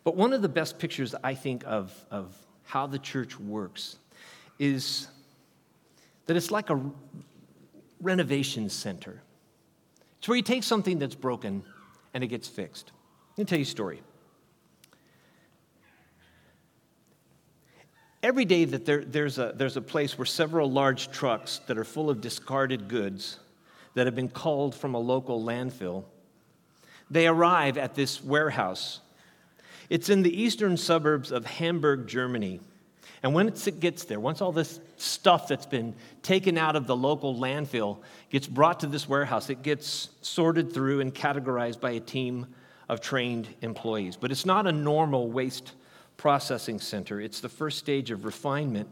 But 0.05 0.15
one 0.15 0.31
of 0.31 0.41
the 0.41 0.47
best 0.47 0.79
pictures 0.79 1.13
I 1.21 1.33
think 1.33 1.65
of, 1.67 1.93
of 2.09 2.33
how 2.63 2.87
the 2.87 2.99
church 2.99 3.37
works 3.37 3.97
is 4.59 5.09
that 6.27 6.37
it's 6.37 6.51
like 6.51 6.69
a 6.69 6.81
renovation 7.99 8.69
center. 8.69 9.21
It's 10.19 10.29
where 10.29 10.37
you 10.37 10.41
take 10.41 10.63
something 10.63 10.99
that's 10.99 11.15
broken 11.15 11.63
and 12.13 12.23
it 12.23 12.27
gets 12.27 12.47
fixed. 12.47 12.93
Let 13.35 13.37
me 13.37 13.45
tell 13.45 13.57
you 13.57 13.63
a 13.63 13.65
story. 13.65 14.01
Every 18.21 18.45
day 18.45 18.65
that 18.65 18.85
there, 18.85 19.03
there's, 19.03 19.37
a, 19.37 19.53
there's 19.55 19.75
a 19.75 19.81
place 19.81 20.17
where 20.17 20.25
several 20.25 20.71
large 20.71 21.11
trucks 21.11 21.59
that 21.67 21.77
are 21.77 21.83
full 21.83 22.09
of 22.09 22.21
discarded 22.21 22.87
goods 22.87 23.39
that 23.95 24.07
have 24.07 24.15
been 24.15 24.29
called 24.29 24.73
from 24.73 24.95
a 24.95 24.99
local 24.99 25.43
landfill, 25.43 26.05
they 27.11 27.27
arrive 27.27 27.77
at 27.77 27.95
this 27.95 28.23
warehouse 28.23 29.01
it's 29.89 30.09
in 30.09 30.23
the 30.23 30.41
eastern 30.41 30.77
suburbs 30.77 31.31
of 31.31 31.45
Hamburg, 31.45 32.07
Germany. 32.07 32.59
And 33.21 33.33
when 33.33 33.47
it 33.47 33.79
gets 33.79 34.05
there, 34.05 34.19
once 34.19 34.41
all 34.41 34.51
this 34.51 34.79
stuff 34.97 35.47
that's 35.47 35.65
been 35.65 35.95
taken 36.21 36.57
out 36.57 36.75
of 36.75 36.87
the 36.87 36.95
local 36.95 37.35
landfill 37.35 37.99
gets 38.29 38.47
brought 38.47 38.79
to 38.81 38.87
this 38.87 39.07
warehouse, 39.07 39.49
it 39.49 39.61
gets 39.61 40.09
sorted 40.21 40.73
through 40.73 41.01
and 41.01 41.13
categorized 41.13 41.79
by 41.79 41.91
a 41.91 41.99
team 41.99 42.47
of 42.93 43.01
trained 43.01 43.47
employees. 43.61 44.15
But 44.15 44.31
it's 44.31 44.45
not 44.45 44.67
a 44.67 44.71
normal 44.71 45.29
waste 45.29 45.73
processing 46.15 46.79
center, 46.79 47.19
it's 47.19 47.41
the 47.41 47.49
first 47.49 47.79
stage 47.79 48.11
of 48.11 48.23
refinement 48.23 48.87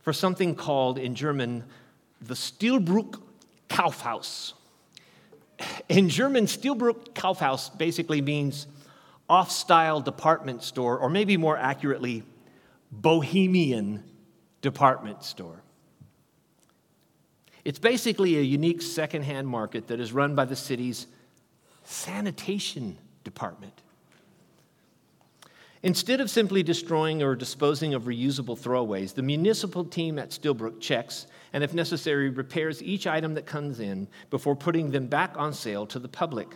for 0.00 0.12
something 0.12 0.54
called 0.54 0.96
in 0.96 1.14
German 1.14 1.64
the 2.22 2.34
Stilbruch 2.34 3.20
Kaufhaus. 3.68 4.54
In 5.88 6.08
German, 6.08 6.46
Stilbruch 6.46 7.12
Kaufhaus 7.12 7.76
basically 7.76 8.22
means 8.22 8.66
off 9.28 9.50
style 9.50 10.00
department 10.00 10.62
store, 10.62 10.98
or 10.98 11.10
maybe 11.10 11.36
more 11.36 11.56
accurately, 11.56 12.22
bohemian 12.90 14.02
department 14.62 15.24
store. 15.24 15.62
It's 17.64 17.78
basically 17.78 18.38
a 18.38 18.42
unique 18.42 18.82
secondhand 18.82 19.46
market 19.46 19.88
that 19.88 20.00
is 20.00 20.12
run 20.12 20.34
by 20.34 20.46
the 20.46 20.56
city's 20.56 21.06
sanitation 21.84 22.96
department. 23.24 23.82
Instead 25.82 26.20
of 26.20 26.28
simply 26.28 26.62
destroying 26.62 27.22
or 27.22 27.34
disposing 27.34 27.94
of 27.94 28.02
reusable 28.02 28.58
throwaways, 28.58 29.14
the 29.14 29.22
municipal 29.22 29.82
team 29.82 30.18
at 30.18 30.30
Stilbruch 30.30 30.78
checks 30.78 31.26
and, 31.54 31.64
if 31.64 31.72
necessary, 31.72 32.28
repairs 32.28 32.82
each 32.82 33.06
item 33.06 33.32
that 33.34 33.46
comes 33.46 33.80
in 33.80 34.06
before 34.28 34.54
putting 34.54 34.90
them 34.90 35.06
back 35.06 35.34
on 35.38 35.54
sale 35.54 35.86
to 35.86 35.98
the 35.98 36.08
public. 36.08 36.48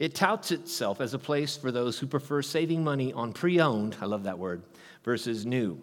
It 0.00 0.16
touts 0.16 0.50
itself 0.50 1.00
as 1.00 1.14
a 1.14 1.18
place 1.18 1.56
for 1.56 1.70
those 1.70 2.00
who 2.00 2.08
prefer 2.08 2.42
saving 2.42 2.82
money 2.82 3.12
on 3.12 3.32
pre 3.32 3.60
owned, 3.60 3.96
I 4.00 4.06
love 4.06 4.24
that 4.24 4.40
word, 4.40 4.62
versus 5.04 5.46
new. 5.46 5.80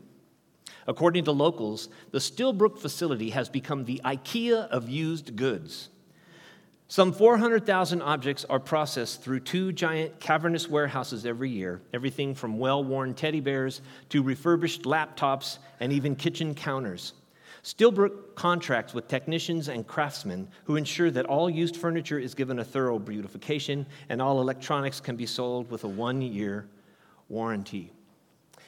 According 0.85 1.23
to 1.25 1.31
locals, 1.31 1.87
the 2.11 2.19
Stilbruch 2.19 2.77
facility 2.77 3.29
has 3.29 3.47
become 3.47 3.85
the 3.85 4.01
IKEA 4.03 4.67
of 4.67 4.89
used 4.89 5.37
goods. 5.37 5.89
Some 6.91 7.13
400,000 7.13 8.01
objects 8.01 8.45
are 8.49 8.59
processed 8.59 9.21
through 9.21 9.41
two 9.41 9.71
giant 9.71 10.19
cavernous 10.19 10.67
warehouses 10.67 11.23
every 11.23 11.51
year, 11.51 11.83
everything 11.93 12.33
from 12.33 12.57
well 12.57 12.83
worn 12.83 13.13
teddy 13.13 13.41
bears 13.41 13.81
to 14.09 14.23
refurbished 14.23 14.81
laptops 14.85 15.59
and 15.79 15.93
even 15.93 16.15
kitchen 16.15 16.55
counters. 16.55 17.13
Stilbruch 17.61 18.33
contracts 18.33 18.95
with 18.95 19.07
technicians 19.07 19.67
and 19.67 19.85
craftsmen 19.85 20.47
who 20.63 20.77
ensure 20.77 21.11
that 21.11 21.27
all 21.27 21.47
used 21.47 21.77
furniture 21.77 22.17
is 22.17 22.33
given 22.33 22.57
a 22.57 22.65
thorough 22.65 22.97
beautification 22.97 23.85
and 24.09 24.19
all 24.19 24.41
electronics 24.41 24.99
can 24.99 25.15
be 25.15 25.27
sold 25.27 25.69
with 25.69 25.83
a 25.83 25.87
one 25.87 26.23
year 26.23 26.67
warranty. 27.27 27.91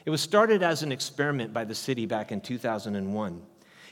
It 0.05 0.11
was 0.11 0.22
started 0.22 0.61
as 0.61 0.84
an 0.84 0.91
experiment 0.91 1.53
by 1.53 1.65
the 1.65 1.74
city 1.74 2.05
back 2.05 2.32
in 2.32 2.39
2001. 2.39 3.41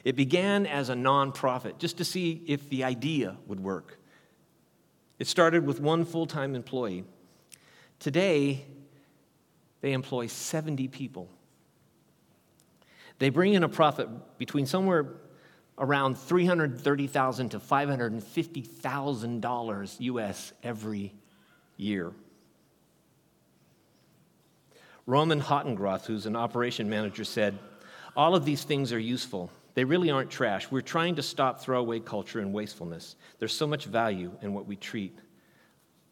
It 0.03 0.15
began 0.15 0.67
as 0.67 0.89
a 0.89 0.93
nonprofit 0.93 1.79
just 1.79 1.97
to 1.97 2.05
see 2.05 2.43
if 2.45 2.69
the 2.69 2.83
idea 2.83 3.35
would 3.47 3.59
work. 3.59 3.98
It 5.19 5.27
started 5.27 5.65
with 5.65 5.79
one 5.79 6.05
full 6.05 6.25
time 6.25 6.55
employee. 6.55 7.03
Today, 7.99 8.65
they 9.81 9.91
employ 9.91 10.25
70 10.27 10.87
people. 10.87 11.29
They 13.19 13.29
bring 13.29 13.53
in 13.53 13.63
a 13.63 13.69
profit 13.69 14.09
between 14.37 14.65
somewhere 14.65 15.05
around 15.77 16.17
330,000 16.17 17.49
to 17.49 17.59
$550,000 17.59 19.95
US 19.99 20.53
every 20.63 21.13
year. 21.77 22.11
Roman 25.05 25.41
Hottengroth, 25.41 26.05
who's 26.05 26.25
an 26.25 26.35
operation 26.35 26.89
manager, 26.89 27.23
said, 27.23 27.57
All 28.15 28.35
of 28.35 28.45
these 28.45 28.63
things 28.63 28.91
are 28.93 28.99
useful. 28.99 29.51
They 29.79 29.85
really 29.85 30.11
aren't 30.11 30.29
trash. 30.29 30.69
We're 30.69 30.81
trying 30.81 31.15
to 31.15 31.23
stop 31.23 31.61
throwaway 31.61 32.01
culture 32.01 32.41
and 32.41 32.51
wastefulness. 32.51 33.15
There's 33.37 33.53
so 33.53 33.65
much 33.65 33.85
value 33.85 34.29
in 34.41 34.53
what 34.53 34.67
we 34.67 34.75
treat 34.75 35.17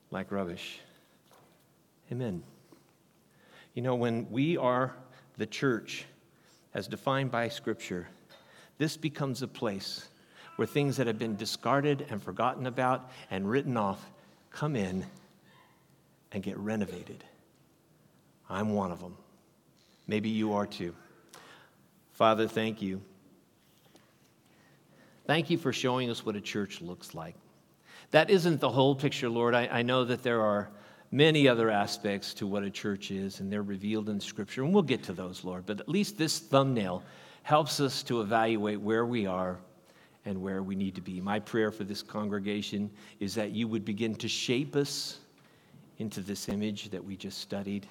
like 0.09 0.31
rubbish. 0.31 0.79
Amen. 2.09 2.43
You 3.73 3.81
know, 3.81 3.95
when 3.95 4.31
we 4.31 4.55
are 4.55 4.95
the 5.35 5.45
church, 5.45 6.05
as 6.73 6.87
defined 6.87 7.29
by 7.29 7.49
Scripture, 7.49 8.07
this 8.77 8.95
becomes 8.95 9.41
a 9.41 9.49
place 9.49 10.07
where 10.55 10.65
things 10.65 10.95
that 10.95 11.07
have 11.07 11.19
been 11.19 11.35
discarded 11.35 12.05
and 12.09 12.23
forgotten 12.23 12.67
about 12.67 13.11
and 13.29 13.49
written 13.49 13.75
off 13.75 14.09
come 14.49 14.77
in 14.77 15.05
and 16.31 16.41
get 16.41 16.57
renovated. 16.57 17.21
I'm 18.49 18.69
one 18.69 18.93
of 18.93 19.01
them. 19.01 19.17
Maybe 20.07 20.29
you 20.29 20.53
are 20.53 20.65
too. 20.65 20.95
Father, 22.13 22.47
thank 22.47 22.81
you. 22.81 23.01
Thank 25.27 25.49
you 25.49 25.57
for 25.57 25.73
showing 25.73 26.09
us 26.09 26.25
what 26.25 26.37
a 26.37 26.41
church 26.41 26.81
looks 26.81 27.13
like. 27.13 27.35
That 28.11 28.29
isn't 28.29 28.61
the 28.61 28.69
whole 28.69 28.95
picture, 28.95 29.27
Lord. 29.27 29.53
I, 29.53 29.67
I 29.67 29.81
know 29.81 30.05
that 30.05 30.23
there 30.23 30.41
are 30.41 30.69
many 31.11 31.49
other 31.49 31.69
aspects 31.69 32.33
to 32.35 32.47
what 32.47 32.63
a 32.63 32.69
church 32.69 33.11
is, 33.11 33.41
and 33.41 33.51
they're 33.51 33.61
revealed 33.61 34.07
in 34.07 34.21
Scripture. 34.21 34.63
And 34.63 34.73
we'll 34.73 34.83
get 34.83 35.03
to 35.03 35.13
those, 35.13 35.43
Lord. 35.43 35.65
But 35.65 35.81
at 35.81 35.89
least 35.89 36.17
this 36.17 36.39
thumbnail 36.39 37.03
helps 37.43 37.81
us 37.81 38.03
to 38.03 38.21
evaluate 38.21 38.79
where 38.79 39.05
we 39.05 39.25
are 39.25 39.59
and 40.23 40.41
where 40.41 40.63
we 40.63 40.75
need 40.75 40.95
to 40.95 41.01
be. 41.01 41.19
My 41.19 41.39
prayer 41.39 41.71
for 41.71 41.83
this 41.83 42.01
congregation 42.01 42.89
is 43.19 43.35
that 43.35 43.51
you 43.51 43.67
would 43.67 43.83
begin 43.83 44.15
to 44.15 44.29
shape 44.29 44.77
us 44.77 45.19
into 45.97 46.21
this 46.21 46.47
image 46.47 46.89
that 46.91 47.03
we 47.03 47.17
just 47.17 47.39
studied. 47.39 47.85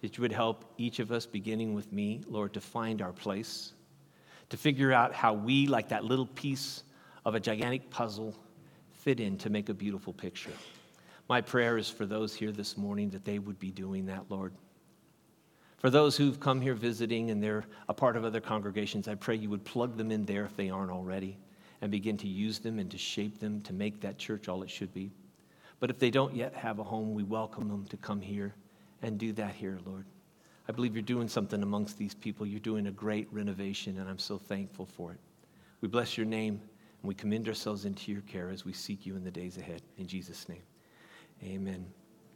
That 0.00 0.16
you 0.16 0.22
would 0.22 0.32
help 0.32 0.64
each 0.78 1.00
of 1.00 1.12
us, 1.12 1.26
beginning 1.26 1.74
with 1.74 1.92
me, 1.92 2.22
Lord, 2.26 2.54
to 2.54 2.62
find 2.62 3.02
our 3.02 3.12
place, 3.12 3.74
to 4.50 4.56
figure 4.56 4.92
out 4.92 5.14
how 5.14 5.32
we, 5.32 5.66
like 5.66 5.88
that 5.88 6.04
little 6.04 6.26
piece 6.26 6.82
of 7.24 7.34
a 7.34 7.40
gigantic 7.40 7.90
puzzle, 7.90 8.36
fit 8.92 9.20
in 9.20 9.38
to 9.38 9.50
make 9.50 9.68
a 9.68 9.74
beautiful 9.74 10.12
picture. 10.12 10.52
My 11.28 11.40
prayer 11.40 11.78
is 11.78 11.88
for 11.88 12.06
those 12.06 12.34
here 12.34 12.52
this 12.52 12.76
morning 12.76 13.10
that 13.10 13.24
they 13.24 13.38
would 13.38 13.58
be 13.58 13.70
doing 13.70 14.06
that, 14.06 14.24
Lord. 14.28 14.52
For 15.78 15.88
those 15.88 16.16
who've 16.16 16.38
come 16.38 16.60
here 16.60 16.74
visiting 16.74 17.30
and 17.30 17.42
they're 17.42 17.64
a 17.88 17.94
part 17.94 18.16
of 18.16 18.24
other 18.24 18.40
congregations, 18.40 19.08
I 19.08 19.14
pray 19.14 19.36
you 19.36 19.48
would 19.48 19.64
plug 19.64 19.96
them 19.96 20.10
in 20.10 20.26
there 20.26 20.44
if 20.44 20.54
they 20.56 20.68
aren't 20.68 20.90
already 20.90 21.38
and 21.80 21.90
begin 21.90 22.18
to 22.18 22.28
use 22.28 22.58
them 22.58 22.78
and 22.78 22.90
to 22.90 22.98
shape 22.98 23.38
them 23.38 23.62
to 23.62 23.72
make 23.72 24.00
that 24.02 24.18
church 24.18 24.48
all 24.48 24.62
it 24.62 24.68
should 24.68 24.92
be. 24.92 25.10
But 25.78 25.88
if 25.88 25.98
they 25.98 26.10
don't 26.10 26.36
yet 26.36 26.54
have 26.54 26.78
a 26.78 26.84
home, 26.84 27.14
we 27.14 27.22
welcome 27.22 27.68
them 27.68 27.86
to 27.86 27.96
come 27.96 28.20
here 28.20 28.54
and 29.00 29.16
do 29.16 29.32
that 29.32 29.54
here, 29.54 29.78
Lord. 29.86 30.04
I 30.70 30.72
believe 30.72 30.94
you're 30.94 31.02
doing 31.02 31.26
something 31.26 31.64
amongst 31.64 31.98
these 31.98 32.14
people. 32.14 32.46
You're 32.46 32.60
doing 32.60 32.86
a 32.86 32.92
great 32.92 33.26
renovation, 33.32 33.98
and 33.98 34.08
I'm 34.08 34.20
so 34.20 34.38
thankful 34.38 34.86
for 34.86 35.10
it. 35.10 35.18
We 35.80 35.88
bless 35.88 36.16
your 36.16 36.26
name. 36.26 36.60
And 37.02 37.08
we 37.08 37.12
commend 37.12 37.48
ourselves 37.48 37.86
into 37.86 38.12
your 38.12 38.20
care 38.20 38.50
as 38.50 38.64
we 38.64 38.72
seek 38.72 39.04
you 39.04 39.16
in 39.16 39.24
the 39.24 39.32
days 39.32 39.56
ahead. 39.56 39.82
In 39.98 40.06
Jesus' 40.06 40.48
name, 40.48 40.62
amen. 41.42 41.84